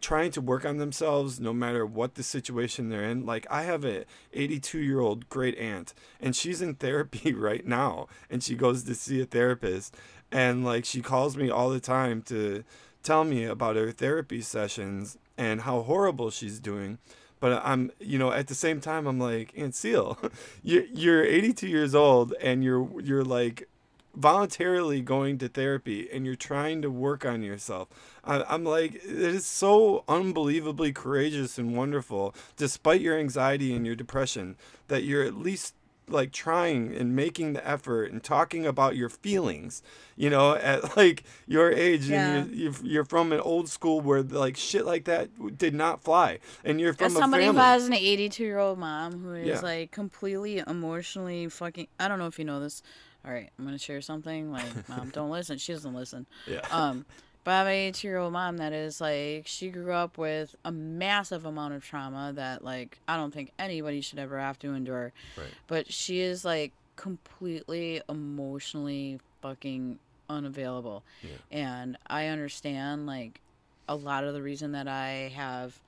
trying 0.00 0.30
to 0.32 0.40
work 0.40 0.64
on 0.64 0.78
themselves 0.78 1.40
no 1.40 1.52
matter 1.52 1.84
what 1.84 2.14
the 2.14 2.22
situation 2.22 2.88
they're 2.88 3.04
in. 3.04 3.26
Like 3.26 3.46
I 3.50 3.62
have 3.62 3.84
a 3.84 4.04
82 4.32 4.78
year 4.78 5.00
old 5.00 5.28
great 5.28 5.56
aunt 5.58 5.94
and 6.20 6.34
she's 6.34 6.62
in 6.62 6.74
therapy 6.76 7.32
right 7.32 7.66
now 7.66 8.08
and 8.28 8.42
she 8.42 8.54
goes 8.54 8.84
to 8.84 8.94
see 8.94 9.20
a 9.20 9.26
therapist 9.26 9.96
and 10.32 10.64
like 10.64 10.84
she 10.84 11.00
calls 11.00 11.36
me 11.36 11.50
all 11.50 11.70
the 11.70 11.80
time 11.80 12.22
to 12.22 12.64
tell 13.02 13.24
me 13.24 13.44
about 13.44 13.76
her 13.76 13.92
therapy 13.92 14.40
sessions 14.40 15.18
and 15.38 15.62
how 15.62 15.82
horrible 15.82 16.30
she's 16.30 16.60
doing. 16.60 16.98
But 17.40 17.62
I'm, 17.64 17.90
you 17.98 18.18
know, 18.18 18.30
at 18.30 18.48
the 18.48 18.54
same 18.54 18.82
time, 18.82 19.06
I'm 19.06 19.18
like, 19.18 19.54
Aunt 19.56 19.74
Seal, 19.74 20.18
you're, 20.62 20.84
you're 20.84 21.24
82 21.24 21.66
years 21.66 21.94
old 21.94 22.34
and 22.40 22.62
you're, 22.62 23.00
you're 23.00 23.24
like 23.24 23.69
voluntarily 24.14 25.00
going 25.00 25.38
to 25.38 25.48
therapy 25.48 26.08
and 26.12 26.26
you're 26.26 26.34
trying 26.34 26.82
to 26.82 26.90
work 26.90 27.24
on 27.24 27.42
yourself. 27.42 27.88
I, 28.24 28.42
I'm 28.48 28.64
like, 28.64 28.94
it 28.96 29.04
is 29.04 29.46
so 29.46 30.04
unbelievably 30.08 30.92
courageous 30.92 31.58
and 31.58 31.76
wonderful, 31.76 32.34
despite 32.56 33.00
your 33.00 33.18
anxiety 33.18 33.74
and 33.74 33.86
your 33.86 33.94
depression, 33.96 34.56
that 34.88 35.04
you're 35.04 35.22
at 35.22 35.34
least 35.36 35.74
like 36.08 36.32
trying 36.32 36.92
and 36.92 37.14
making 37.14 37.52
the 37.52 37.64
effort 37.66 38.10
and 38.10 38.20
talking 38.20 38.66
about 38.66 38.96
your 38.96 39.08
feelings, 39.08 39.80
you 40.16 40.28
know, 40.28 40.54
at 40.56 40.96
like 40.96 41.22
your 41.46 41.70
age 41.70 42.08
Yeah. 42.10 42.26
and 42.38 42.50
you're, 42.54 42.72
you're, 42.72 42.82
you're 42.82 43.04
from 43.04 43.30
an 43.32 43.38
old 43.38 43.68
school 43.68 44.00
where 44.00 44.20
like 44.22 44.56
shit 44.56 44.84
like 44.84 45.04
that 45.04 45.56
did 45.56 45.72
not 45.72 46.02
fly. 46.02 46.40
And 46.64 46.80
you're 46.80 46.94
from 46.94 47.06
As 47.06 47.14
a 47.14 47.18
somebody 47.18 47.44
who 47.46 47.52
has 47.52 47.86
an 47.86 47.94
82 47.94 48.42
year 48.42 48.58
old 48.58 48.80
mom 48.80 49.22
who 49.22 49.34
is 49.34 49.46
Yeah. 49.46 49.60
like 49.60 49.92
completely 49.92 50.58
emotionally 50.66 51.48
fucking. 51.48 51.86
I 52.00 52.08
don't 52.08 52.18
know 52.18 52.26
if 52.26 52.40
you 52.40 52.44
know 52.44 52.58
this. 52.58 52.82
All 53.24 53.32
right, 53.32 53.50
I'm 53.58 53.64
gonna 53.64 53.78
share 53.78 54.00
something. 54.00 54.50
Like, 54.50 54.88
mom, 54.88 55.10
don't 55.10 55.30
listen. 55.38 55.58
She 55.58 55.72
doesn't 55.72 55.94
listen. 55.94 56.26
yeah. 56.46 56.60
Um, 56.70 57.04
but 57.44 57.52
I 57.52 57.58
have 57.58 57.66
an 57.68 57.72
82 57.72 58.06
year 58.08 58.18
old 58.18 58.32
mom 58.32 58.58
that 58.58 58.72
is 58.72 59.00
like 59.00 59.46
she 59.46 59.68
grew 59.70 59.92
up 59.92 60.18
with 60.18 60.54
a 60.64 60.70
massive 60.72 61.46
amount 61.46 61.74
of 61.74 61.82
trauma 61.84 62.32
that 62.34 62.62
like 62.64 62.98
I 63.08 63.16
don't 63.16 63.32
think 63.32 63.52
anybody 63.58 64.00
should 64.02 64.18
ever 64.18 64.38
have 64.38 64.58
to 64.60 64.74
endure. 64.74 65.12
Right. 65.36 65.46
But 65.66 65.92
she 65.92 66.20
is 66.20 66.44
like 66.44 66.72
completely 66.96 68.02
emotionally 68.08 69.20
fucking 69.40 69.98
unavailable. 70.28 71.02
Yeah. 71.22 71.30
And 71.50 71.96
I 72.06 72.26
understand 72.26 73.06
like 73.06 73.40
a 73.88 73.96
lot 73.96 74.24
of 74.24 74.34
the 74.34 74.42
reason 74.42 74.72
that 74.72 74.86
I 74.86 75.32
have 75.34 75.78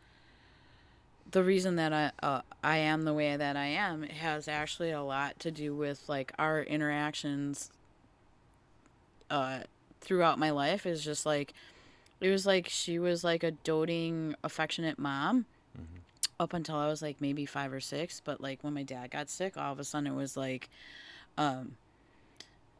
the 1.32 1.42
reason 1.42 1.76
that 1.76 1.92
I 1.92 2.12
uh, 2.22 2.42
I 2.62 2.78
am 2.78 3.02
the 3.02 3.14
way 3.14 3.36
that 3.36 3.56
I 3.56 3.66
am 3.66 4.04
has 4.04 4.48
actually 4.48 4.90
a 4.90 5.02
lot 5.02 5.38
to 5.40 5.50
do 5.50 5.74
with 5.74 6.08
like 6.08 6.32
our 6.38 6.62
interactions 6.62 7.70
uh 9.30 9.60
throughout 10.00 10.38
my 10.38 10.50
life 10.50 10.84
is 10.84 11.02
just 11.04 11.24
like 11.24 11.54
it 12.20 12.30
was 12.30 12.46
like 12.46 12.68
she 12.68 12.98
was 12.98 13.24
like 13.24 13.42
a 13.42 13.50
doting 13.50 14.34
affectionate 14.44 14.98
mom 14.98 15.46
up 16.42 16.52
until 16.52 16.76
I 16.76 16.88
was 16.88 17.00
like 17.00 17.20
maybe 17.20 17.46
five 17.46 17.72
or 17.72 17.80
six. 17.80 18.20
But 18.22 18.40
like 18.40 18.62
when 18.62 18.74
my 18.74 18.82
dad 18.82 19.10
got 19.10 19.30
sick, 19.30 19.56
all 19.56 19.72
of 19.72 19.78
a 19.78 19.84
sudden 19.84 20.08
it 20.08 20.14
was 20.14 20.36
like, 20.36 20.68
um, 21.38 21.76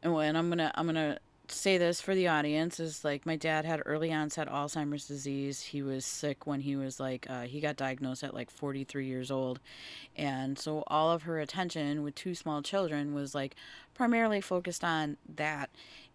and 0.03 0.13
when 0.13 0.35
I'm 0.35 0.49
gonna 0.49 0.71
I'm 0.75 0.85
gonna 0.85 1.17
say 1.55 1.77
this 1.77 2.01
for 2.01 2.15
the 2.15 2.27
audience 2.27 2.79
is 2.79 3.03
like 3.03 3.25
my 3.25 3.35
dad 3.35 3.65
had 3.65 3.81
early 3.85 4.11
onset 4.13 4.47
Alzheimer's 4.49 5.07
disease. 5.07 5.61
He 5.61 5.81
was 5.81 6.05
sick 6.05 6.45
when 6.47 6.61
he 6.61 6.75
was 6.75 6.99
like 6.99 7.25
uh, 7.29 7.43
he 7.43 7.59
got 7.59 7.75
diagnosed 7.75 8.23
at 8.23 8.33
like 8.33 8.49
43 8.49 9.05
years 9.05 9.31
old, 9.31 9.59
and 10.17 10.57
so 10.57 10.83
all 10.87 11.11
of 11.11 11.23
her 11.23 11.39
attention 11.39 12.03
with 12.03 12.15
two 12.15 12.35
small 12.35 12.61
children 12.61 13.13
was 13.13 13.33
like 13.33 13.55
primarily 13.93 14.41
focused 14.41 14.83
on 14.83 15.17
that, 15.35 15.69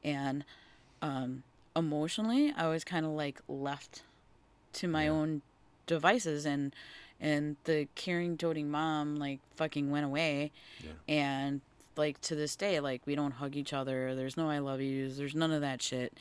and 0.05 0.45
um, 1.03 1.43
emotionally 1.77 2.53
I 2.57 2.69
was 2.69 2.85
kind 2.85 3.07
of 3.07 3.13
like 3.13 3.41
left 3.49 4.03
to 4.75 4.89
my 4.89 5.09
own 5.09 5.43
devices 5.87 6.45
and 6.45 6.75
and 7.21 7.57
the 7.65 7.89
caring 7.97 8.37
doting 8.37 8.71
mom 8.71 9.17
like 9.17 9.41
fucking 9.57 9.91
went 9.91 10.05
away. 10.05 10.53
And 11.09 11.61
like 11.99 12.21
to 12.23 12.35
this 12.35 12.57
day 12.57 12.81
like 12.81 13.03
we 13.05 13.15
don't 13.15 13.33
hug 13.33 13.57
each 13.57 13.73
other 13.73 14.15
there's 14.15 14.37
no 14.37 14.49
i 14.49 14.59
love 14.59 14.81
yous 14.81 15.17
there's 15.17 15.35
none 15.35 15.53
of 15.53 15.61
that 15.61 15.83
shit. 15.83 16.13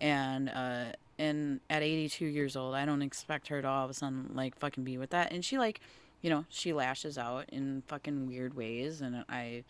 And 0.00 0.48
uh 0.48 0.86
and 1.18 1.60
at 1.68 1.82
82 1.82 2.24
years 2.24 2.56
old 2.56 2.74
i 2.74 2.84
don't 2.84 3.02
expect 3.02 3.48
her 3.48 3.60
to 3.62 3.68
all 3.68 3.84
of 3.84 3.90
a 3.90 3.94
sudden 3.94 4.30
like 4.34 4.58
fucking 4.58 4.84
be 4.84 4.98
with 4.98 5.10
that. 5.10 5.32
And 5.32 5.44
she 5.44 5.58
like 5.58 5.80
you 6.22 6.30
know 6.30 6.46
she 6.48 6.72
lashes 6.72 7.18
out 7.18 7.44
in 7.50 7.82
fucking 7.86 8.26
weird 8.26 8.54
ways 8.54 9.00
and 9.00 9.24
i 9.28 9.64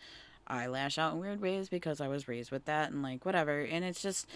i 0.47 0.65
lash 0.65 0.97
out 0.97 1.13
in 1.13 1.19
weird 1.19 1.41
ways 1.41 1.69
because 1.69 2.01
i 2.01 2.07
was 2.07 2.27
raised 2.27 2.49
with 2.49 2.65
that 2.65 2.91
and 2.91 3.03
like 3.03 3.25
whatever. 3.25 3.59
And 3.61 3.83
it's 3.83 4.01
just 4.01 4.27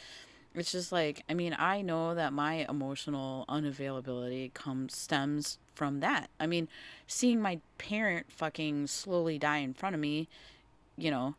it's 0.56 0.72
just 0.72 0.92
like 0.92 1.24
i 1.30 1.34
mean 1.34 1.56
i 1.58 1.82
know 1.82 2.14
that 2.14 2.34
my 2.34 2.66
emotional 2.70 3.46
unavailability 3.50 4.54
comes 4.54 4.96
stems 4.96 5.58
from 5.74 6.02
that. 6.02 6.30
I 6.40 6.48
mean 6.48 6.68
seeing 7.08 7.42
my 7.42 7.60
parent 7.78 8.28
fucking 8.32 8.88
slowly 8.88 9.40
die 9.40 9.58
in 9.58 9.74
front 9.74 9.96
of 9.96 10.00
me 10.00 10.28
you 10.98 11.12
know 11.12 11.36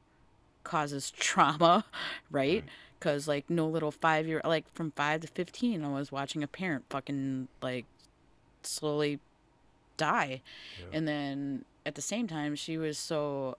causes 0.63 1.11
trauma 1.11 1.85
right? 2.31 2.65
Because 2.99 3.29
like 3.29 3.49
no 3.51 3.67
little 3.67 3.91
five 3.91 4.27
year 4.27 4.41
like 4.45 4.65
from 4.75 4.91
five 4.93 5.21
to 5.21 5.27
15 5.27 5.85
i 5.85 5.89
was 5.89 6.11
watching 6.11 6.43
a 6.43 6.47
parent 6.47 6.85
fucking 6.89 7.49
like 7.63 7.85
slowly 8.63 9.21
die. 9.97 10.41
And 10.93 11.07
then 11.07 11.65
at 11.85 11.95
the 11.95 12.03
same 12.03 12.27
time 12.27 12.55
she 12.55 12.79
was 12.79 12.97
so 12.97 13.57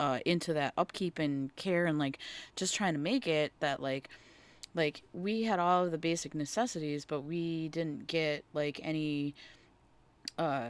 uh, 0.00 0.20
into 0.24 0.52
that 0.52 0.72
upkeep 0.76 1.18
and 1.18 1.54
care 1.56 1.84
and 1.86 1.98
like 1.98 2.18
just 2.56 2.74
trying 2.74 2.94
to 2.94 3.00
make 3.00 3.26
it 3.26 3.52
that 3.60 3.82
like 3.82 4.08
like 4.74 5.02
we 5.12 5.42
had 5.42 5.58
all 5.58 5.84
of 5.84 5.90
the 5.90 5.98
basic 5.98 6.34
necessities 6.34 7.04
but 7.04 7.22
we 7.22 7.68
didn't 7.68 8.06
get 8.06 8.44
like 8.54 8.80
any 8.84 9.34
uh 10.38 10.68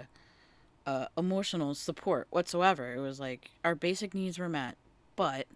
uh 0.88 1.06
emotional 1.18 1.74
support 1.74 2.26
whatsoever. 2.30 2.94
It 2.94 3.00
was 3.00 3.20
like 3.20 3.50
our 3.62 3.74
basic 3.74 4.14
needs 4.14 4.38
were 4.38 4.48
met 4.48 4.76
but 5.16 5.46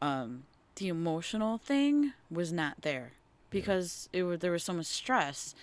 um 0.00 0.44
the 0.76 0.88
emotional 0.88 1.58
thing 1.58 2.12
was 2.30 2.52
not 2.52 2.80
there 2.80 3.12
because 3.50 4.08
it 4.12 4.24
was 4.24 4.40
there 4.40 4.50
was 4.50 4.64
so 4.64 4.72
much 4.72 4.86
stress. 4.86 5.54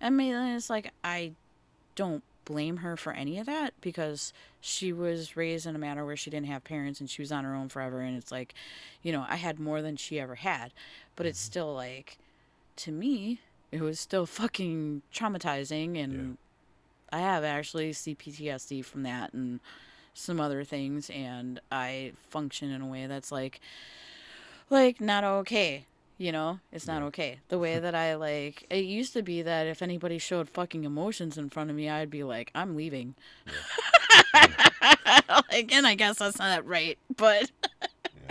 I 0.00 0.08
mean 0.08 0.34
it's 0.34 0.70
like 0.70 0.92
i 1.04 1.32
don't 1.94 2.22
blame 2.44 2.78
her 2.78 2.96
for 2.96 3.12
any 3.12 3.38
of 3.38 3.46
that 3.46 3.74
because 3.80 4.32
she 4.60 4.92
was 4.92 5.36
raised 5.36 5.66
in 5.66 5.76
a 5.76 5.78
manner 5.78 6.04
where 6.06 6.16
she 6.16 6.30
didn't 6.30 6.46
have 6.46 6.64
parents 6.64 6.98
and 7.00 7.08
she 7.10 7.22
was 7.22 7.30
on 7.30 7.44
her 7.44 7.54
own 7.54 7.68
forever 7.68 8.00
and 8.00 8.16
it's 8.16 8.32
like 8.32 8.54
you 9.02 9.12
know 9.12 9.26
i 9.28 9.36
had 9.36 9.60
more 9.60 9.82
than 9.82 9.96
she 9.96 10.18
ever 10.18 10.36
had. 10.36 10.72
But 11.16 11.26
it's 11.26 11.38
still 11.38 11.74
like 11.74 12.16
to 12.76 12.92
me 12.92 13.40
it 13.70 13.80
was 13.80 14.00
still 14.00 14.26
fucking 14.26 15.02
traumatizing 15.12 16.02
and 16.02 16.38
i 17.12 17.18
have 17.18 17.44
actually 17.44 17.92
cptsd 17.92 18.84
from 18.84 19.02
that 19.02 19.32
and 19.32 19.60
some 20.14 20.40
other 20.40 20.64
things 20.64 21.10
and 21.10 21.60
i 21.70 22.12
function 22.28 22.70
in 22.70 22.82
a 22.82 22.86
way 22.86 23.06
that's 23.06 23.30
like 23.32 23.60
like 24.70 25.00
not 25.00 25.24
okay 25.24 25.86
you 26.22 26.30
know? 26.30 26.60
It's 26.70 26.86
not 26.86 27.02
okay. 27.02 27.40
The 27.48 27.58
way 27.58 27.80
that 27.80 27.96
i 27.96 28.14
like 28.14 28.64
it 28.70 28.84
used 28.84 29.12
to 29.14 29.22
be 29.22 29.42
that 29.42 29.66
if 29.66 29.82
anybody 29.82 30.18
showed 30.18 30.48
fucking 30.48 30.84
emotions 30.84 31.36
in 31.36 31.50
front 31.50 31.68
of 31.68 31.74
me 31.74 31.90
i'd 31.90 32.10
be 32.10 32.22
like 32.22 32.52
i'm 32.54 32.76
leaving. 32.76 33.16
Again 35.50 35.84
i 35.84 35.94
guess 35.96 36.18
that's 36.18 36.38
not 36.38 36.66
right 36.66 36.96
but 37.16 37.50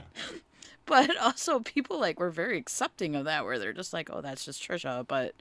but 0.85 1.17
also 1.17 1.59
people 1.59 1.99
like 1.99 2.19
were 2.19 2.31
very 2.31 2.57
accepting 2.57 3.15
of 3.15 3.25
that 3.25 3.43
where 3.43 3.59
they're 3.59 3.73
just 3.73 3.93
like 3.93 4.09
oh 4.11 4.21
that's 4.21 4.45
just 4.45 4.65
trisha 4.65 5.05
but 5.07 5.35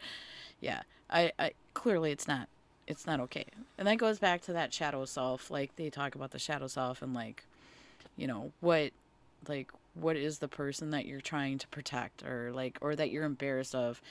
yeah 0.61 0.83
i 1.09 1.33
i 1.39 1.53
clearly 1.75 2.11
it's 2.11 2.29
not 2.29 2.49
it's 2.91 3.07
not 3.07 3.21
okay. 3.21 3.47
And 3.79 3.87
that 3.87 3.97
goes 3.97 4.19
back 4.19 4.43
to 4.43 4.53
that 4.53 4.75
shadow 4.75 5.05
self 5.05 5.51
like 5.51 5.77
they 5.77 5.89
talk 5.89 6.15
about 6.15 6.33
the 6.33 6.39
shadow 6.39 6.67
self 6.67 7.01
and 7.01 7.15
like 7.15 7.45
you 8.17 8.27
know 8.27 8.53
what 8.61 8.91
like 9.49 9.71
what 9.95 10.17
is 10.17 10.39
the 10.39 10.49
person 10.49 10.91
that 10.91 11.07
you're 11.07 11.21
trying 11.21 11.57
to 11.59 11.69
protect 11.69 12.25
or 12.25 12.51
like 12.53 12.79
or 12.81 12.97
that 12.97 13.11
you're 13.11 13.25
embarrassed 13.25 13.75
of. 13.75 14.03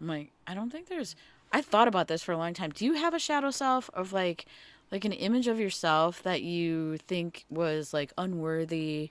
I'm 0.00 0.08
like 0.08 0.30
i 0.46 0.54
don't 0.54 0.70
think 0.70 0.88
there's 0.88 1.14
i 1.52 1.60
thought 1.60 1.86
about 1.86 2.08
this 2.08 2.22
for 2.22 2.32
a 2.32 2.38
long 2.38 2.54
time. 2.54 2.70
Do 2.70 2.84
you 2.84 2.94
have 2.94 3.14
a 3.14 3.18
shadow 3.18 3.50
self 3.50 3.90
of 3.92 4.12
like 4.12 4.46
like 4.90 5.04
an 5.04 5.12
image 5.12 5.46
of 5.46 5.60
yourself 5.60 6.22
that 6.22 6.42
you 6.42 6.96
think 6.96 7.44
was 7.50 7.92
like 7.92 8.12
unworthy? 8.16 9.10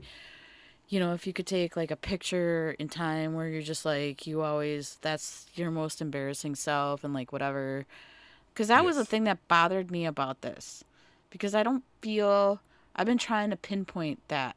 You 0.90 1.00
know 1.00 1.14
if 1.14 1.26
you 1.28 1.34
could 1.34 1.48
take 1.48 1.78
like 1.78 1.92
a 1.92 1.96
picture 1.96 2.76
in 2.80 2.90
time 2.90 3.36
where 3.36 3.48
you're 3.48 3.62
just 3.62 3.86
like 3.86 4.28
you 4.28 4.42
always 4.42 4.98
that's 5.02 5.46
your 5.54 5.70
most 5.72 6.02
embarrassing 6.02 6.56
self 6.56 7.04
and 7.04 7.14
like 7.14 7.32
whatever 7.32 7.86
because 8.54 8.68
that 8.68 8.86
was 8.86 8.96
the 8.96 9.06
thing 9.06 9.24
that 9.24 9.46
bothered 9.48 9.90
me 9.90 10.06
about 10.06 10.42
this 10.42 10.84
because 11.30 11.56
i 11.56 11.64
don't 11.64 11.84
feel 12.02 12.62
i've 12.96 13.06
been 13.06 13.18
trying 13.18 13.50
to 13.50 13.56
pinpoint 13.56 14.20
that 14.28 14.56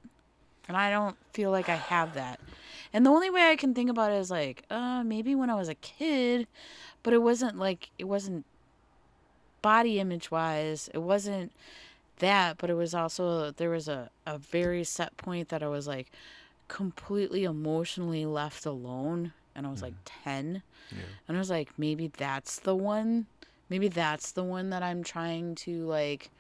and 0.69 0.77
I 0.77 0.91
don't 0.91 1.17
feel 1.33 1.51
like 1.51 1.69
I 1.69 1.77
have 1.77 2.15
that. 2.15 2.41
And 2.93 3.05
the 3.05 3.11
only 3.11 3.31
way 3.31 3.51
I 3.51 3.57
can 3.57 3.75
think 3.75 3.91
about 3.91 4.13
it 4.13 4.17
is 4.17 4.31
like, 4.31 4.65
uh, 4.71 5.03
maybe 5.05 5.35
when 5.35 5.51
I 5.51 5.55
was 5.55 5.69
a 5.69 5.75
kid, 5.75 6.47
but 7.03 7.13
it 7.13 7.23
wasn't 7.23 7.59
like 7.59 7.91
it 7.99 8.05
wasn't 8.05 8.45
body 9.63 10.01
image 10.01 10.31
wise. 10.31 10.89
It 10.95 10.99
wasn't 10.99 11.53
that, 12.19 12.59
but 12.59 12.71
it 12.71 12.75
was 12.75 12.95
also 12.95 13.51
there 13.53 13.71
was 13.71 13.89
a 13.89 14.11
a 14.27 14.39
very 14.39 14.85
set 14.85 15.17
point 15.17 15.51
that 15.51 15.63
I 15.63 15.69
was 15.69 15.87
like 15.87 16.11
completely 16.69 17.45
emotionally 17.45 18.27
left 18.27 18.67
alone, 18.67 19.33
and 19.55 19.67
I 19.67 19.71
was 19.71 19.83
like 19.83 19.95
ten, 20.05 20.63
and 21.29 21.37
I 21.37 21.41
was 21.41 21.51
like, 21.51 21.71
maybe 21.79 22.09
that's 22.09 22.59
the 22.59 22.75
one. 22.75 23.27
Maybe 23.69 23.89
that's 23.89 24.33
the 24.33 24.45
one 24.45 24.71
that 24.71 24.83
I'm 24.83 25.03
trying 25.03 25.55
to 25.57 25.87
like 25.87 26.31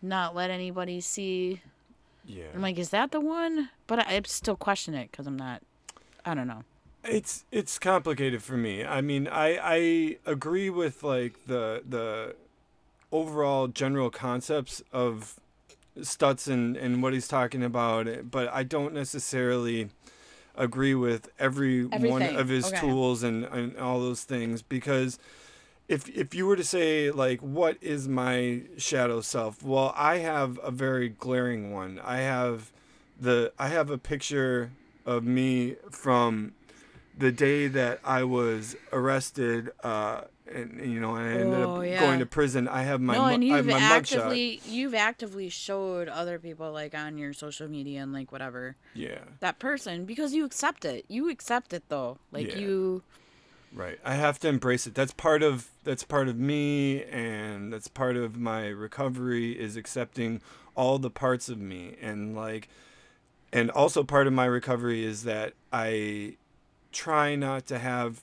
not 0.00 0.34
let 0.34 0.50
anybody 0.50 1.00
see 1.00 1.60
Yeah. 2.26 2.44
I'm 2.54 2.62
like, 2.62 2.78
is 2.78 2.90
that 2.90 3.10
the 3.10 3.20
one? 3.20 3.70
But 3.86 4.00
I, 4.00 4.16
I 4.16 4.22
still 4.26 4.56
question 4.56 4.94
it 4.94 5.10
because 5.10 5.26
I'm 5.26 5.36
not. 5.36 5.62
I 6.24 6.34
don't 6.34 6.46
know. 6.46 6.64
it's 7.04 7.44
it's 7.50 7.78
complicated 7.78 8.42
for 8.42 8.56
me. 8.56 8.84
I 8.84 9.00
mean, 9.00 9.28
I 9.28 9.58
I 9.62 10.30
agree 10.30 10.70
with 10.70 11.02
like 11.02 11.46
the 11.46 11.82
the 11.88 12.34
overall 13.10 13.68
general 13.68 14.10
concepts 14.10 14.82
of 14.92 15.38
Stutz 15.98 16.48
and, 16.48 16.76
and 16.76 17.02
what 17.02 17.12
he's 17.12 17.28
talking 17.28 17.62
about, 17.62 18.30
but 18.30 18.48
I 18.52 18.62
don't 18.62 18.94
necessarily 18.94 19.88
agree 20.54 20.94
with 20.94 21.30
every 21.38 21.84
one 21.84 22.22
of 22.22 22.48
his 22.48 22.66
okay. 22.66 22.80
tools 22.80 23.22
and, 23.22 23.44
and 23.44 23.76
all 23.78 24.00
those 24.00 24.24
things 24.24 24.60
because 24.60 25.18
if 25.88 26.08
if 26.10 26.34
you 26.34 26.46
were 26.46 26.56
to 26.56 26.64
say 26.64 27.10
like 27.10 27.40
what 27.40 27.76
is 27.80 28.06
my 28.08 28.62
shadow 28.76 29.20
self 29.20 29.62
well 29.62 29.92
i 29.96 30.18
have 30.18 30.58
a 30.62 30.70
very 30.70 31.08
glaring 31.08 31.72
one 31.72 31.98
i 32.04 32.18
have 32.18 32.72
the 33.18 33.52
i 33.58 33.68
have 33.68 33.90
a 33.90 33.98
picture 33.98 34.70
of 35.06 35.24
me 35.24 35.76
from 35.90 36.52
the 37.16 37.32
day 37.32 37.66
that 37.66 37.98
i 38.04 38.22
was 38.22 38.76
arrested 38.92 39.70
uh 39.82 40.20
and 40.52 40.80
you 40.92 41.00
know 41.00 41.14
i 41.16 41.22
ended 41.24 41.62
Oh, 41.62 41.80
up 41.80 41.84
yeah. 41.84 42.00
going 42.00 42.18
to 42.18 42.26
prison 42.26 42.68
i 42.68 42.82
have 42.82 43.00
my 43.00 43.16
no, 43.16 43.26
and 43.26 43.42
you've 43.44 43.68
actively 43.70 44.60
you've 44.66 44.94
actively 44.94 45.48
showed 45.48 46.08
other 46.08 46.38
people 46.38 46.70
like 46.72 46.94
on 46.94 47.18
your 47.18 47.32
social 47.32 47.68
media 47.68 48.02
and 48.02 48.12
like 48.12 48.30
whatever 48.30 48.76
yeah 48.94 49.20
that 49.40 49.58
person 49.58 50.04
because 50.04 50.34
you 50.34 50.44
accept 50.44 50.84
it. 50.84 51.04
You 51.08 51.30
accept 51.30 51.72
it 51.72 51.84
though. 51.88 52.18
Like 52.32 52.48
Yeah. 52.48 52.58
you. 52.58 53.02
Right. 53.74 53.98
I 54.04 54.14
have 54.14 54.38
to 54.40 54.48
embrace 54.48 54.86
it. 54.86 54.94
That's 54.94 55.12
part 55.12 55.42
of 55.42 55.68
that's 55.84 56.04
part 56.04 56.28
of 56.28 56.38
me 56.38 57.04
and 57.04 57.72
that's 57.72 57.88
part 57.88 58.16
of 58.16 58.36
my 58.36 58.68
recovery 58.68 59.58
is 59.58 59.76
accepting 59.76 60.40
all 60.74 60.98
the 60.98 61.10
parts 61.10 61.48
of 61.48 61.58
me 61.58 61.96
and 62.00 62.34
like 62.34 62.68
and 63.52 63.70
also 63.70 64.04
part 64.04 64.26
of 64.26 64.32
my 64.32 64.44
recovery 64.44 65.04
is 65.04 65.24
that 65.24 65.54
I 65.72 66.36
try 66.92 67.34
not 67.34 67.66
to 67.66 67.78
have 67.78 68.22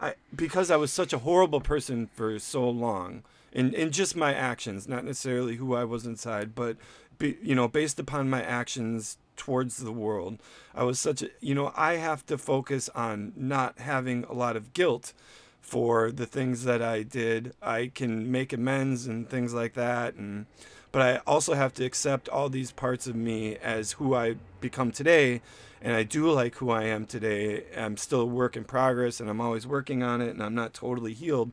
I 0.00 0.14
because 0.34 0.70
I 0.70 0.76
was 0.76 0.92
such 0.92 1.12
a 1.12 1.18
horrible 1.18 1.60
person 1.60 2.06
for 2.06 2.38
so 2.38 2.68
long 2.68 3.22
in 3.52 3.72
in 3.74 3.90
just 3.90 4.16
my 4.16 4.34
actions, 4.34 4.88
not 4.88 5.04
necessarily 5.04 5.56
who 5.56 5.74
I 5.74 5.84
was 5.84 6.06
inside, 6.06 6.54
but 6.54 6.76
be, 7.18 7.38
you 7.42 7.54
know, 7.54 7.68
based 7.68 7.98
upon 7.98 8.28
my 8.28 8.42
actions 8.42 9.16
towards 9.36 9.78
the 9.78 9.92
world. 9.92 10.40
I 10.74 10.84
was 10.84 10.98
such 10.98 11.22
a, 11.22 11.28
you 11.40 11.54
know, 11.54 11.72
I 11.76 11.94
have 11.94 12.24
to 12.26 12.38
focus 12.38 12.88
on 12.94 13.32
not 13.36 13.78
having 13.78 14.24
a 14.24 14.32
lot 14.32 14.56
of 14.56 14.72
guilt 14.72 15.12
for 15.60 16.12
the 16.12 16.26
things 16.26 16.64
that 16.64 16.82
I 16.82 17.02
did. 17.02 17.54
I 17.62 17.90
can 17.94 18.30
make 18.30 18.52
amends 18.52 19.06
and 19.06 19.28
things 19.28 19.54
like 19.54 19.74
that 19.74 20.14
and 20.14 20.46
but 20.92 21.02
I 21.02 21.16
also 21.26 21.54
have 21.54 21.74
to 21.74 21.84
accept 21.84 22.28
all 22.28 22.48
these 22.48 22.70
parts 22.70 23.08
of 23.08 23.16
me 23.16 23.56
as 23.56 23.92
who 23.92 24.14
I 24.14 24.36
become 24.60 24.92
today 24.92 25.42
and 25.82 25.92
I 25.92 26.04
do 26.04 26.30
like 26.30 26.54
who 26.54 26.70
I 26.70 26.84
am 26.84 27.04
today. 27.04 27.64
I'm 27.76 27.96
still 27.96 28.20
a 28.20 28.26
work 28.26 28.56
in 28.56 28.62
progress 28.62 29.18
and 29.18 29.28
I'm 29.28 29.40
always 29.40 29.66
working 29.66 30.04
on 30.04 30.22
it 30.22 30.30
and 30.30 30.40
I'm 30.40 30.54
not 30.54 30.72
totally 30.72 31.12
healed 31.12 31.50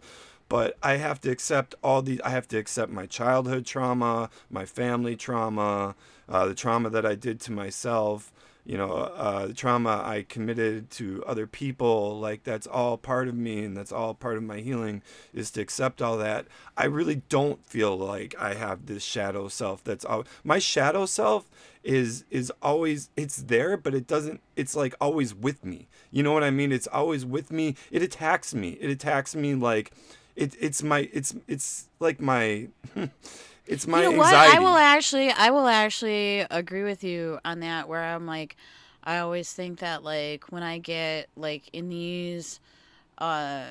but 0.52 0.78
I 0.84 0.97
have 0.97 1.22
to 1.22 1.32
accept 1.32 1.76
all 1.82 2.02
these. 2.02 2.20
I 2.26 2.32
have 2.32 2.45
to 2.49 2.58
accept 2.58 2.91
my 2.91 3.06
childhood 3.06 3.66
trauma, 3.66 4.30
my 4.49 4.66
family 4.66 5.16
trauma, 5.16 5.95
uh, 6.28 6.45
the 6.45 6.54
trauma 6.54 6.89
that 6.89 7.06
I 7.06 7.16
did 7.16 7.39
to 7.41 7.54
myself. 7.54 8.34
You 8.66 8.78
know, 8.78 8.91
uh, 8.91 9.47
the 9.47 9.54
trauma 9.54 10.04
I 10.06 10.26
committed 10.28 10.89
to 10.91 11.24
other 11.26 11.47
people. 11.47 12.20
Like 12.20 12.43
that's 12.43 12.68
all 12.68 12.97
part 12.97 13.30
of 13.30 13.34
me, 13.34 13.64
and 13.64 13.78
that's 13.78 13.93
all 13.93 14.14
part 14.14 14.36
of 14.36 14.43
my 14.43 14.60
healing. 14.60 15.04
Is 15.34 15.52
to 15.52 15.62
accept 15.62 16.02
all 16.02 16.18
that. 16.18 16.47
I 16.76 16.84
really 16.84 17.22
don't 17.30 17.66
feel 17.66 17.97
like 17.97 18.36
I 18.38 18.54
have 18.54 18.88
this 18.88 19.04
shadow 19.04 19.47
self. 19.47 19.82
That's 19.86 20.04
all. 20.04 20.26
My 20.43 20.60
shadow 20.60 21.06
self 21.06 21.49
is 21.82 22.26
is 22.30 22.52
always 22.62 23.10
it's 23.16 23.38
there, 23.38 23.78
but 23.78 23.95
it 23.95 24.06
doesn't. 24.06 24.41
It's 24.58 24.76
like 24.76 24.95
always 24.99 25.34
with 25.34 25.64
me. 25.64 25.88
You 26.12 26.24
know 26.24 26.34
what 26.34 26.43
I 26.43 26.52
mean? 26.52 26.74
It's 26.74 26.88
always 26.88 27.26
with 27.26 27.52
me. 27.52 27.78
It 27.89 28.02
attacks 28.02 28.54
me. 28.54 28.72
It 28.82 28.89
attacks 28.89 29.34
me 29.34 29.56
like 29.56 29.93
it, 30.36 30.56
it's 30.60 30.84
my 30.84 31.10
it's 31.14 31.36
it's 31.48 31.88
like 32.00 32.22
my 32.22 32.68
it's 33.68 33.88
my 33.88 34.04
you 34.04 34.12
know 34.12 34.24
anxiety. 34.24 34.50
what? 34.50 34.58
I 34.58 34.60
will 34.60 34.78
actually, 34.78 35.32
I 35.32 35.50
will 35.50 35.68
actually 35.68 36.40
agree 36.52 36.84
with 36.84 37.04
you 37.04 37.40
on 37.46 37.60
that. 37.62 37.88
Where 37.88 38.02
I'm 38.04 38.26
like, 38.26 38.56
I 39.04 39.20
always 39.20 39.52
think 39.54 39.80
that 39.80 40.04
like 40.04 40.46
when 40.52 40.64
I 40.64 40.78
get 40.78 41.30
like 41.36 41.70
in 41.74 41.90
these, 41.90 42.60
uh, 43.18 43.66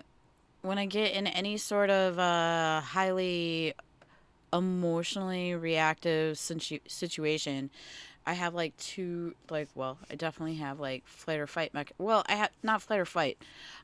when 0.63 0.79
I 0.79 0.87
get 0.87 1.13
in 1.13 1.27
any 1.27 1.57
sort 1.57 1.91
of 1.91 2.19
uh 2.19 2.81
highly 2.81 3.75
emotionally 4.53 5.55
reactive 5.55 6.39
situ- 6.39 6.81
situation. 6.87 7.71
I 8.27 8.35
have 8.35 8.55
like 8.55 8.77
two, 8.77 9.35
like, 9.49 9.69
well, 9.75 9.99
I 10.11 10.15
definitely 10.15 10.57
have 10.57 10.79
like 10.79 11.07
flight 11.07 11.41
or 11.41 11.47
fight. 11.47 11.73
Mech- 11.73 11.93
well, 11.99 12.23
I 12.27 12.35
have 12.35 12.51
not 12.63 12.83
flight 12.83 13.01
or 13.01 13.07
fight. 13.07 13.39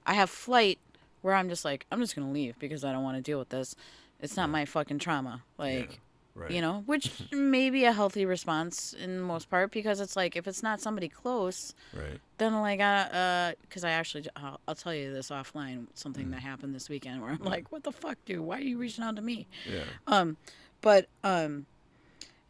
I 0.06 0.14
have 0.14 0.28
flight 0.28 0.78
where 1.22 1.34
I'm 1.34 1.48
just 1.48 1.64
like, 1.64 1.86
I'm 1.90 2.00
just 2.00 2.14
gonna 2.14 2.32
leave 2.32 2.58
because 2.58 2.84
I 2.84 2.92
don't 2.92 3.02
want 3.02 3.16
to 3.16 3.22
deal 3.22 3.38
with 3.38 3.48
this. 3.48 3.74
It's 4.20 4.36
not 4.36 4.48
my 4.48 4.64
fucking 4.64 4.98
trauma. 4.98 5.42
Like, 5.58 6.00
right. 6.34 6.50
you 6.50 6.60
know, 6.60 6.82
which 6.86 7.10
may 7.32 7.70
be 7.70 7.84
a 7.84 7.92
healthy 7.92 8.24
response 8.24 8.92
in 8.92 9.20
most 9.20 9.50
part 9.50 9.70
because 9.70 10.00
it's 10.00 10.16
like 10.16 10.36
if 10.36 10.46
it's 10.46 10.62
not 10.62 10.80
somebody 10.80 11.08
close, 11.08 11.74
right. 11.94 12.20
then 12.38 12.54
like 12.60 12.80
uh, 12.80 12.82
uh 12.82 13.52
because 13.62 13.84
I 13.84 13.90
actually 13.90 14.26
I'll, 14.36 14.60
I'll 14.66 14.74
tell 14.74 14.94
you 14.94 15.12
this 15.12 15.30
offline 15.30 15.86
something 15.94 16.30
that 16.30 16.40
happened 16.40 16.74
this 16.74 16.88
weekend 16.88 17.22
where 17.22 17.30
I'm 17.30 17.44
like, 17.44 17.70
what 17.72 17.82
the 17.82 17.92
fuck, 17.92 18.18
dude? 18.24 18.40
Why 18.40 18.58
are 18.58 18.62
you 18.62 18.78
reaching 18.78 19.04
out 19.04 19.16
to 19.16 19.22
me? 19.22 19.46
Yeah. 19.70 19.84
Um, 20.06 20.36
but 20.80 21.08
um, 21.24 21.66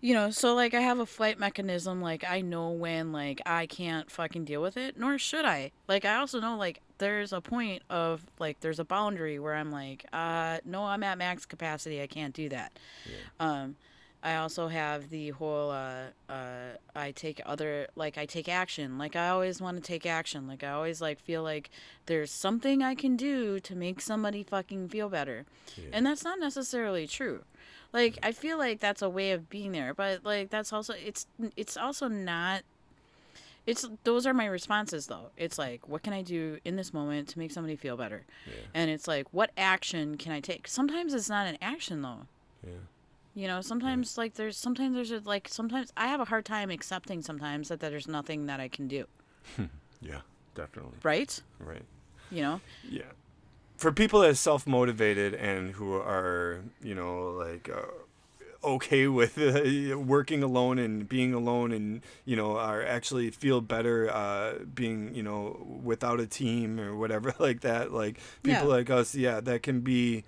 you 0.07 0.14
know, 0.14 0.30
so 0.30 0.54
like 0.54 0.72
I 0.72 0.82
have 0.82 1.00
a 1.00 1.04
flight 1.04 1.36
mechanism. 1.36 2.00
Like 2.00 2.22
I 2.22 2.40
know 2.40 2.70
when 2.70 3.11
like 3.11 3.42
I 3.44 3.66
can't 3.66 4.09
fucking 4.09 4.44
deal 4.44 4.62
with 4.62 4.76
it, 4.76 4.96
nor 4.96 5.18
should 5.18 5.44
I. 5.44 5.72
Like 5.88 6.04
I 6.04 6.14
also 6.14 6.38
know 6.38 6.57
like 6.57 6.80
there's 6.98 7.32
a 7.32 7.40
point 7.40 7.82
of 7.90 8.24
like 8.38 8.61
there's 8.61 8.78
a 8.78 8.84
boundary 8.84 9.40
where 9.40 9.57
I'm 9.57 9.72
like, 9.72 10.07
uh, 10.12 10.59
no, 10.64 10.84
I'm 10.84 11.02
at 11.02 11.18
max 11.18 11.44
capacity. 11.44 12.00
I 12.00 12.07
can't 12.07 12.32
do 12.32 12.48
that. 12.50 12.78
Um, 13.40 13.74
I 14.22 14.36
also 14.36 14.68
have 14.68 15.11
the 15.11 15.30
whole 15.30 15.72
uh, 15.72 16.04
uh, 16.28 16.76
I 16.94 17.11
take 17.11 17.40
other 17.44 17.88
like 17.96 18.16
I 18.16 18.26
take 18.26 18.48
action. 18.48 18.98
Like 18.98 19.16
I 19.16 19.30
always 19.30 19.61
want 19.61 19.76
to 19.76 19.82
take 19.82 20.07
action. 20.07 20.46
Like 20.46 20.62
I 20.62 20.70
always 20.70 21.00
like 21.00 21.18
feel 21.18 21.42
like 21.42 21.68
there's 22.07 22.30
something 22.30 22.80
I 22.80 22.94
can 22.94 23.16
do 23.16 23.59
to 23.59 23.74
make 23.74 24.00
somebody 24.00 24.44
fucking 24.44 24.88
feel 24.88 25.09
better. 25.09 25.46
And 25.92 26.07
that's 26.07 26.22
not 26.22 26.38
necessarily 26.38 27.09
true. 27.09 27.42
Like 27.93 28.18
I 28.22 28.32
feel 28.32 28.59
like 28.59 28.80
that's 28.80 29.03
a 29.03 29.09
way 29.09 29.32
of 29.32 29.49
being 29.49 29.72
there, 29.72 29.95
but 29.95 30.24
like 30.24 30.51
that's 30.51 30.72
also 30.72 30.95
it's 30.95 31.26
it's 31.57 31.76
also 31.76 32.09
not 32.09 32.62
it's 33.66 33.89
those 34.05 34.26
are 34.26 34.34
my 34.34 34.47
responses 34.47 35.07
though. 35.07 35.30
It's 35.37 35.59
like 35.59 35.89
what 35.89 36.03
can 36.03 36.12
I 36.12 36.22
do 36.22 36.59
in 36.64 36.76
this 36.76 36.93
moment 36.95 37.28
to 37.28 37.39
make 37.39 37.51
somebody 37.51 37.76
feel 37.76 37.97
better? 37.97 38.24
And 38.74 38.91
it's 38.91 39.09
like 39.09 39.26
what 39.32 39.51
action 39.57 40.16
can 40.16 40.32
I 40.32 40.41
take? 40.41 40.68
Sometimes 40.68 41.14
it's 41.14 41.28
not 41.28 41.47
an 41.47 41.59
action 41.62 42.03
though. 42.03 42.26
Yeah. 42.64 42.72
You 43.34 43.49
know, 43.49 43.61
sometimes 43.61 44.16
like 44.16 44.34
there's 44.34 44.57
sometimes 44.57 44.95
there's 44.95 45.11
a, 45.11 45.20
like 45.24 45.49
sometimes 45.49 45.93
I 45.97 46.07
have 46.07 46.20
a 46.20 46.24
hard 46.24 46.45
time 46.45 46.70
accepting 46.70 47.22
sometimes 47.22 47.68
that, 47.68 47.80
that 47.80 47.91
there's 47.91 48.09
nothing 48.09 48.47
that 48.47 48.61
I 48.61 48.68
can 48.68 48.89
do, 48.89 49.07
Yeah. 50.01 50.20
Definitely. 50.55 50.95
right? 51.03 51.43
Right. 51.59 51.84
You 52.30 52.43
know? 52.43 52.61
Yeah. 52.89 53.03
For 53.77 53.93
people 53.93 54.20
that 54.20 54.31
are 54.31 54.35
self 54.35 54.66
motivated 54.66 55.35
and 55.35 55.72
who 55.72 55.95
are, 55.95 56.61
you 56.83 56.95
know, 56.95 57.31
like 57.33 57.68
uh, 57.68 57.83
okay 58.66 59.07
with 59.07 59.39
uh, 59.39 59.99
working 59.99 60.43
alone 60.43 60.79
and 60.79 61.09
being 61.09 61.35
alone 61.35 61.72
and, 61.72 62.01
you 62.24 62.37
know, 62.37 62.57
are 62.57 62.83
actually 62.83 63.31
feel 63.31 63.61
better 63.61 64.11
uh, 64.11 64.55
being, 64.74 65.14
you 65.14 65.22
know, 65.22 65.81
without 65.85 66.20
a 66.20 66.27
team 66.27 66.81
or 66.81 66.97
whatever 66.97 67.35
like 67.39 67.61
that. 67.61 67.93
Like 67.93 68.18
people 68.43 68.68
Yeah. 68.68 68.74
like 68.77 68.91
us, 68.91 69.14
yeah, 69.14 69.41
that 69.41 69.62
can 69.62 69.81
be. 69.81 70.24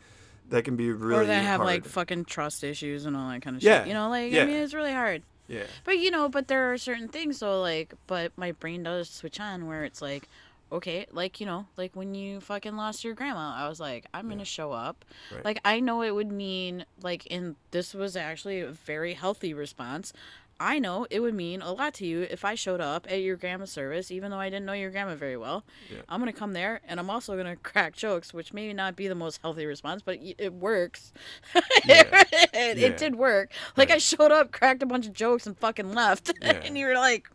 That 0.51 0.65
can 0.65 0.77
be 0.77 0.91
really 0.91 1.25
or 1.25 1.27
that 1.27 1.45
have 1.45 1.61
like 1.61 1.83
hard. 1.83 1.93
fucking 1.93 2.25
trust 2.25 2.65
issues 2.65 3.05
and 3.05 3.15
all 3.15 3.29
that 3.29 3.43
kind 3.43 3.55
of 3.57 3.63
Yeah, 3.63 3.81
shit. 3.81 3.89
You 3.89 3.93
know, 3.95 4.09
like 4.09 4.33
yeah. 4.33 4.45
I 4.45 4.47
mean 4.47 4.57
it's 4.57 4.73
really 4.73 4.95
hard. 4.95 5.23
yeah, 5.47 5.65
But 5.85 5.99
you 5.99 6.11
know, 6.11 6.31
but 6.31 6.49
there 6.49 6.73
are 6.73 6.79
certain 6.79 7.09
things 7.09 7.41
though, 7.41 7.61
like, 7.61 7.93
but 8.07 8.33
my 8.39 8.53
brain 8.53 8.83
does 8.83 9.11
switch 9.11 9.41
on 9.41 9.67
where 9.67 9.85
it's 9.85 10.01
like, 10.01 10.27
okay, 10.71 11.07
like 11.13 11.41
you 11.41 11.47
know, 11.47 11.67
like 11.77 11.95
when 11.97 12.15
you 12.15 12.41
fucking 12.41 12.77
lost 12.77 13.05
your 13.05 13.15
grandma, 13.15 13.55
I 13.57 13.69
was 13.69 13.81
like, 13.81 14.07
I'm 14.15 14.29
gonna 14.29 14.45
show 14.45 14.73
up. 14.73 15.05
Right. 15.35 15.45
Like 15.45 15.61
I 15.65 15.81
know 15.81 16.03
it 16.03 16.15
would 16.15 16.31
mean 16.33 16.85
like, 17.03 17.27
and 17.31 17.57
this 17.71 17.95
was 17.95 18.17
actually 18.17 18.61
a 18.61 18.71
very 18.71 19.15
healthy 19.15 19.55
response. 19.55 20.13
I 20.61 20.81
know 20.81 21.07
it 21.09 21.21
would 21.21 21.35
mean 21.35 21.63
a 21.63 21.71
lot 21.73 21.95
to 21.95 22.05
you 22.05 22.23
if 22.23 22.45
I 22.45 22.57
showed 22.57 22.81
up 22.81 23.07
at 23.09 23.23
your 23.23 23.37
grandma's 23.37 23.71
service, 23.71 24.11
even 24.11 24.33
though 24.33 24.41
I 24.41 24.51
didn't 24.51 24.67
know 24.67 24.73
your 24.73 24.91
grandma 24.91 25.15
very 25.15 25.37
well. 25.37 25.63
Yeah. 25.89 25.99
I'm 26.09 26.19
gonna 26.21 26.33
come 26.33 26.53
there, 26.53 26.81
and 26.89 26.99
I'm 26.99 27.09
also 27.11 27.37
gonna 27.37 27.55
crack 27.63 27.95
jokes, 27.95 28.35
which 28.35 28.53
may 28.53 28.73
not 28.73 28.97
be 28.97 29.07
the 29.07 29.15
most 29.15 29.41
healthy 29.41 29.67
response, 29.67 30.03
but 30.03 30.17
it, 30.17 30.35
it 30.39 30.53
works. 30.53 31.13
Yeah. 31.85 32.03
it, 32.33 32.77
Yeah. 32.77 32.87
it 32.89 32.97
did 32.97 33.15
work. 33.15 33.53
Like 33.77 33.91
I 33.93 33.99
showed 33.99 34.33
up, 34.33 34.51
cracked 34.51 34.83
a 34.83 34.87
bunch 34.87 35.07
of 35.07 35.13
jokes, 35.13 35.47
and 35.47 35.57
fucking 35.57 35.95
left. 35.95 36.33
Yeah. 36.43 36.61
and 36.65 36.77
you 36.77 36.87
were 36.87 36.95
like, 36.95 37.31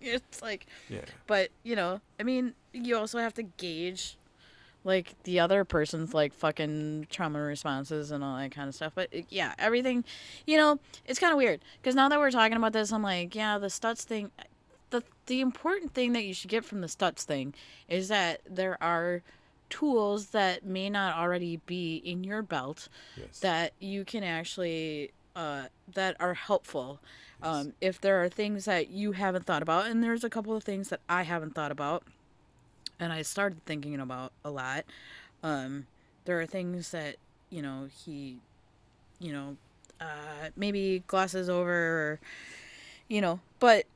it's 0.00 0.40
like, 0.40 0.66
yeah, 0.88 1.00
but 1.26 1.50
you 1.64 1.74
know, 1.74 2.00
I 2.20 2.22
mean, 2.22 2.54
you 2.72 2.96
also 2.96 3.18
have 3.18 3.34
to 3.34 3.42
gauge 3.42 4.16
like 4.84 5.14
the 5.24 5.40
other 5.40 5.64
person's 5.64 6.14
like 6.14 6.32
fucking 6.32 7.06
trauma 7.10 7.40
responses 7.40 8.10
and 8.10 8.22
all 8.22 8.36
that 8.38 8.50
kind 8.52 8.68
of 8.68 8.74
stuff. 8.74 8.92
But 8.94 9.08
it- 9.12 9.26
yeah, 9.28 9.54
everything, 9.58 10.04
you 10.46 10.56
know, 10.56 10.78
it's 11.04 11.18
kind 11.18 11.32
of 11.32 11.36
weird 11.38 11.60
because 11.82 11.94
now 11.94 12.08
that 12.08 12.18
we're 12.18 12.30
talking 12.30 12.56
about 12.56 12.72
this, 12.72 12.92
I'm 12.92 13.02
like, 13.02 13.34
yeah, 13.34 13.58
the 13.58 13.66
Stutz 13.68 14.02
thing. 14.02 14.30
The 14.90 15.02
the 15.26 15.42
important 15.42 15.92
thing 15.92 16.12
that 16.14 16.24
you 16.24 16.32
should 16.32 16.48
get 16.48 16.64
from 16.64 16.80
the 16.80 16.86
Stutz 16.86 17.22
thing 17.24 17.52
is 17.88 18.08
that 18.08 18.40
there 18.48 18.82
are 18.82 19.22
tools 19.68 20.28
that 20.28 20.64
may 20.64 20.88
not 20.88 21.14
already 21.18 21.60
be 21.66 21.96
in 21.96 22.24
your 22.24 22.40
belt 22.40 22.88
yes, 23.16 23.40
that 23.40 23.72
you 23.80 24.02
can 24.04 24.24
actually 24.24 25.10
uh, 25.36 25.64
that 25.92 26.16
are 26.18 26.32
helpful 26.32 27.00
um, 27.42 27.74
if 27.82 28.00
there 28.00 28.22
are 28.24 28.30
things 28.30 28.64
that 28.64 28.88
you 28.88 29.12
haven't 29.12 29.44
thought 29.44 29.60
about 29.60 29.86
and 29.86 30.02
there's 30.02 30.24
a 30.24 30.30
couple 30.30 30.56
of 30.56 30.64
things 30.64 30.88
that 30.88 31.00
i 31.08 31.22
haven't 31.22 31.54
thought 31.54 31.70
about 31.70 32.02
and 33.00 33.12
i 33.12 33.22
started 33.22 33.64
thinking 33.64 33.98
about 34.00 34.32
a 34.44 34.50
lot 34.50 34.84
um, 35.42 35.86
there 36.24 36.40
are 36.40 36.46
things 36.46 36.90
that 36.90 37.16
you 37.50 37.62
know 37.62 37.88
he 38.04 38.38
you 39.20 39.32
know 39.32 39.56
uh, 40.00 40.50
maybe 40.56 41.02
glosses 41.06 41.48
over 41.48 41.72
or 41.72 42.20
you 43.08 43.20
know 43.20 43.40
but 43.60 43.86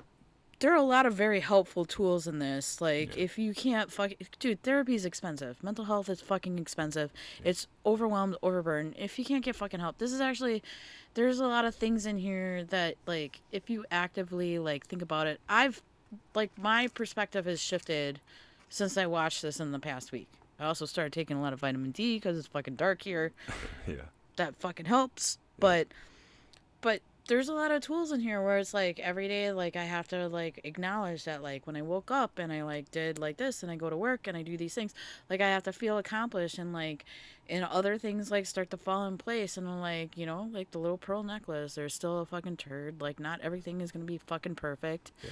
there 0.63 0.73
are 0.73 0.77
a 0.77 0.83
lot 0.83 1.07
of 1.07 1.15
very 1.15 1.41
helpful 1.41 1.85
tools 1.85 2.29
in 2.29 2.39
this. 2.39 2.81
Like, 2.81 3.17
if 3.17 3.37
you 3.37 3.53
can't 3.53 3.91
fuck, 3.91 4.13
dude, 4.39 4.63
therapy 4.63 4.95
is 4.95 5.05
expensive. 5.05 5.61
Mental 5.61 5.87
health 5.87 6.09
is 6.09 6.21
fucking 6.21 6.57
expensive. 6.61 7.13
It's 7.43 7.67
overwhelmed, 7.85 8.37
overburdened. 8.45 8.95
If 8.97 9.19
you 9.19 9.25
can't 9.25 9.45
get 9.45 9.57
fucking 9.57 9.81
help, 9.81 9.99
this 9.99 10.13
is 10.13 10.21
actually, 10.21 10.63
there's 11.15 11.41
a 11.41 11.49
lot 11.49 11.65
of 11.65 11.75
things 11.75 12.07
in 12.07 12.17
here 12.17 12.63
that, 12.67 12.95
like, 13.07 13.41
if 13.51 13.69
you 13.69 13.85
actively 13.91 14.61
like 14.61 14.87
think 14.87 15.03
about 15.03 15.27
it, 15.27 15.41
I've, 15.49 15.83
like, 16.33 16.57
my 16.57 16.87
perspective 16.87 17.45
has 17.47 17.61
shifted 17.61 18.21
since 18.73 18.97
I 18.97 19.05
watched 19.05 19.43
this 19.43 19.61
in 19.61 19.71
the 19.71 19.79
past 19.79 20.13
week. 20.13 20.29
I 20.59 20.65
also 20.65 20.87
started 20.87 21.13
taking 21.13 21.37
a 21.37 21.43
lot 21.43 21.53
of 21.53 21.61
vitamin 21.61 21.91
D 21.91 22.17
because 22.17 22.39
it's 22.39 22.47
fucking 22.47 22.77
dark 22.77 23.03
here 23.03 23.33
yeah, 23.87 23.97
that 24.37 24.57
fucking 24.57 24.87
helps. 24.87 25.39
But 25.59 25.89
but 26.81 27.01
there's 27.29 27.49
a 27.49 27.53
lot 27.55 27.71
of 27.71 27.83
tools 27.83 28.11
in 28.13 28.21
here 28.21 28.43
where 28.43 28.59
it's 28.59 28.73
like 28.73 28.99
every 28.99 29.29
day 29.29 29.53
like 29.53 29.77
I 29.77 29.85
have 29.85 30.09
to 30.09 30.29
like 30.29 30.61
acknowledge 30.65 31.25
that 31.25 31.43
like 31.43 31.67
when 31.67 31.77
I 31.77 31.83
woke 31.83 32.11
up 32.11 32.39
and 32.39 32.53
I 32.53 32.63
like 32.63 32.91
did 32.91 33.19
like 33.19 33.37
this 33.37 33.63
and 33.63 33.71
I 33.71 33.77
go 33.77 33.91
to 33.91 33.97
work 33.97 34.27
and 34.27 34.37
I 34.37 34.43
do 34.43 34.57
these 34.57 34.75
things, 34.75 34.95
like 35.29 35.41
I 35.41 35.49
have 35.49 35.65
to 35.65 35.73
feel 35.73 35.99
accomplished 35.99 36.59
and 36.59 36.73
like 36.73 37.05
and 37.51 37.65
other 37.65 37.99
things 37.99 38.31
like 38.31 38.47
start 38.47 38.71
to 38.71 38.77
fall 38.77 39.07
in 39.07 39.19
place 39.19 39.57
and 39.57 39.69
I'm 39.69 39.81
like, 39.81 40.17
you 40.17 40.25
know, 40.25 40.49
like 40.51 40.71
the 40.71 40.79
little 40.79 40.99
pearl 40.99 41.23
necklace, 41.23 41.75
there's 41.75 41.95
still 41.95 42.21
a 42.21 42.27
fucking 42.27 42.57
turd. 42.57 43.01
Like 43.03 43.21
not 43.21 43.41
everything 43.43 43.81
is 43.83 43.93
gonna 43.93 44.05
be 44.07 44.19
fucking 44.19 44.55
perfect. 44.55 45.13
Yeah. 45.23 45.31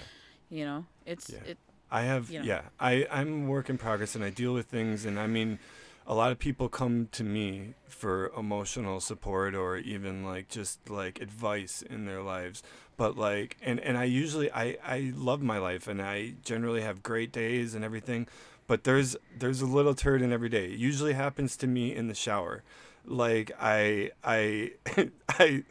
You 0.51 0.65
know? 0.67 0.85
It's 1.07 1.31
Yeah. 1.31 1.53
it 1.53 1.59
I 1.91 2.03
have 2.03 2.31
you 2.31 2.41
know. 2.41 2.45
yeah. 2.45 2.63
I 2.79 3.07
I'm 3.11 3.49
work 3.49 3.69
in 3.69 3.79
progress 3.79 4.15
and 4.15 4.25
I 4.25 4.31
deal 4.31 4.53
with 4.53 4.67
things 4.67 5.05
and 5.05 5.19
I 5.19 5.27
mean 5.27 5.59
a 6.07 6.15
lot 6.15 6.33
of 6.33 6.39
people 6.39 6.69
come 6.69 7.09
to 7.13 7.23
me 7.23 7.75
for 7.89 8.33
emotional 8.37 9.01
support 9.01 9.55
or 9.55 9.77
even 9.77 10.25
like 10.25 10.49
just 10.49 10.91
like 10.91 11.21
advice 11.21 11.83
in 11.83 12.05
their 12.05 12.23
lives 12.23 12.63
but 12.97 13.17
like 13.17 13.57
and 13.63 13.79
and 13.81 13.97
i 13.97 14.05
usually 14.05 14.51
i 14.53 14.77
i 14.85 15.13
love 15.15 15.41
my 15.41 15.59
life 15.59 15.87
and 15.87 16.03
i 16.03 16.33
generally 16.45 16.81
have 16.81 17.03
great 17.03 17.31
days 17.31 17.75
and 17.75 17.85
everything 17.85 18.27
but 18.67 18.85
there's 18.85 19.17
there's 19.39 19.61
a 19.61 19.67
little 19.67 19.95
turd 19.95 20.21
in 20.21 20.33
every 20.33 20.49
day 20.49 20.67
it 20.67 20.79
usually 20.79 21.13
happens 21.13 21.57
to 21.57 21.67
me 21.67 21.95
in 21.95 22.09
the 22.09 22.15
shower 22.15 22.63
like 23.07 23.53
i 23.61 24.11
i 24.25 24.73
i 25.29 25.63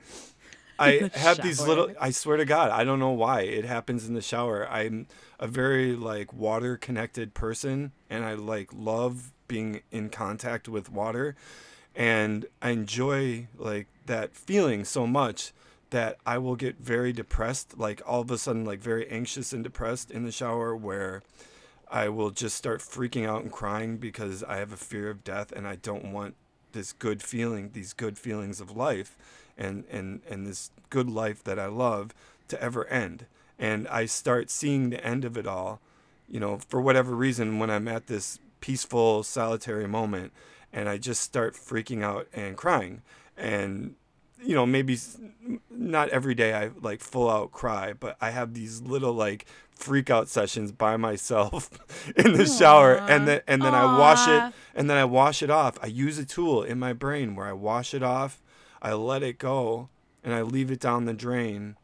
I 0.81 1.11
have 1.13 1.41
these 1.41 1.59
little. 1.65 1.91
I 1.99 2.11
swear 2.11 2.37
to 2.37 2.45
God, 2.45 2.71
I 2.71 2.83
don't 2.83 2.99
know 2.99 3.11
why 3.11 3.41
it 3.41 3.65
happens 3.65 4.07
in 4.07 4.13
the 4.13 4.21
shower. 4.21 4.67
I'm 4.69 5.07
a 5.39 5.47
very 5.47 5.95
like 5.95 6.33
water 6.33 6.77
connected 6.77 7.33
person 7.33 7.91
and 8.09 8.23
I 8.23 8.33
like 8.33 8.69
love 8.73 9.31
being 9.47 9.81
in 9.91 10.09
contact 10.09 10.69
with 10.69 10.91
water 10.91 11.35
and 11.95 12.45
I 12.61 12.69
enjoy 12.69 13.47
like 13.57 13.87
that 14.05 14.35
feeling 14.35 14.85
so 14.85 15.05
much 15.05 15.51
that 15.89 16.17
I 16.25 16.37
will 16.37 16.55
get 16.55 16.77
very 16.77 17.11
depressed, 17.11 17.77
like 17.77 18.01
all 18.05 18.21
of 18.21 18.31
a 18.31 18.37
sudden 18.37 18.63
like 18.63 18.79
very 18.79 19.07
anxious 19.09 19.51
and 19.53 19.63
depressed 19.63 20.11
in 20.11 20.23
the 20.23 20.31
shower 20.31 20.75
where 20.75 21.23
I 21.91 22.09
will 22.09 22.29
just 22.29 22.55
start 22.55 22.79
freaking 22.79 23.27
out 23.27 23.41
and 23.41 23.51
crying 23.51 23.97
because 23.97 24.43
I 24.43 24.57
have 24.57 24.71
a 24.71 24.77
fear 24.77 25.09
of 25.09 25.23
death 25.23 25.51
and 25.51 25.67
I 25.67 25.75
don't 25.75 26.11
want 26.13 26.35
this 26.71 26.93
good 26.93 27.23
feeling, 27.23 27.71
these 27.73 27.93
good 27.93 28.17
feelings 28.17 28.61
of 28.61 28.77
life 28.77 29.17
and 29.59 29.83
and 29.91 30.21
and 30.27 30.47
this 30.47 30.71
good 30.89 31.09
life 31.09 31.43
that 31.43 31.59
I 31.59 31.67
love 31.67 32.15
to 32.47 32.61
ever 32.61 32.87
end. 32.87 33.25
And 33.59 33.87
I 33.89 34.05
start 34.05 34.49
seeing 34.49 34.89
the 34.89 35.05
end 35.05 35.25
of 35.25 35.37
it 35.37 35.45
all, 35.45 35.81
you 36.27 36.39
know, 36.39 36.57
for 36.57 36.81
whatever 36.81 37.13
reason 37.13 37.59
when 37.59 37.69
I'm 37.69 37.87
at 37.87 38.07
this 38.07 38.39
peaceful 38.61 39.21
solitary 39.23 39.87
moment 39.87 40.31
and 40.71 40.87
I 40.87 40.97
just 40.97 41.21
start 41.21 41.55
freaking 41.55 42.01
out 42.01 42.27
and 42.33 42.55
crying. 42.55 43.01
And 43.37 43.95
you 44.41 44.55
know, 44.55 44.65
maybe 44.65 44.97
not 45.69 46.09
every 46.09 46.33
day 46.33 46.53
I 46.53 46.71
like 46.81 47.01
full 47.01 47.29
out 47.29 47.51
cry, 47.51 47.93
but 47.93 48.15
I 48.21 48.29
have 48.29 48.53
these 48.53 48.81
little 48.81 49.13
like 49.13 49.45
freak 49.71 50.09
out 50.09 50.27
sessions 50.27 50.71
by 50.71 50.97
myself 50.97 51.69
in 52.15 52.33
the 52.33 52.45
shower 52.45 52.95
and 52.95 53.27
then 53.27 53.41
and 53.47 53.61
then 53.61 53.73
I 53.73 53.97
wash 53.97 54.27
it 54.27 54.53
and 54.75 54.89
then 54.89 54.97
I 54.97 55.05
wash 55.05 55.43
it 55.43 55.49
off. 55.49 55.77
I 55.81 55.87
use 55.87 56.17
a 56.17 56.25
tool 56.25 56.63
in 56.63 56.79
my 56.79 56.93
brain 56.93 57.35
where 57.35 57.47
I 57.47 57.53
wash 57.53 57.93
it 57.93 58.03
off, 58.03 58.41
I 58.81 58.93
let 58.93 59.23
it 59.23 59.37
go, 59.37 59.89
and 60.23 60.33
I 60.33 60.41
leave 60.41 60.71
it 60.71 60.79
down 60.79 61.05
the 61.05 61.13
drain. 61.13 61.75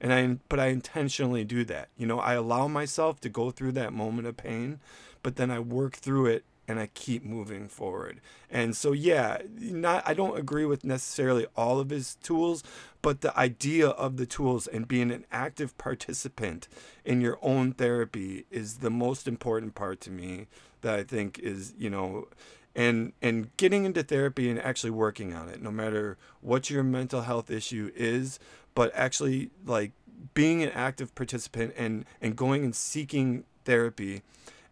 And 0.00 0.12
I 0.12 0.38
but 0.48 0.60
I 0.60 0.66
intentionally 0.66 1.44
do 1.44 1.64
that. 1.64 1.88
You 1.96 2.06
know, 2.06 2.20
I 2.20 2.34
allow 2.34 2.68
myself 2.68 3.20
to 3.20 3.28
go 3.28 3.50
through 3.50 3.72
that 3.72 3.92
moment 3.92 4.26
of 4.26 4.36
pain, 4.36 4.80
but 5.22 5.36
then 5.36 5.50
I 5.50 5.60
work 5.60 5.94
through 5.96 6.26
it 6.26 6.44
and 6.66 6.78
I 6.78 6.88
keep 6.88 7.24
moving 7.24 7.68
forward. 7.68 8.20
And 8.50 8.76
so 8.76 8.92
yeah, 8.92 9.38
not 9.58 10.02
I 10.06 10.14
don't 10.14 10.38
agree 10.38 10.64
with 10.64 10.84
necessarily 10.84 11.46
all 11.56 11.78
of 11.78 11.90
his 11.90 12.16
tools, 12.16 12.62
but 13.02 13.20
the 13.20 13.36
idea 13.38 13.88
of 13.88 14.16
the 14.16 14.26
tools 14.26 14.66
and 14.66 14.88
being 14.88 15.10
an 15.10 15.26
active 15.32 15.76
participant 15.78 16.68
in 17.04 17.20
your 17.20 17.38
own 17.42 17.72
therapy 17.72 18.46
is 18.50 18.78
the 18.78 18.90
most 18.90 19.26
important 19.28 19.74
part 19.74 20.00
to 20.02 20.10
me 20.10 20.46
that 20.82 20.94
I 20.94 21.02
think 21.02 21.38
is, 21.38 21.74
you 21.78 21.90
know, 21.90 22.28
and 22.74 23.12
and 23.22 23.54
getting 23.56 23.84
into 23.84 24.02
therapy 24.02 24.50
and 24.50 24.60
actually 24.60 24.90
working 24.90 25.32
on 25.34 25.48
it 25.48 25.62
no 25.62 25.70
matter 25.70 26.16
what 26.40 26.70
your 26.70 26.82
mental 26.82 27.22
health 27.22 27.50
issue 27.50 27.90
is 27.94 28.38
but 28.74 28.90
actually 28.94 29.50
like 29.64 29.92
being 30.34 30.62
an 30.62 30.70
active 30.70 31.14
participant 31.14 31.72
and 31.76 32.04
and 32.20 32.36
going 32.36 32.64
and 32.64 32.74
seeking 32.74 33.44
therapy 33.64 34.22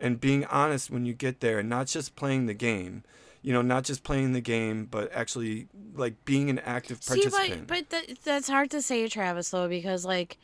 and 0.01 0.21
being 0.21 0.45
honest 0.47 0.91
when 0.91 1.07
you 1.07 1.13
get 1.13 1.41
there 1.41 1.61
and 1.61 1.69
not 1.69 1.87
just 1.87 2.17
playing 2.17 2.47
the 2.47 2.55
game 2.55 3.05
you 3.43 3.53
know 3.53 3.63
not 3.63 3.85
just 3.85 4.03
playing 4.03 4.33
the 4.33 4.41
game 4.41 4.87
but 4.91 5.13
actually 5.13 5.69
like 5.95 6.25
being 6.25 6.51
an 6.51 6.59
active 6.61 7.03
See, 7.03 7.21
participant. 7.21 7.67
but 7.67 7.89
but 7.91 7.91
that, 7.91 8.19
that's 8.25 8.49
hard 8.49 8.71
to 8.71 8.83
say, 8.83 9.07
Travis, 9.09 9.51
though, 9.51 9.69
because 9.69 10.05
like, 10.05 10.39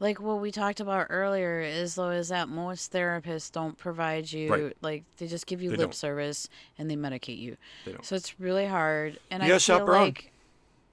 like 0.00 0.20
what 0.20 0.40
we 0.40 0.50
talked 0.52 0.80
about 0.80 1.06
earlier 1.10 1.60
is 1.60 1.94
though 1.96 2.10
is 2.10 2.28
that 2.28 2.48
most 2.48 2.92
therapists 2.92 3.50
don't 3.50 3.76
provide 3.76 4.30
you 4.32 4.50
Right. 4.52 4.76
like 4.80 5.04
they 5.18 5.26
just 5.26 5.46
give 5.46 5.60
you 5.62 5.70
They 5.70 5.76
lip 5.76 5.86
don't. 5.90 5.94
service 5.94 6.48
and 6.78 6.90
they 6.90 6.96
medicate 6.96 7.38
you. 7.38 7.56
They. 7.84 7.96
So 8.02 8.14
it's 8.16 8.38
really 8.40 8.66
hard. 8.66 9.18
And 9.30 9.42
You 9.42 9.46
I 9.46 9.58
gotta 9.58 9.60
feel 9.60 9.86
like 9.86 10.30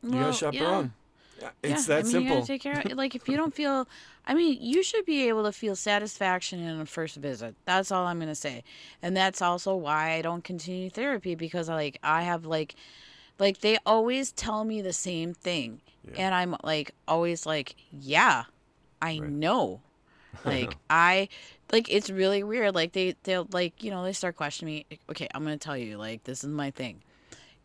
you 0.03 0.09
well, 0.11 0.31
gotta 0.31 0.45
yeah. 0.55 0.59
chaperone 0.59 0.93
yeah. 1.41 1.49
it's 1.63 1.87
yeah, 1.87 1.95
that 1.95 1.99
I 1.99 2.03
mean, 2.03 2.11
simple 2.11 2.21
You 2.21 2.29
gotta 2.35 2.47
take 2.47 2.61
care 2.61 2.79
of 2.79 2.91
like 2.97 3.15
if 3.15 3.27
you 3.29 3.37
don't 3.37 3.53
feel 3.53 3.87
I 4.27 4.33
mean, 4.33 4.57
you 4.59 4.81
should 4.81 5.05
be 5.05 5.27
able 5.27 5.43
to 5.43 5.51
feel 5.51 5.75
satisfaction 5.75 6.59
in 6.59 6.79
a 6.81 6.85
first 6.87 7.15
visit. 7.17 7.53
That's 7.65 7.91
all 7.91 8.07
I'm 8.07 8.19
gonna 8.19 8.33
say. 8.33 8.63
And 9.03 9.15
that's 9.15 9.39
also 9.39 9.75
why 9.75 10.13
I 10.13 10.23
don't 10.23 10.43
continue 10.43 10.89
therapy 10.89 11.35
because 11.35 11.69
like 11.69 11.99
I 12.01 12.23
have 12.23 12.45
like 12.47 12.73
like 13.37 13.59
they 13.59 13.77
always 13.85 14.31
tell 14.31 14.63
me 14.63 14.81
the 14.81 14.93
same 14.93 15.33
thing. 15.35 15.81
And 16.17 16.33
I'm 16.33 16.55
like 16.63 16.91
always 17.07 17.45
like, 17.45 17.75
Yeah, 17.91 18.45
I 19.05 19.17
know. 19.19 19.81
Like 20.43 20.75
I 20.89 21.29
like 21.71 21.89
it's 21.89 22.09
really 22.09 22.43
weird. 22.43 22.75
Like 22.75 22.91
they 22.91 23.15
they'll 23.23 23.47
like, 23.53 23.81
you 23.81 23.89
know, 23.89 24.03
they 24.03 24.11
start 24.11 24.35
questioning 24.35 24.83
me. 24.89 24.99
Okay, 25.09 25.29
I'm 25.33 25.43
gonna 25.43 25.57
tell 25.57 25.77
you, 25.77 25.97
like, 25.97 26.25
this 26.25 26.43
is 26.43 26.49
my 26.49 26.71
thing 26.71 27.01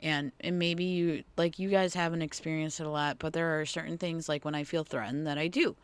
and 0.03 0.33
and 0.41 0.59
maybe 0.59 0.85
you 0.85 1.23
like 1.37 1.59
you 1.59 1.69
guys 1.69 1.95
haven't 1.95 2.23
experienced 2.23 2.81
it 2.81 2.87
a 2.87 2.91
lot 2.91 3.19
but 3.19 3.33
there 3.33 3.61
are 3.61 3.67
certain 3.67 3.99
things 3.99 4.29
like 4.29 4.45
when 4.45 4.55
i 4.55 4.65
feel 4.65 4.85
threatened 4.85 5.27
that 5.27 5.39
i 5.39 5.47
do 5.47 5.77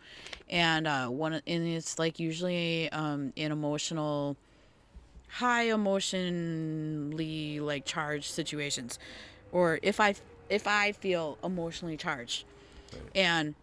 and 0.48 0.86
uh 0.86 1.06
one 1.06 1.34
and 1.34 1.66
it's 1.66 1.98
like 1.98 2.18
usually 2.18 2.90
um 2.92 3.32
in 3.36 3.52
emotional 3.52 4.36
high 5.28 5.64
emotionally 5.64 7.60
like 7.60 7.84
charged 7.84 8.30
situations 8.30 8.98
or 9.52 9.78
if 9.82 10.00
i 10.00 10.14
if 10.48 10.66
i 10.66 10.92
feel 10.92 11.36
emotionally 11.44 11.96
charged 11.96 12.44
and 13.14 13.54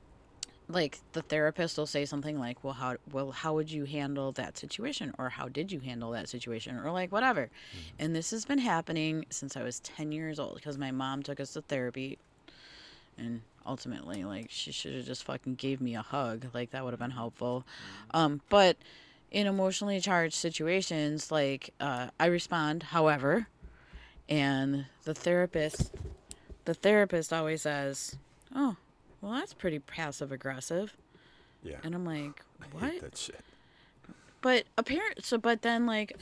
like 0.70 0.99
the 1.14 1.22
therapist 1.22 1.78
will 1.78 1.86
say 1.86 2.05
something 2.05 2.39
like 2.39 2.64
well 2.64 2.74
how 2.74 2.95
well 3.11 3.32
how 3.32 3.53
would 3.53 3.72
you 3.72 3.86
handle 3.86 4.32
that 4.34 4.57
situation? 4.57 5.14
Or 5.18 5.30
how 5.30 5.47
did 5.47 5.72
you 5.72 5.80
handle 5.80 6.11
that 6.11 6.30
situation? 6.30 6.78
Or 6.78 6.91
like 6.91 7.11
whatever. 7.11 7.49
And 7.99 8.16
this 8.16 8.32
has 8.32 8.45
been 8.45 8.59
happening 8.59 9.26
since 9.30 9.57
i 9.57 9.64
was 9.64 9.80
10 9.82 10.11
years 10.11 10.39
old 10.39 10.55
because 10.55 10.78
my 10.78 10.91
mom 10.91 11.24
took 11.24 11.39
us 11.39 11.53
to 11.53 11.61
therapy. 11.61 12.18
And 13.18 13.41
ultimately 13.66 14.24
like 14.24 14.47
she 14.49 14.72
should 14.72 14.93
have 14.93 15.05
just 15.05 15.24
fucking 15.24 15.55
gave 15.55 15.82
me 15.82 15.95
a 15.95 16.01
hug. 16.01 16.47
Like 16.53 16.72
that 16.72 16.84
would 16.84 16.91
have 16.91 16.99
been 16.99 17.11
helpful. 17.11 17.66
Um 18.11 18.41
but 18.49 18.78
in 19.34 19.47
emotionally 19.47 19.99
charged 19.99 20.36
situations 20.36 21.32
like 21.32 21.74
uh, 21.80 22.07
i 22.20 22.28
respond 22.28 22.84
however 22.84 23.47
and 24.30 24.86
the 25.03 25.14
therapist 25.14 25.91
the 26.66 26.74
therapist 26.74 27.34
always 27.34 27.64
says 27.64 28.16
oh 28.55 28.78
well 29.24 29.32
that's 29.32 29.53
pretty 29.53 29.80
passive 29.80 30.32
aggressive 30.32 30.95
yeah. 31.63 31.78
And 31.84 31.95
i'm 31.95 32.05
like 32.05 32.41
I 32.61 32.65
what? 32.78 33.01
that 33.01 33.17
shit. 33.17 33.39
But 34.41 34.65
apparent 34.78 35.24
so 35.24 35.38
but 35.38 35.61
then 35.61 35.86
like 35.86 36.17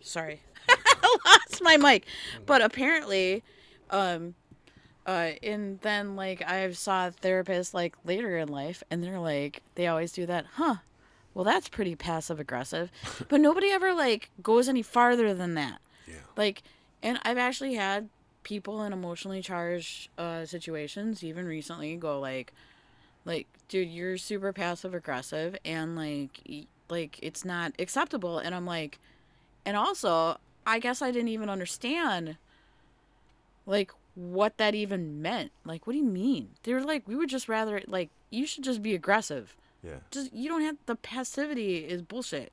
sorry. 0.00 0.42
I 0.68 1.16
lost 1.26 1.62
my 1.62 1.76
mic. 1.76 2.04
But 2.46 2.62
apparently 2.62 3.42
um 3.90 4.34
uh 5.06 5.30
and 5.42 5.80
then 5.80 6.16
like 6.16 6.42
i've 6.46 6.76
saw 6.76 7.10
therapists 7.10 7.72
like 7.72 7.94
later 8.04 8.36
in 8.36 8.48
life 8.48 8.82
and 8.90 9.02
they're 9.02 9.18
like 9.18 9.62
they 9.74 9.86
always 9.86 10.12
do 10.12 10.26
that 10.26 10.44
huh 10.54 10.76
well 11.32 11.44
that's 11.44 11.68
pretty 11.68 11.96
passive 11.96 12.38
aggressive 12.38 12.90
but 13.28 13.40
nobody 13.40 13.70
ever 13.70 13.94
like 13.94 14.30
goes 14.42 14.68
any 14.68 14.82
farther 14.82 15.32
than 15.32 15.54
that. 15.54 15.80
Yeah. 16.06 16.14
Like 16.36 16.62
and 17.02 17.18
i've 17.22 17.38
actually 17.38 17.74
had 17.74 18.08
people 18.42 18.82
in 18.82 18.92
emotionally 18.92 19.42
charged 19.42 20.08
uh 20.18 20.44
situations 20.46 21.22
even 21.22 21.46
recently 21.46 21.94
go 21.96 22.18
like 22.18 22.52
like 23.24 23.46
dude 23.68 23.88
you're 23.88 24.16
super 24.16 24.52
passive 24.52 24.94
aggressive 24.94 25.56
and 25.64 25.94
like 25.96 26.40
y- 26.48 26.66
like 26.88 27.18
it's 27.22 27.44
not 27.44 27.72
acceptable. 27.78 28.38
And 28.38 28.54
i'm 28.54 28.66
like 28.66 28.98
and 29.64 29.76
also 29.76 30.38
i 30.66 30.78
guess 30.78 31.02
i 31.02 31.10
didn't 31.10 31.28
even 31.28 31.48
understand 31.48 32.36
like 33.66 33.92
what 34.14 34.58
that 34.58 34.74
even 34.74 35.22
meant. 35.22 35.52
Like 35.64 35.86
what 35.86 35.92
do 35.92 35.98
you 35.98 36.04
mean? 36.04 36.50
They 36.64 36.74
were 36.74 36.82
like 36.82 37.06
we 37.06 37.14
would 37.14 37.28
just 37.28 37.48
rather 37.48 37.80
like 37.86 38.10
you 38.30 38.46
should 38.46 38.64
just 38.64 38.82
be 38.82 38.94
aggressive. 38.94 39.56
Yeah. 39.82 39.96
Just 40.10 40.32
you 40.32 40.48
don't 40.48 40.62
have 40.62 40.76
the 40.86 40.96
passivity 40.96 41.78
is 41.78 42.02
bullshit. 42.02 42.52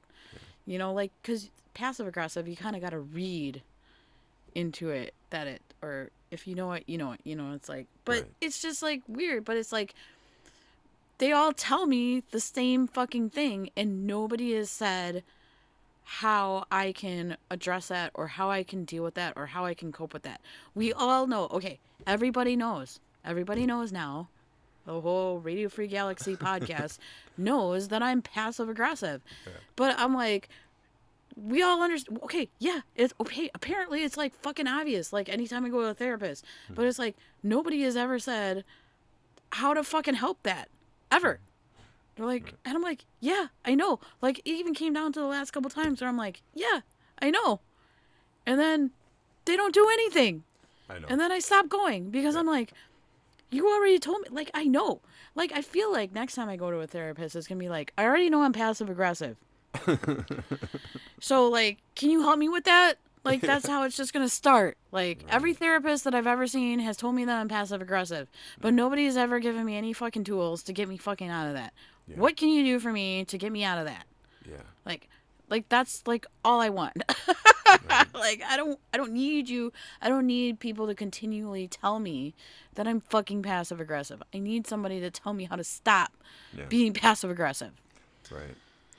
You 0.65 0.77
know 0.77 0.93
like 0.93 1.11
because 1.21 1.49
passive 1.73 2.07
aggressive 2.07 2.47
you 2.47 2.55
kind 2.55 2.75
of 2.75 2.81
got 2.81 2.91
to 2.91 2.99
read 2.99 3.61
into 4.57 4.89
it 4.89 5.13
that 5.29 5.45
it 5.47 5.61
or 5.83 6.09
if 6.31 6.47
you 6.47 6.55
know 6.55 6.71
it 6.71 6.83
you 6.87 6.97
know 6.97 7.11
it 7.11 7.19
you 7.23 7.35
know 7.35 7.53
it's 7.53 7.69
like 7.69 7.85
but 8.05 8.21
Right. 8.21 8.31
it's 8.41 8.59
just 8.61 8.81
like 8.81 9.01
weird 9.07 9.45
but 9.45 9.55
it's 9.55 9.71
like 9.71 9.93
they 11.19 11.31
all 11.31 11.53
tell 11.53 11.85
me 11.85 12.23
the 12.31 12.39
same 12.39 12.87
fucking 12.87 13.29
thing 13.29 13.69
and 13.77 14.05
nobody 14.07 14.53
has 14.55 14.69
said 14.69 15.23
how 16.03 16.65
I 16.71 16.91
can 16.91 17.37
address 17.51 17.89
that 17.89 18.11
or 18.13 18.27
how 18.27 18.49
I 18.49 18.63
can 18.63 18.85
deal 18.85 19.03
with 19.03 19.15
that 19.15 19.33
or 19.35 19.47
how 19.47 19.65
I 19.65 19.73
can 19.73 19.91
cope 19.91 20.13
with 20.13 20.23
that. 20.23 20.39
We 20.73 20.93
all 20.93 21.27
know. 21.27 21.47
Okay, 21.51 21.79
everybody 22.05 22.55
knows. 22.55 22.99
Everybody 23.25 23.65
knows 23.65 23.91
now. 23.91 24.29
The 24.85 25.01
whole 25.01 25.39
Radio 25.39 25.67
Free 25.67 25.87
Galaxy 25.87 26.35
podcast 26.49 26.97
knows 27.37 27.89
that 27.89 28.01
I'm 28.01 28.21
passive 28.21 28.69
aggressive. 28.69 29.21
But 29.75 29.95
I'm 29.99 30.13
like 30.15 30.47
we 31.37 31.61
all 31.61 31.81
understand. 31.81 32.19
Okay, 32.23 32.49
yeah, 32.59 32.81
it's 32.95 33.13
okay. 33.21 33.49
Apparently, 33.53 34.03
it's 34.03 34.17
like 34.17 34.33
fucking 34.41 34.67
obvious. 34.67 35.13
Like 35.13 35.29
anytime 35.29 35.65
I 35.65 35.69
go 35.69 35.81
to 35.81 35.89
a 35.89 35.93
therapist, 35.93 36.43
hmm. 36.67 36.73
but 36.73 36.85
it's 36.85 36.99
like 36.99 37.15
nobody 37.43 37.83
has 37.83 37.95
ever 37.95 38.19
said 38.19 38.63
how 39.51 39.73
to 39.73 39.83
fucking 39.83 40.15
help 40.15 40.41
that 40.43 40.69
ever. 41.11 41.39
Hmm. 41.39 41.83
They're 42.15 42.25
like, 42.25 42.53
and 42.65 42.75
I'm 42.75 42.81
like, 42.81 43.05
yeah, 43.19 43.47
I 43.63 43.75
know. 43.75 43.99
Like 44.21 44.39
it 44.39 44.51
even 44.51 44.73
came 44.73 44.93
down 44.93 45.13
to 45.13 45.19
the 45.19 45.27
last 45.27 45.51
couple 45.51 45.69
times 45.69 46.01
where 46.01 46.09
I'm 46.09 46.17
like, 46.17 46.41
yeah, 46.53 46.81
I 47.21 47.29
know, 47.29 47.61
and 48.45 48.59
then 48.59 48.91
they 49.45 49.55
don't 49.55 49.73
do 49.73 49.87
anything. 49.91 50.43
I 50.89 50.99
know. 50.99 51.07
And 51.09 51.19
then 51.19 51.31
I 51.31 51.39
stopped 51.39 51.69
going 51.69 52.09
because 52.09 52.35
I'm 52.35 52.47
like, 52.47 52.73
you 53.49 53.67
already 53.67 53.99
told 53.99 54.21
me. 54.21 54.29
Like, 54.31 54.51
I 54.53 54.65
know. 54.65 55.01
Like, 55.35 55.51
I 55.53 55.61
feel 55.61 55.91
like 55.91 56.13
next 56.13 56.35
time 56.35 56.49
I 56.49 56.55
go 56.55 56.71
to 56.71 56.79
a 56.79 56.87
therapist, 56.87 57.35
it's 57.35 57.47
going 57.47 57.59
to 57.59 57.63
be 57.63 57.69
like, 57.69 57.93
I 57.97 58.05
already 58.05 58.29
know 58.29 58.41
I'm 58.41 58.53
passive 58.53 58.89
aggressive. 58.89 59.37
so, 61.19 61.47
like, 61.49 61.77
can 61.95 62.09
you 62.09 62.21
help 62.21 62.37
me 62.39 62.49
with 62.49 62.63
that? 62.65 62.95
Like, 63.23 63.41
that's 63.41 63.67
how 63.73 63.83
it's 63.83 63.97
just 63.97 64.13
going 64.13 64.25
to 64.25 64.29
start. 64.29 64.77
Like, 64.91 65.23
every 65.29 65.53
therapist 65.53 66.03
that 66.05 66.15
I've 66.15 66.27
ever 66.27 66.47
seen 66.47 66.79
has 66.79 66.97
told 66.97 67.15
me 67.15 67.25
that 67.25 67.39
I'm 67.39 67.47
passive 67.47 67.81
aggressive, 67.81 68.27
but 68.61 68.73
nobody's 68.73 69.17
ever 69.17 69.39
given 69.39 69.65
me 69.65 69.75
any 69.75 69.93
fucking 69.93 70.23
tools 70.23 70.63
to 70.63 70.73
get 70.73 70.87
me 70.87 70.97
fucking 70.97 71.29
out 71.29 71.47
of 71.47 71.53
that. 71.53 71.73
What 72.15 72.37
can 72.37 72.49
you 72.49 72.63
do 72.63 72.79
for 72.79 72.91
me 72.93 73.25
to 73.25 73.37
get 73.37 73.51
me 73.51 73.63
out 73.63 73.79
of 73.79 73.85
that? 73.85 74.05
yeah. 74.49 74.55
like 74.85 75.09
like 75.49 75.67
that's 75.67 76.03
like 76.07 76.25
all 76.45 76.61
i 76.61 76.69
want 76.69 76.95
like 78.13 78.41
i 78.47 78.55
don't 78.55 78.79
i 78.93 78.97
don't 78.97 79.11
need 79.11 79.49
you 79.49 79.73
i 80.01 80.07
don't 80.07 80.25
need 80.25 80.57
people 80.57 80.87
to 80.87 80.95
continually 80.95 81.67
tell 81.67 81.99
me 81.99 82.33
that 82.75 82.87
i'm 82.87 83.01
fucking 83.01 83.41
passive 83.43 83.81
aggressive 83.81 84.23
i 84.33 84.39
need 84.39 84.65
somebody 84.65 85.01
to 85.01 85.11
tell 85.11 85.33
me 85.33 85.43
how 85.43 85.57
to 85.57 85.65
stop 85.65 86.11
Yeah. 86.57 86.63
being 86.69 86.93
passive 86.93 87.29
aggressive 87.29 87.71
Right. 88.31 88.55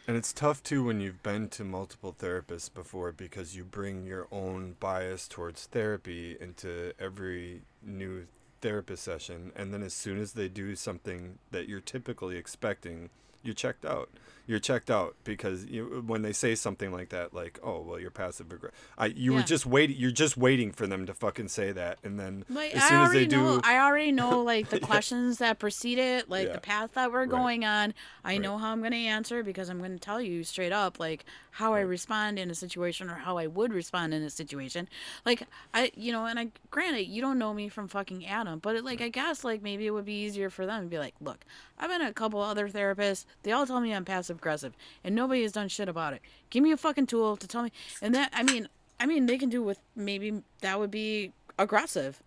And 0.08 0.16
it's 0.16 0.32
tough 0.32 0.62
too 0.62 0.84
when 0.84 1.02
you've 1.02 1.22
been 1.22 1.50
to 1.50 1.64
multiple 1.64 2.16
therapists 2.18 2.72
before 2.72 3.12
because 3.12 3.54
you 3.54 3.62
bring 3.62 4.06
your 4.06 4.26
own 4.32 4.74
bias 4.80 5.28
towards 5.28 5.66
therapy 5.66 6.34
into 6.40 6.94
every 6.98 7.60
new 7.82 8.26
therapist 8.62 9.04
session. 9.04 9.52
And 9.54 9.70
then 9.70 9.82
as 9.82 9.92
soon 9.92 10.18
as 10.18 10.32
they 10.32 10.48
do 10.48 10.74
something 10.76 11.36
that 11.50 11.68
you're 11.68 11.82
typically 11.82 12.38
expecting, 12.38 13.10
you're 13.42 13.54
checked 13.54 13.84
out. 13.84 14.10
You're 14.46 14.58
checked 14.60 14.90
out 14.90 15.14
because 15.24 15.66
you, 15.66 16.02
when 16.06 16.22
they 16.22 16.32
say 16.32 16.54
something 16.54 16.90
like 16.90 17.10
that, 17.10 17.34
like, 17.34 17.60
"Oh, 17.62 17.80
well, 17.82 18.00
you're 18.00 18.10
passive 18.10 18.50
aggressive," 18.50 18.78
I 18.96 19.06
you 19.06 19.34
were 19.34 19.42
just 19.42 19.66
waiting. 19.66 19.96
You're 19.98 20.10
just 20.10 20.38
waiting 20.38 20.72
for 20.72 20.86
them 20.86 21.04
to 21.04 21.12
fucking 21.12 21.48
say 21.48 21.70
that, 21.72 21.98
and 22.02 22.18
then 22.18 22.46
like 22.48 22.72
as 22.74 22.82
i 22.84 22.88
soon 22.88 23.02
as 23.02 23.08
already 23.10 23.26
they 23.26 23.36
know 23.36 23.56
do, 23.56 23.60
i 23.64 23.78
already 23.78 24.10
know 24.10 24.40
like 24.52 24.70
the 24.70 24.80
questions 24.80 25.36
that 25.36 25.58
precede 25.58 25.98
it 25.98 26.30
like 26.30 26.46
Yeah. 26.46 26.54
the 26.54 26.60
path 26.60 26.92
that 26.94 27.12
we're 27.12 27.20
Right. 27.20 27.28
going 27.30 27.64
on 27.66 27.92
i 28.24 28.32
Right. 28.32 28.40
know 28.40 28.56
how 28.56 28.72
i'm 28.72 28.78
going 28.80 28.92
to 28.92 28.96
answer 28.96 29.42
because 29.42 29.68
i'm 29.68 29.78
going 29.78 29.92
to 29.92 29.98
tell 29.98 30.18
you 30.22 30.44
straight 30.44 30.72
up 30.72 30.98
like 30.98 31.26
how 31.50 31.74
i 31.74 31.80
respond 31.80 32.38
in 32.38 32.50
a 32.50 32.54
situation 32.54 33.10
or 33.10 33.16
how 33.16 33.36
i 33.36 33.46
would 33.46 33.72
respond 33.74 34.14
in 34.14 34.22
a 34.22 34.30
situation 34.30 34.88
like 35.26 35.42
i 35.74 35.90
you 35.94 36.10
know 36.10 36.24
and 36.24 36.38
i 36.38 36.48
granted 36.70 37.02
you 37.06 37.20
don't 37.20 37.38
know 37.38 37.52
me 37.52 37.68
from 37.68 37.86
fucking 37.86 38.24
adam 38.26 38.58
but 38.60 38.76
it, 38.76 38.84
like 38.84 39.02
i 39.02 39.08
guess 39.10 39.44
like 39.44 39.60
maybe 39.62 39.86
it 39.86 39.90
would 39.90 40.06
be 40.06 40.22
easier 40.24 40.48
for 40.48 40.64
them 40.64 40.84
to 40.84 40.88
be 40.88 40.98
like 40.98 41.14
look 41.20 41.44
i've 41.78 41.90
been 41.90 42.00
a 42.00 42.12
couple 42.14 42.40
other 42.40 42.66
therapists 42.68 43.26
they 43.42 43.52
all 43.52 43.66
tell 43.66 43.80
me 43.80 43.94
i'm 43.94 44.04
passive 44.04 44.38
aggressive 44.38 44.74
and 45.04 45.14
nobody 45.14 45.42
has 45.42 45.52
done 45.52 45.68
shit 45.68 45.88
about 45.88 46.12
it 46.12 46.22
give 46.50 46.62
me 46.62 46.72
a 46.72 46.76
fucking 46.76 47.06
tool 47.06 47.36
to 47.36 47.46
tell 47.46 47.62
me 47.62 47.72
and 48.02 48.14
that 48.14 48.30
i 48.32 48.42
mean 48.42 48.68
i 49.00 49.06
mean 49.06 49.26
they 49.26 49.38
can 49.38 49.48
do 49.48 49.62
with 49.62 49.78
maybe 49.94 50.42
that 50.60 50.78
would 50.78 50.90
be 50.90 51.32
aggressive 51.58 52.22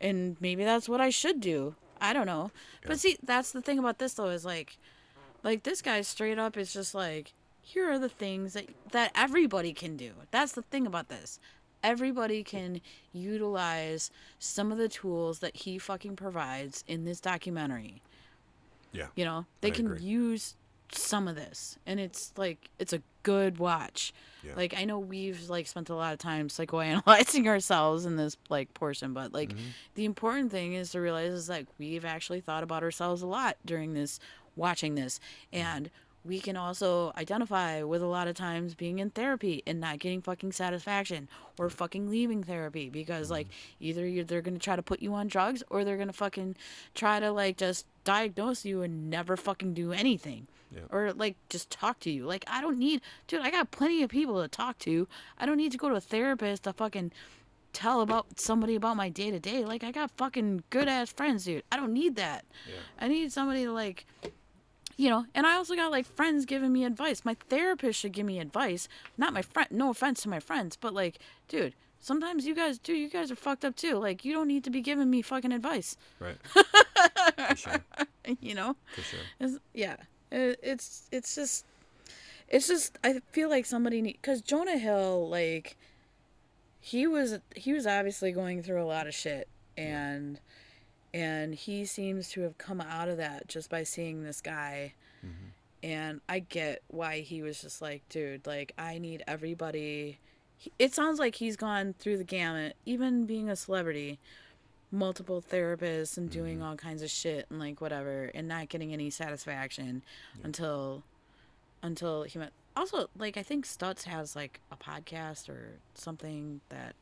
and 0.00 0.36
maybe 0.40 0.64
that's 0.64 0.88
what 0.88 1.00
I 1.00 1.10
should 1.10 1.40
do. 1.40 1.74
I 2.00 2.12
don't 2.12 2.26
know. 2.26 2.50
But 2.86 3.00
see, 3.00 3.16
that's 3.22 3.52
the 3.52 3.62
thing 3.62 3.78
about 3.78 3.98
this 3.98 4.14
though 4.14 4.28
is 4.28 4.44
like 4.44 4.78
like 5.42 5.62
this 5.62 5.82
guy 5.82 6.00
straight 6.02 6.38
up 6.38 6.56
is 6.56 6.72
just 6.72 6.94
like 6.94 7.32
here 7.62 7.90
are 7.90 7.98
the 7.98 8.08
things 8.08 8.54
that 8.54 8.66
that 8.92 9.12
everybody 9.14 9.72
can 9.72 9.96
do. 9.96 10.12
That's 10.30 10.52
the 10.52 10.62
thing 10.62 10.86
about 10.86 11.08
this. 11.08 11.40
Everybody 11.82 12.42
can 12.42 12.80
utilize 13.12 14.10
some 14.38 14.72
of 14.72 14.78
the 14.78 14.88
tools 14.88 15.38
that 15.40 15.56
he 15.56 15.78
fucking 15.78 16.16
provides 16.16 16.82
in 16.88 17.04
this 17.04 17.20
documentary. 17.20 18.02
Yeah, 18.92 19.06
You 19.16 19.24
know, 19.24 19.46
they 19.60 19.68
I 19.68 19.72
can 19.72 19.86
agree. 19.86 20.00
use 20.00 20.54
some 20.92 21.28
of 21.28 21.36
this, 21.36 21.78
and 21.86 22.00
it's 22.00 22.32
like 22.36 22.70
it's 22.78 22.92
a 22.94 23.02
good 23.22 23.58
watch. 23.58 24.12
Yeah. 24.42 24.52
Like 24.56 24.74
I 24.76 24.84
know 24.86 24.98
we've 24.98 25.50
like 25.50 25.66
spent 25.66 25.90
a 25.90 25.94
lot 25.94 26.12
of 26.14 26.18
time 26.18 26.48
psychoanalyzing 26.48 27.46
ourselves 27.48 28.06
in 28.06 28.16
this 28.16 28.36
like 28.48 28.72
portion, 28.74 29.12
but 29.12 29.32
like 29.34 29.50
Mm-hmm. 29.50 29.66
the 29.96 30.04
important 30.06 30.50
thing 30.50 30.72
is 30.74 30.90
to 30.92 31.00
realize 31.00 31.32
is 31.32 31.48
like 31.48 31.66
we've 31.78 32.04
actually 32.06 32.40
thought 32.40 32.62
about 32.62 32.82
ourselves 32.82 33.20
a 33.22 33.26
lot 33.26 33.56
during 33.66 33.92
this 33.94 34.18
watching 34.56 34.94
this, 34.94 35.20
Mm-hmm. 35.52 35.86
We 36.28 36.38
can 36.40 36.56
also 36.56 37.12
identify 37.16 37.82
with 37.82 38.02
a 38.02 38.06
lot 38.06 38.28
of 38.28 38.36
times 38.36 38.74
being 38.74 38.98
in 39.00 39.10
therapy 39.10 39.62
and 39.66 39.80
not 39.80 39.98
getting 39.98 40.20
fucking 40.22 40.52
satisfaction 40.52 41.28
or 41.58 41.70
fucking 41.70 42.08
leaving 42.10 42.44
therapy 42.44 42.88
because 42.90 43.30
like 43.30 43.48
Mm-hmm. 43.48 43.84
either 43.84 44.24
they're 44.24 44.42
gonna 44.42 44.58
try 44.58 44.76
to 44.76 44.82
put 44.82 45.00
you 45.00 45.14
on 45.14 45.26
drugs 45.28 45.62
or 45.70 45.84
they're 45.84 45.96
gonna 45.96 46.12
fucking 46.12 46.54
try 46.94 47.18
to 47.18 47.32
like 47.32 47.56
just 47.56 47.86
diagnose 48.04 48.64
you 48.64 48.82
and 48.82 49.08
never 49.10 49.36
fucking 49.36 49.72
do 49.74 49.92
anything 49.92 50.46
Yeah. 50.74 50.82
or 50.90 51.12
like 51.12 51.36
just 51.48 51.70
talk 51.70 51.98
to 52.00 52.10
you 52.10 52.26
like 52.26 52.44
i 52.46 52.60
don't 52.60 52.78
need 52.78 53.00
dude 53.26 53.40
i 53.40 53.50
got 53.50 53.70
plenty 53.70 54.02
of 54.02 54.10
people 54.10 54.40
to 54.42 54.48
talk 54.48 54.78
to 54.80 55.08
i 55.38 55.46
don't 55.46 55.56
need 55.56 55.72
to 55.72 55.78
go 55.78 55.88
to 55.88 55.94
a 55.94 56.00
therapist 56.00 56.64
to 56.64 56.72
fucking 56.72 57.10
tell 57.72 58.00
about 58.00 58.40
somebody 58.40 58.74
about 58.76 58.96
my 58.96 59.08
day 59.08 59.30
to 59.30 59.38
day 59.38 59.64
like 59.64 59.84
i 59.84 59.90
got 59.92 60.10
fucking 60.16 60.62
good 60.70 60.88
ass 60.88 61.12
friends 61.12 61.44
dude 61.44 61.62
i 61.70 61.76
don't 61.76 61.92
need 61.92 62.16
that 62.16 62.44
Yeah. 62.66 62.80
i 63.04 63.08
need 63.08 63.30
somebody 63.32 63.64
to 63.64 63.72
like 63.72 64.06
you 64.98 65.08
know 65.08 65.24
and 65.34 65.46
i 65.46 65.54
also 65.54 65.74
got 65.74 65.90
like 65.90 66.04
friends 66.04 66.44
giving 66.44 66.72
me 66.72 66.84
advice. 66.84 67.24
My 67.24 67.36
therapist 67.48 67.98
should 67.98 68.12
give 68.12 68.26
me 68.26 68.38
advice. 68.38 68.88
Not 69.16 69.32
my 69.32 69.40
friend 69.40 69.68
no 69.70 69.88
offense 69.88 70.22
to 70.22 70.28
my 70.28 70.40
friends 70.40 70.76
but 70.76 70.92
like 70.92 71.18
dude 71.48 71.74
sometimes 72.00 72.46
you 72.46 72.54
guys 72.54 72.78
do 72.78 72.92
you 72.92 73.08
guys 73.08 73.30
are 73.30 73.36
fucked 73.36 73.64
up 73.64 73.76
too. 73.76 73.94
Like 73.94 74.24
you 74.24 74.34
don't 74.34 74.48
need 74.48 74.64
to 74.64 74.70
be 74.70 74.82
giving 74.82 75.08
me 75.08 75.22
fucking 75.22 75.52
advice. 75.52 75.96
Right. 76.20 76.36
For 77.48 77.56
sure. 77.56 77.84
you 78.40 78.54
know? 78.54 78.76
For 78.94 79.02
sure. 79.02 79.20
it's, 79.40 79.58
yeah. 79.72 79.96
It, 80.30 80.60
it's 80.62 81.08
it's 81.10 81.34
just 81.34 81.64
it's 82.48 82.66
just 82.66 82.98
i 83.04 83.20
feel 83.32 83.48
like 83.48 83.66
somebody 83.66 84.02
need 84.02 84.18
because 84.20 84.40
jonah 84.40 84.78
hill 84.78 85.28
like 85.28 85.76
he 86.80 87.06
was 87.06 87.38
he 87.54 87.72
was 87.72 87.86
obviously 87.86 88.32
going 88.32 88.62
through 88.62 88.82
a 88.82 88.84
lot 88.84 89.06
of 89.06 89.14
shit 89.14 89.48
and 89.76 90.40
and 91.12 91.54
he 91.54 91.84
seems 91.84 92.30
to 92.30 92.42
have 92.42 92.58
come 92.58 92.80
out 92.80 93.08
of 93.08 93.16
that 93.16 93.48
just 93.48 93.70
by 93.70 93.82
seeing 93.82 94.22
this 94.22 94.40
guy. 94.40 94.94
Mm-hmm. 95.24 95.48
And 95.80 96.20
i 96.28 96.40
get 96.40 96.82
why 96.88 97.20
he 97.20 97.40
was 97.40 97.60
just 97.62 97.80
like 97.80 98.02
dude 98.08 98.46
like 98.46 98.72
i 98.78 98.98
need 98.98 99.22
everybody. 99.28 100.18
It 100.76 100.92
sounds 100.92 101.20
like 101.20 101.36
he's 101.36 101.56
gone 101.56 101.94
through 101.98 102.18
the 102.18 102.24
gamut 102.24 102.74
even 102.84 103.26
being 103.26 103.48
a 103.48 103.54
celebrity 103.54 104.18
multiple 104.90 105.42
therapists 105.42 106.16
and 106.16 106.30
doing 106.30 106.56
mm-hmm. 106.58 106.66
all 106.66 106.76
kinds 106.76 107.02
of 107.02 107.10
shit 107.10 107.46
and 107.50 107.58
like 107.58 107.80
whatever 107.80 108.30
and 108.34 108.48
not 108.48 108.68
getting 108.68 108.92
any 108.92 109.10
satisfaction 109.10 110.02
until 110.42 111.02
until 111.82 112.22
he 112.22 112.38
met 112.38 112.52
also 112.74 113.08
like 113.18 113.36
i 113.36 113.42
think 113.42 113.66
stutz 113.66 114.04
has 114.04 114.34
like 114.34 114.60
a 114.72 114.76
podcast 114.76 115.48
or 115.48 115.78
something 115.94 116.60
that 116.70 116.94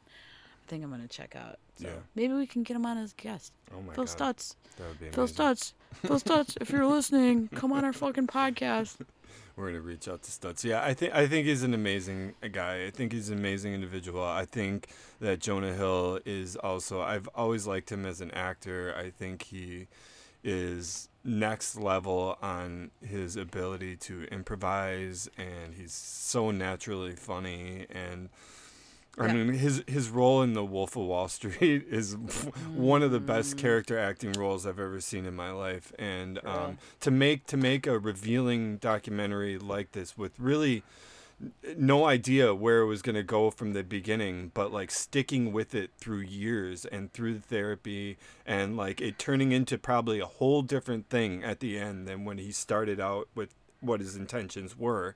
i 0.66 0.70
think 0.70 0.82
i'm 0.84 0.90
gonna 0.90 1.06
check 1.08 1.36
out 1.36 1.58
so 1.76 1.86
Yeah. 1.86 1.94
maybe 2.14 2.34
we 2.34 2.46
can 2.46 2.62
get 2.64 2.76
him 2.76 2.84
on 2.86 2.98
as 2.98 3.12
a 3.12 3.22
guest 3.22 3.52
Oh 3.72 3.80
my 3.80 3.94
god. 3.94 3.94
phil 3.94 4.04
god. 4.04 4.36
stutz 4.36 4.54
That 4.76 4.88
would 4.88 5.00
be 5.00 5.08
phil 5.10 5.24
amazing. 5.24 5.36
stutz 5.44 5.72
phil 5.94 6.18
stutz 6.20 6.56
if 6.60 6.70
you're 6.70 6.86
listening 6.86 7.48
come 7.54 7.72
on 7.72 7.84
our 7.84 7.92
fucking 7.92 8.26
podcast 8.26 8.96
We're 9.56 9.68
gonna 9.68 9.80
reach 9.80 10.06
out 10.06 10.22
to 10.24 10.30
Stutz. 10.30 10.64
Yeah, 10.64 10.84
I 10.84 10.92
think 10.92 11.14
I 11.14 11.26
think 11.26 11.46
he's 11.46 11.62
an 11.62 11.72
amazing 11.72 12.34
guy. 12.52 12.84
I 12.84 12.90
think 12.90 13.10
he's 13.14 13.30
an 13.30 13.38
amazing 13.38 13.72
individual. 13.72 14.22
I 14.22 14.44
think 14.44 14.86
that 15.18 15.40
Jonah 15.40 15.72
Hill 15.72 16.20
is 16.26 16.56
also. 16.56 17.00
I've 17.00 17.26
always 17.34 17.66
liked 17.66 17.90
him 17.90 18.04
as 18.04 18.20
an 18.20 18.30
actor. 18.32 18.94
I 18.94 19.08
think 19.08 19.44
he 19.44 19.86
is 20.44 21.08
next 21.24 21.74
level 21.76 22.36
on 22.42 22.90
his 23.02 23.36
ability 23.36 23.96
to 23.96 24.24
improvise, 24.30 25.26
and 25.38 25.72
he's 25.74 25.94
so 25.94 26.50
naturally 26.50 27.16
funny. 27.16 27.86
And 27.90 28.28
I 29.18 29.26
Yeah. 29.26 29.32
mean, 29.32 29.54
his 29.54 29.82
his 29.86 30.10
role 30.10 30.42
in 30.42 30.52
The 30.52 30.64
Wolf 30.64 30.94
of 30.96 31.04
Wall 31.06 31.28
Street 31.28 31.86
is 31.90 32.14
one 32.74 33.02
of 33.02 33.10
the 33.10 33.20
best 33.20 33.56
character 33.56 33.98
acting 33.98 34.32
roles 34.32 34.66
I've 34.66 34.78
ever 34.78 35.00
seen 35.00 35.24
in 35.24 35.34
my 35.34 35.50
life. 35.50 35.92
And 35.98 36.38
um, 36.44 36.78
to 37.00 37.10
make 37.10 37.46
to 37.46 37.56
make 37.56 37.86
a 37.86 37.98
revealing 37.98 38.76
documentary 38.76 39.58
like 39.58 39.92
this 39.92 40.18
with 40.18 40.38
really 40.38 40.82
no 41.76 42.06
idea 42.06 42.54
where 42.54 42.80
it 42.80 42.86
was 42.86 43.02
going 43.02 43.14
to 43.14 43.22
go 43.22 43.50
from 43.50 43.74
the 43.74 43.84
beginning, 43.84 44.50
but 44.54 44.72
like 44.72 44.90
sticking 44.90 45.52
with 45.52 45.74
it 45.74 45.90
through 45.98 46.20
years 46.20 46.86
and 46.86 47.12
through 47.12 47.34
the 47.34 47.40
therapy 47.40 48.16
and 48.46 48.76
like 48.76 49.00
it 49.02 49.18
turning 49.18 49.52
into 49.52 49.76
probably 49.76 50.18
a 50.18 50.26
whole 50.26 50.62
different 50.62 51.10
thing 51.10 51.44
at 51.44 51.60
the 51.60 51.78
end 51.78 52.08
than 52.08 52.24
when 52.24 52.38
he 52.38 52.50
started 52.50 52.98
out 53.00 53.28
with 53.34 53.54
what 53.80 54.00
his 54.00 54.16
intentions 54.16 54.78
were. 54.78 55.14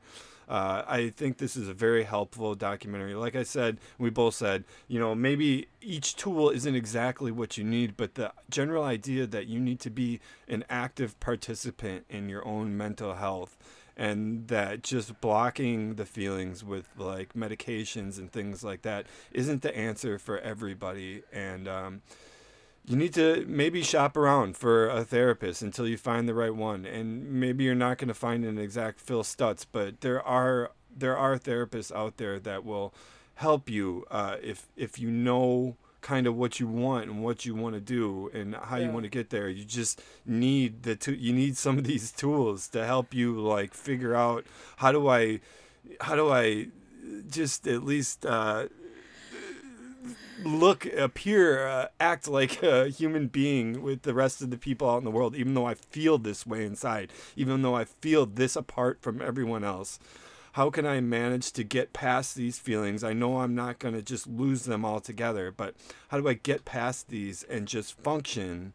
Uh, 0.50 0.82
I 0.88 1.10
think 1.10 1.38
this 1.38 1.56
is 1.56 1.68
a 1.68 1.72
very 1.72 2.02
helpful 2.02 2.56
documentary. 2.56 3.14
Like 3.14 3.36
I 3.36 3.44
said, 3.44 3.78
we 3.98 4.10
both 4.10 4.34
said, 4.34 4.64
you 4.88 4.98
know, 4.98 5.14
maybe 5.14 5.68
each 5.80 6.16
tool 6.16 6.50
isn't 6.50 6.74
exactly 6.74 7.30
what 7.30 7.56
you 7.56 7.62
need, 7.62 7.96
but 7.96 8.16
the 8.16 8.32
general 8.50 8.82
idea 8.82 9.28
that 9.28 9.46
you 9.46 9.60
need 9.60 9.78
to 9.78 9.90
be 9.90 10.18
an 10.48 10.64
active 10.68 11.18
participant 11.20 12.04
in 12.10 12.28
your 12.28 12.44
own 12.44 12.76
mental 12.76 13.14
health 13.14 13.56
and 13.96 14.48
that 14.48 14.82
just 14.82 15.20
blocking 15.20 15.94
the 15.94 16.06
feelings 16.06 16.64
with 16.64 16.86
like 16.98 17.34
medications 17.34 18.18
and 18.18 18.32
things 18.32 18.64
like 18.64 18.82
that 18.82 19.06
isn't 19.30 19.62
the 19.62 19.76
answer 19.76 20.18
for 20.18 20.38
everybody 20.40 21.22
and 21.32 21.68
um, 21.68 22.02
you 22.86 22.96
need 22.96 23.14
to 23.14 23.44
maybe 23.46 23.82
shop 23.82 24.16
around 24.16 24.56
for 24.56 24.88
a 24.88 25.04
therapist 25.04 25.62
until 25.62 25.86
you 25.86 25.96
find 25.96 26.28
the 26.28 26.34
right 26.34 26.54
one. 26.54 26.84
And 26.84 27.30
maybe 27.30 27.64
you're 27.64 27.74
not 27.74 27.98
going 27.98 28.08
to 28.08 28.14
find 28.14 28.44
an 28.44 28.58
exact 28.58 29.00
phil 29.00 29.22
stutz 29.22 29.64
but 29.70 30.00
there 30.00 30.22
are 30.22 30.72
there 30.96 31.16
are 31.16 31.38
therapists 31.38 31.94
out 31.94 32.16
there 32.16 32.38
that 32.40 32.64
will 32.64 32.92
help 33.36 33.70
you 33.70 34.04
uh, 34.10 34.36
if 34.42 34.66
if 34.76 34.98
you 34.98 35.10
know 35.10 35.76
kind 36.00 36.26
of 36.26 36.34
what 36.34 36.58
you 36.58 36.66
want 36.66 37.04
and 37.10 37.22
what 37.22 37.44
you 37.44 37.54
want 37.54 37.74
to 37.74 37.80
do 37.80 38.30
and 38.32 38.54
how 38.54 38.76
you 38.76 38.90
want 38.90 39.04
to 39.04 39.10
get 39.10 39.28
there. 39.30 39.48
You 39.50 39.64
just 39.64 40.00
need 40.24 40.82
the 40.82 40.96
to- 40.96 41.14
you 41.16 41.32
need 41.32 41.56
some 41.58 41.76
of 41.78 41.84
these 41.84 42.10
tools 42.10 42.68
to 42.68 42.86
help 42.86 43.12
you 43.14 43.38
like 43.38 43.74
figure 43.74 44.14
out 44.14 44.44
how 44.78 44.92
do 44.92 45.08
i 45.08 45.40
how 46.00 46.16
do 46.16 46.30
i 46.30 46.68
just 47.30 47.66
at 47.66 47.82
least 47.84 48.24
uh 48.26 48.66
look 50.44 50.86
appear 50.86 51.66
uh, 51.66 51.86
act 51.98 52.26
like 52.26 52.62
a 52.62 52.88
human 52.88 53.26
being 53.26 53.82
with 53.82 54.02
the 54.02 54.14
rest 54.14 54.40
of 54.40 54.50
the 54.50 54.56
people 54.56 54.88
out 54.88 54.98
in 54.98 55.04
the 55.04 55.10
world 55.10 55.36
even 55.36 55.54
though 55.54 55.66
i 55.66 55.74
feel 55.74 56.16
this 56.16 56.46
way 56.46 56.64
inside 56.64 57.12
even 57.36 57.62
though 57.62 57.76
i 57.76 57.84
feel 57.84 58.24
this 58.26 58.56
apart 58.56 59.00
from 59.02 59.20
everyone 59.20 59.64
else. 59.64 59.98
How 60.54 60.68
can 60.70 60.84
i 60.86 61.00
manage 61.00 61.52
to 61.52 61.62
get 61.62 61.92
past 61.92 62.34
these 62.34 62.58
feelings? 62.58 63.04
I 63.04 63.12
know 63.12 63.38
i'm 63.38 63.54
not 63.54 63.78
going 63.78 63.94
to 63.94 64.02
just 64.02 64.26
lose 64.26 64.64
them 64.64 64.84
altogether 64.84 65.52
but 65.52 65.74
how 66.08 66.18
do 66.20 66.28
i 66.28 66.34
get 66.34 66.64
past 66.64 67.08
these 67.08 67.42
and 67.44 67.68
just 67.68 68.00
function 68.00 68.72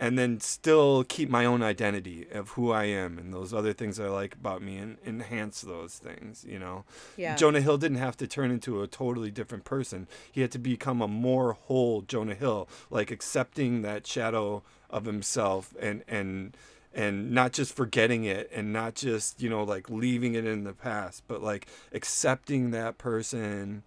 and 0.00 0.18
then 0.18 0.40
still 0.40 1.04
keep 1.04 1.28
my 1.28 1.44
own 1.44 1.62
identity 1.62 2.26
of 2.32 2.48
who 2.50 2.72
I 2.72 2.84
am 2.84 3.18
and 3.18 3.34
those 3.34 3.52
other 3.52 3.74
things 3.74 4.00
I 4.00 4.08
like 4.08 4.34
about 4.34 4.62
me 4.62 4.78
and 4.78 4.96
enhance 5.06 5.60
those 5.60 5.98
things, 5.98 6.42
you 6.48 6.58
know. 6.58 6.84
Yeah. 7.18 7.36
Jonah 7.36 7.60
Hill 7.60 7.76
didn't 7.76 7.98
have 7.98 8.16
to 8.16 8.26
turn 8.26 8.50
into 8.50 8.82
a 8.82 8.86
totally 8.86 9.30
different 9.30 9.64
person. 9.64 10.08
He 10.32 10.40
had 10.40 10.50
to 10.52 10.58
become 10.58 11.02
a 11.02 11.06
more 11.06 11.52
whole 11.52 12.00
Jonah 12.00 12.34
Hill, 12.34 12.66
like 12.88 13.10
accepting 13.10 13.82
that 13.82 14.06
shadow 14.06 14.62
of 14.88 15.04
himself 15.04 15.74
and 15.78 16.02
and 16.08 16.56
and 16.94 17.30
not 17.30 17.52
just 17.52 17.76
forgetting 17.76 18.24
it 18.24 18.50
and 18.52 18.72
not 18.72 18.94
just, 18.94 19.42
you 19.42 19.50
know, 19.50 19.62
like 19.62 19.90
leaving 19.90 20.34
it 20.34 20.46
in 20.46 20.64
the 20.64 20.72
past, 20.72 21.24
but 21.28 21.42
like 21.42 21.68
accepting 21.92 22.70
that 22.70 22.96
person 22.96 23.82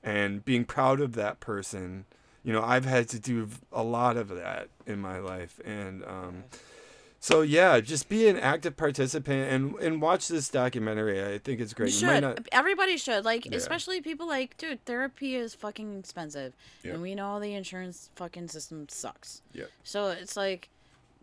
and 0.00 0.44
being 0.44 0.64
proud 0.64 1.00
of 1.00 1.16
that 1.16 1.40
person 1.40 2.06
you 2.46 2.52
know 2.52 2.62
i've 2.62 2.84
had 2.86 3.08
to 3.08 3.18
do 3.18 3.48
a 3.72 3.82
lot 3.82 4.16
of 4.16 4.28
that 4.28 4.68
in 4.86 4.98
my 5.00 5.18
life 5.18 5.58
and 5.64 6.04
um, 6.04 6.44
so 7.18 7.42
yeah 7.42 7.80
just 7.80 8.08
be 8.08 8.28
an 8.28 8.38
active 8.38 8.76
participant 8.76 9.50
and 9.52 9.74
and 9.86 10.00
watch 10.00 10.28
this 10.28 10.48
documentary 10.48 11.18
i 11.34 11.38
think 11.38 11.60
it's 11.60 11.74
great 11.74 11.92
You 11.92 12.00
You 12.00 12.06
might 12.06 12.14
should. 12.14 12.22
not- 12.22 12.48
Everybody 12.52 12.96
should. 12.96 13.24
Like, 13.24 13.46
Yeah. 13.46 13.56
especially 13.56 14.00
people 14.00 14.26
like, 14.28 14.56
dude, 14.58 14.84
therapy 14.84 15.34
is 15.34 15.54
fucking 15.54 15.98
expensive. 15.98 16.54
Yeah. 16.84 16.92
And 16.92 17.02
we 17.02 17.14
know 17.14 17.40
the 17.40 17.52
insurance 17.54 18.10
fucking 18.14 18.48
system 18.48 18.88
sucks. 18.88 19.42
Yeah. 19.52 19.64
So 19.84 20.08
it's 20.10 20.36
like, 20.36 20.68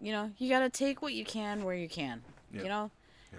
you 0.02 0.12
know, 0.12 0.32
you 0.38 0.50
got 0.50 0.60
to 0.60 0.70
take 0.70 1.02
what 1.02 1.14
you 1.14 1.26
can 1.26 1.64
where 1.64 1.76
you 1.76 1.88
can, 1.90 2.22
Yeah. 2.54 2.64
you 2.64 2.70
know? 2.74 2.92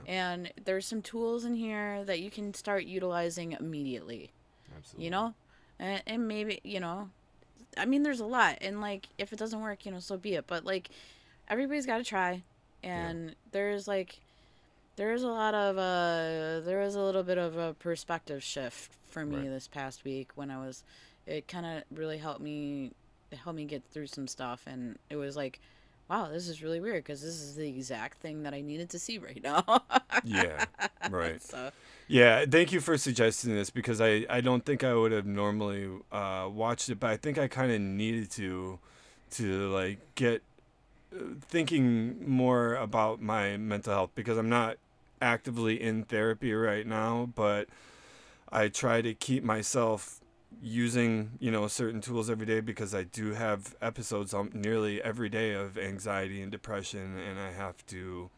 And 0.07 0.51
there's 0.65 0.87
some 0.87 1.03
tools 1.03 1.45
in 1.45 1.55
here 1.55 2.05
that 2.05 2.19
you 2.21 2.31
can 2.31 2.53
start 2.55 2.85
utilizing 2.85 3.53
immediately, 3.53 4.33
Absolutely. 4.77 5.05
you 5.05 5.11
know? 5.11 5.35
And, 5.79 6.03
and 6.07 6.27
maybe, 6.29 6.61
you 6.65 6.81
know, 6.81 7.11
I 7.77 7.85
mean, 7.87 8.03
there's 8.03 8.21
a 8.21 8.27
lot. 8.27 8.59
And, 8.61 8.81
like, 8.81 9.09
if 9.19 9.33
it 9.33 9.39
doesn't 9.39 9.61
work, 9.61 9.85
you 9.87 9.93
know, 9.93 10.01
so 10.01 10.17
be 10.17 10.35
it. 10.35 10.47
But, 10.47 10.65
like, 10.65 10.91
everybody's 11.49 11.87
got 11.87 11.99
to 11.99 12.05
try. 12.05 12.43
And 12.83 13.35
there's, 13.53 13.89
like, 13.89 14.21
there's 14.97 15.23
a 15.25 15.29
lot 15.29 15.55
of 15.55 15.77
uh 15.77 16.61
there 16.65 16.79
was 16.81 16.95
a 16.95 17.01
little 17.01 17.25
bit 17.25 17.37
of 17.39 17.57
a 17.57 17.75
perspective 17.75 18.43
shift 18.45 18.93
for 19.09 19.25
me 19.27 19.39
Right. 19.39 19.49
this 19.49 19.67
past 19.67 20.05
week 20.05 20.31
when 20.37 20.51
I 20.53 20.59
was 20.65 20.85
it 21.27 21.49
kind 21.49 21.67
of 21.67 21.99
really 21.99 22.19
helped 22.19 22.41
me 22.41 22.93
it 23.33 23.39
helped 23.39 23.57
me 23.57 23.65
get 23.65 23.83
through 23.91 24.07
some 24.07 24.29
stuff 24.29 24.63
and 24.67 24.97
it 25.11 25.17
was 25.17 25.37
like 25.37 25.59
wow 26.09 26.29
this 26.29 26.49
is 26.49 26.63
really 26.63 26.81
weird 26.81 27.05
because 27.05 27.23
this 27.23 27.41
is 27.41 27.57
the 27.57 27.69
exact 27.69 28.19
thing 28.19 28.43
that 28.43 28.55
I 28.55 28.61
needed 28.61 28.91
to 28.91 28.99
see 28.99 29.19
right 29.19 29.43
now. 29.43 29.83
Yeah 30.25 30.65
right. 31.11 31.43
So 31.43 31.71
Yeah, 32.09 32.45
thank 32.49 32.73
you 32.73 32.81
for 32.81 32.97
suggesting 32.99 33.55
this 33.55 33.71
because 33.71 34.01
I, 34.01 34.27
I 34.29 34.41
don't 34.41 34.65
think 34.65 34.85
I 34.85 34.95
would 34.95 35.13
have 35.13 35.27
normally 35.27 35.89
uh, 36.13 36.49
watched 36.53 36.89
it, 36.89 37.01
but 37.01 37.11
I 37.11 37.17
think 37.17 37.39
I 37.39 37.49
kind 37.49 37.73
of 37.73 37.81
needed 37.81 38.31
to 38.33 38.79
to 39.33 39.69
like 39.71 39.99
get 40.15 40.43
uh, 41.15 41.35
thinking 41.41 42.29
more 42.29 42.75
about 42.75 43.21
my 43.21 43.57
mental 43.57 43.93
health 43.93 44.11
because 44.15 44.39
I'm 44.39 44.49
not 44.49 44.77
actively 45.21 45.81
in 45.81 46.05
therapy 46.05 46.53
right 46.53 46.87
now, 46.87 47.31
but 47.35 47.69
I 48.51 48.69
try 48.69 49.01
to 49.03 49.15
keep 49.15 49.43
myself 49.43 50.21
using 50.63 51.33
you 51.39 51.51
know 51.51 51.67
certain 51.69 52.01
tools 52.01 52.31
every 52.31 52.47
day 52.47 52.61
because 52.61 52.95
I 52.95 53.05
do 53.05 53.33
have 53.33 53.75
episodes 53.81 54.35
on 54.35 54.51
nearly 54.55 55.03
every 55.03 55.29
day 55.29 55.53
of 55.53 55.79
anxiety 55.79 56.43
and 56.43 56.51
depression, 56.51 57.19
and 57.19 57.39
I 57.39 57.53
have 57.53 57.85
to 57.87 58.31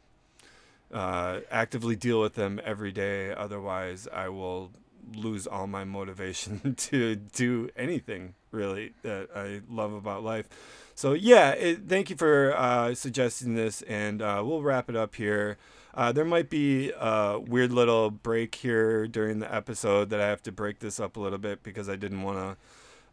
uh, 0.92 1.40
actively 1.50 1.96
deal 1.96 2.20
with 2.20 2.34
them 2.34 2.60
every 2.64 2.92
day. 2.92 3.32
Otherwise, 3.32 4.08
I 4.12 4.28
will 4.28 4.72
lose 5.14 5.46
all 5.46 5.66
my 5.66 5.84
motivation 5.84 6.74
to 6.78 7.16
do 7.16 7.70
anything 7.76 8.34
really 8.50 8.92
that 9.02 9.28
I 9.34 9.60
love 9.68 9.92
about 9.92 10.24
life. 10.24 10.48
So 10.96 11.12
yeah, 11.12 11.50
it, 11.50 11.86
thank 11.86 12.08
you 12.08 12.16
for 12.16 12.56
uh, 12.56 12.94
suggesting 12.94 13.54
this, 13.54 13.82
and 13.82 14.22
uh, 14.22 14.42
we'll 14.42 14.62
wrap 14.62 14.88
it 14.88 14.96
up 14.96 15.14
here. 15.16 15.58
Uh, 15.92 16.10
there 16.10 16.24
might 16.24 16.48
be 16.48 16.90
a 16.98 17.38
weird 17.38 17.70
little 17.70 18.10
break 18.10 18.54
here 18.54 19.06
during 19.06 19.40
the 19.40 19.54
episode 19.54 20.08
that 20.08 20.22
I 20.22 20.26
have 20.26 20.42
to 20.44 20.52
break 20.52 20.78
this 20.78 20.98
up 20.98 21.18
a 21.18 21.20
little 21.20 21.38
bit 21.38 21.62
because 21.62 21.90
I 21.90 21.96
didn't 21.96 22.22
want 22.22 22.38
to 22.38 22.56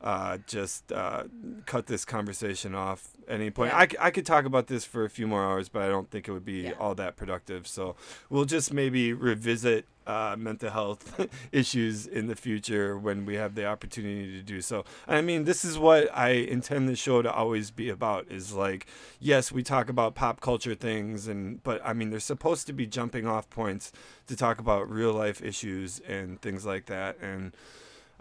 uh, 0.03 0.37
just 0.47 0.91
uh, 0.91 1.23
cut 1.65 1.87
this 1.87 2.03
conversation 2.05 2.75
off 2.75 3.11
at 3.27 3.35
any 3.35 3.49
point. 3.49 3.71
Yeah. 3.71 3.79
I, 3.79 4.07
I 4.07 4.11
could 4.11 4.25
talk 4.25 4.43
about 4.45 4.67
this 4.67 4.83
for 4.83 5.05
a 5.05 5.09
few 5.09 5.27
more 5.27 5.43
hours, 5.45 5.69
but 5.69 5.81
I 5.81 5.87
don't 5.87 6.11
think 6.11 6.27
it 6.27 6.31
would 6.33 6.43
be 6.45 6.63
Yeah. 6.63 6.71
all 6.79 6.93
that 6.95 7.15
productive. 7.15 7.65
So 7.67 7.95
we'll 8.29 8.43
just 8.45 8.73
maybe 8.73 9.13
revisit 9.13 9.85
uh, 10.05 10.35
mental 10.37 10.69
health 10.69 11.25
issues 11.53 12.05
in 12.05 12.27
the 12.27 12.35
future 12.35 12.97
when 12.97 13.25
we 13.25 13.35
have 13.35 13.55
the 13.55 13.65
opportunity 13.65 14.33
to 14.33 14.41
do 14.43 14.59
so. 14.59 14.83
I 15.07 15.21
mean, 15.21 15.45
this 15.45 15.63
is 15.63 15.79
what 15.79 16.09
I 16.13 16.31
intend 16.31 16.89
the 16.89 16.97
show 16.97 17.21
to 17.21 17.31
always 17.31 17.71
be 17.71 17.87
about 17.89 18.29
is 18.29 18.51
like, 18.51 18.85
yes, 19.21 19.53
we 19.53 19.63
talk 19.63 19.87
about 19.87 20.15
pop 20.15 20.41
culture 20.41 20.75
things 20.75 21.29
and 21.29 21.63
but 21.63 21.81
I 21.85 21.93
mean, 21.93 22.09
there's 22.09 22.25
supposed 22.25 22.67
to 22.67 22.73
be 22.73 22.85
jumping 22.85 23.25
off 23.25 23.49
points 23.49 23.93
to 24.27 24.35
talk 24.35 24.59
about 24.59 24.89
real 24.89 25.13
life 25.13 25.41
issues 25.41 26.01
and 26.05 26.41
things 26.41 26.65
like 26.65 26.87
that 26.87 27.17
and 27.21 27.55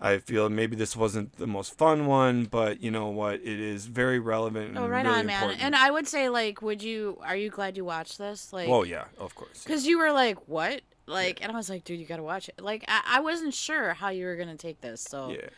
I 0.02 0.18
feel 0.18 0.50
maybe 0.50 0.74
this 0.74 0.96
wasn't 0.96 1.36
the 1.36 1.46
most 1.46 1.78
fun 1.78 2.06
one, 2.06 2.46
but 2.46 2.82
you 2.82 2.90
know 2.90 3.08
what? 3.08 3.34
It 3.34 3.60
is 3.60 3.86
very 3.86 4.18
relevant 4.18 4.66
oh, 4.66 4.68
and 4.68 4.78
oh 4.78 4.88
right 4.88 5.06
really 5.06 5.20
on 5.20 5.26
man 5.26 5.42
important. 5.42 5.64
and 5.64 5.76
I 5.76 5.92
would 5.92 6.08
say 6.08 6.28
like 6.28 6.60
would 6.60 6.82
you 6.82 7.18
are 7.22 7.36
you 7.36 7.50
glad 7.50 7.76
you 7.76 7.84
watched 7.84 8.18
this 8.18 8.52
like 8.52 8.68
oh 8.68 8.82
yeah, 8.82 9.04
of 9.18 9.34
course. 9.36 9.62
Because 9.62 9.86
you 9.86 9.98
were 9.98 10.12
like, 10.12 10.48
what? 10.48 10.82
Like, 11.06 11.42
and 11.42 11.52
I 11.52 11.56
was 11.56 11.68
like, 11.68 11.84
dude, 11.84 11.98
you 11.98 12.06
gotta 12.06 12.22
watch 12.22 12.48
it. 12.48 12.60
Like, 12.60 12.84
I, 12.88 13.02
I 13.04 13.20
wasn't 13.20 13.54
sure 13.54 13.92
how 13.92 14.10
you 14.10 14.26
were 14.26 14.36
gonna 14.36 14.56
take 14.56 14.80
this, 14.80 15.00
so 15.00 15.30
Yeah. 15.30 15.48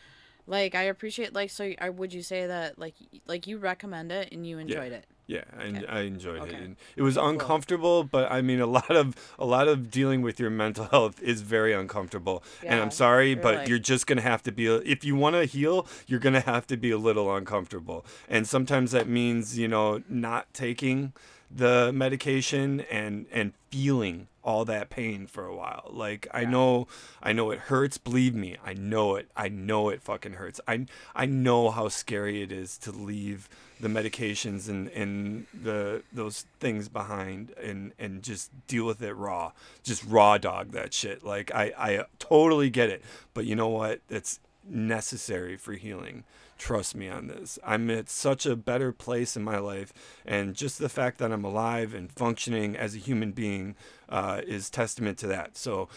Like, 0.47 0.75
I 0.75 0.83
appreciate. 0.83 1.33
Like, 1.33 1.49
so 1.49 1.73
I 1.79 1.89
would 1.89 2.13
you 2.13 2.21
say 2.21 2.47
that 2.47 2.77
like, 2.79 2.95
like 3.27 3.47
you 3.47 3.57
recommend 3.57 4.11
it 4.11 4.29
and 4.31 4.45
you 4.45 4.57
enjoyed 4.59 4.91
it? 4.91 5.05
Yeah, 5.27 5.43
I, 5.57 5.63
Okay. 5.63 5.85
I 5.87 5.99
enjoyed 6.01 6.41
Okay. 6.43 6.51
it. 6.51 6.61
And 6.61 6.75
it 6.95 7.01
was 7.01 7.17
uncomfortable, 7.17 8.03
but 8.03 8.31
I 8.31 8.43
mean, 8.43 8.61
a 8.61 8.67
lot 8.67 8.91
of 8.95 9.15
a 9.39 9.45
lot 9.45 9.67
of 9.67 9.89
dealing 9.89 10.21
with 10.21 10.39
your 10.39 10.51
mental 10.51 10.85
health 10.91 11.19
is 11.21 11.41
very 11.41 11.73
uncomfortable. 11.73 12.43
and 12.63 12.79
I'm 12.79 12.91
sorry, 12.91 13.33
but 13.33 13.55
really. 13.55 13.69
you're 13.69 13.79
just 13.79 14.05
gonna 14.05 14.21
have 14.21 14.43
to 14.43 14.51
be. 14.51 14.67
If 14.67 15.03
you 15.03 15.15
want 15.15 15.35
to 15.35 15.45
heal, 15.45 15.87
you're 16.05 16.19
gonna 16.19 16.41
have 16.41 16.67
to 16.67 16.77
be 16.77 16.91
a 16.91 16.97
little 16.99 17.35
uncomfortable. 17.35 18.05
And 18.29 18.47
sometimes 18.47 18.91
that 18.91 19.07
means 19.07 19.57
you 19.57 19.67
know 19.67 20.03
not 20.07 20.53
taking 20.53 21.13
the 21.49 21.91
medication 21.93 22.81
and 22.91 23.25
and 23.31 23.53
feeling 23.69 24.27
all 24.43 24.63
that 24.63 24.89
pain 24.89 25.25
for 25.25 25.45
a 25.45 25.55
while. 25.55 25.89
Like 25.91 26.27
I 26.33 26.45
know 26.45 26.87
I 27.21 27.33
know 27.33 27.51
it 27.51 27.59
hurts, 27.59 27.97
believe 27.97 28.35
me. 28.35 28.57
I 28.63 28.73
know 28.73 29.15
it. 29.15 29.29
I 29.35 29.49
know 29.49 29.89
it 29.89 30.01
fucking 30.01 30.33
hurts. 30.33 30.61
I 30.67 30.85
I 31.15 31.25
know 31.25 31.71
how 31.71 31.89
scary 31.89 32.41
it 32.41 32.51
is 32.51 32.77
to 32.79 32.91
leave 32.91 33.49
the 33.79 33.87
medications 33.87 34.69
and, 34.69 34.87
and 34.89 35.47
the 35.53 36.03
those 36.13 36.45
things 36.59 36.87
behind 36.87 37.53
and 37.61 37.91
and 37.97 38.21
just 38.21 38.51
deal 38.67 38.85
with 38.85 39.01
it 39.01 39.13
raw. 39.13 39.51
Just 39.83 40.05
raw 40.05 40.37
dog 40.37 40.71
that 40.71 40.93
shit. 40.93 41.23
Like 41.23 41.53
I 41.53 41.73
I 41.77 42.05
totally 42.19 42.69
get 42.69 42.89
it. 42.89 43.01
But 43.33 43.45
you 43.45 43.55
know 43.55 43.69
what? 43.69 44.01
It's 44.09 44.39
necessary 44.67 45.57
for 45.57 45.73
healing. 45.73 46.23
Trust 46.57 46.95
me 46.95 47.09
on 47.09 47.27
this. 47.27 47.59
I'm 47.65 47.89
at 47.91 48.09
such 48.09 48.45
a 48.45 48.55
better 48.55 48.91
place 48.91 49.35
in 49.35 49.43
my 49.43 49.57
life, 49.57 49.91
and 50.25 50.55
just 50.55 50.79
the 50.79 50.89
fact 50.89 51.17
that 51.17 51.31
I'm 51.31 51.43
alive 51.43 51.93
and 51.93 52.11
functioning 52.11 52.77
as 52.77 52.95
a 52.95 52.99
human 52.99 53.31
being 53.31 53.75
uh, 54.07 54.41
is 54.45 54.69
testament 54.69 55.17
to 55.19 55.27
that. 55.27 55.57
So, 55.57 55.89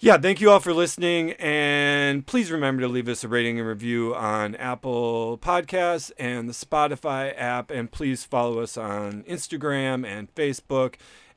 yeah, 0.00 0.16
thank 0.16 0.40
you 0.40 0.52
all 0.52 0.60
for 0.60 0.72
listening. 0.72 1.32
And 1.32 2.24
please 2.24 2.52
remember 2.52 2.82
to 2.82 2.88
leave 2.88 3.08
us 3.08 3.24
a 3.24 3.28
rating 3.28 3.58
and 3.58 3.66
review 3.66 4.14
on 4.14 4.54
Apple 4.54 5.38
Podcasts 5.38 6.12
and 6.16 6.48
the 6.48 6.52
Spotify 6.52 7.34
app. 7.36 7.72
And 7.72 7.90
please 7.90 8.22
follow 8.22 8.60
us 8.60 8.76
on 8.76 9.24
Instagram 9.24 10.06
and 10.06 10.32
Facebook. 10.36 10.94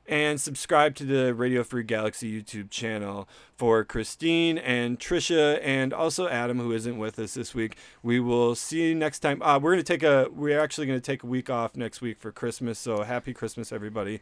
And 0.08 0.40
subscribe 0.40 0.96
to 0.96 1.04
the 1.04 1.32
Radio 1.32 1.62
Free 1.62 1.84
Galaxy 1.84 2.42
YouTube 2.42 2.70
channel 2.70 3.28
for 3.56 3.84
Christine 3.84 4.58
and 4.58 4.98
Trisha 4.98 5.60
and 5.62 5.92
also 5.94 6.26
Adam, 6.28 6.58
who 6.58 6.72
isn't 6.72 6.98
with 6.98 7.18
us 7.20 7.34
this 7.34 7.54
week. 7.54 7.76
We 8.02 8.18
will 8.18 8.56
see 8.56 8.88
you 8.88 8.94
next 8.96 9.20
time. 9.20 9.40
Uh, 9.42 9.60
we're 9.60 9.72
gonna 9.72 9.84
take 9.84 10.02
a. 10.02 10.28
We're 10.34 10.58
actually 10.60 10.88
gonna 10.88 11.00
take 11.00 11.22
a 11.22 11.26
week 11.26 11.48
off 11.48 11.76
next 11.76 12.00
week 12.00 12.18
for 12.18 12.32
Christmas. 12.32 12.78
So 12.80 13.04
happy 13.04 13.32
Christmas, 13.32 13.72
everybody! 13.72 14.20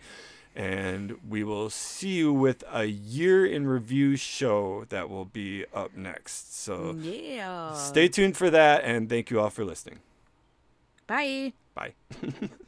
and 0.56 1.16
we 1.28 1.44
will 1.44 1.70
see 1.70 2.08
you 2.08 2.32
with 2.32 2.64
a 2.72 2.84
year 2.86 3.46
in 3.46 3.68
review 3.68 4.16
show 4.16 4.84
that 4.88 5.08
will 5.08 5.24
be 5.24 5.64
up 5.72 5.96
next. 5.96 6.60
So 6.60 6.96
Yeah. 6.98 7.72
stay 7.74 8.08
tuned 8.08 8.36
for 8.36 8.50
that, 8.50 8.82
and 8.82 9.08
thank 9.08 9.30
you 9.30 9.38
all 9.38 9.50
for 9.50 9.64
listening. 9.64 10.00
Bye. 11.06 11.52
Bye. 11.74 11.94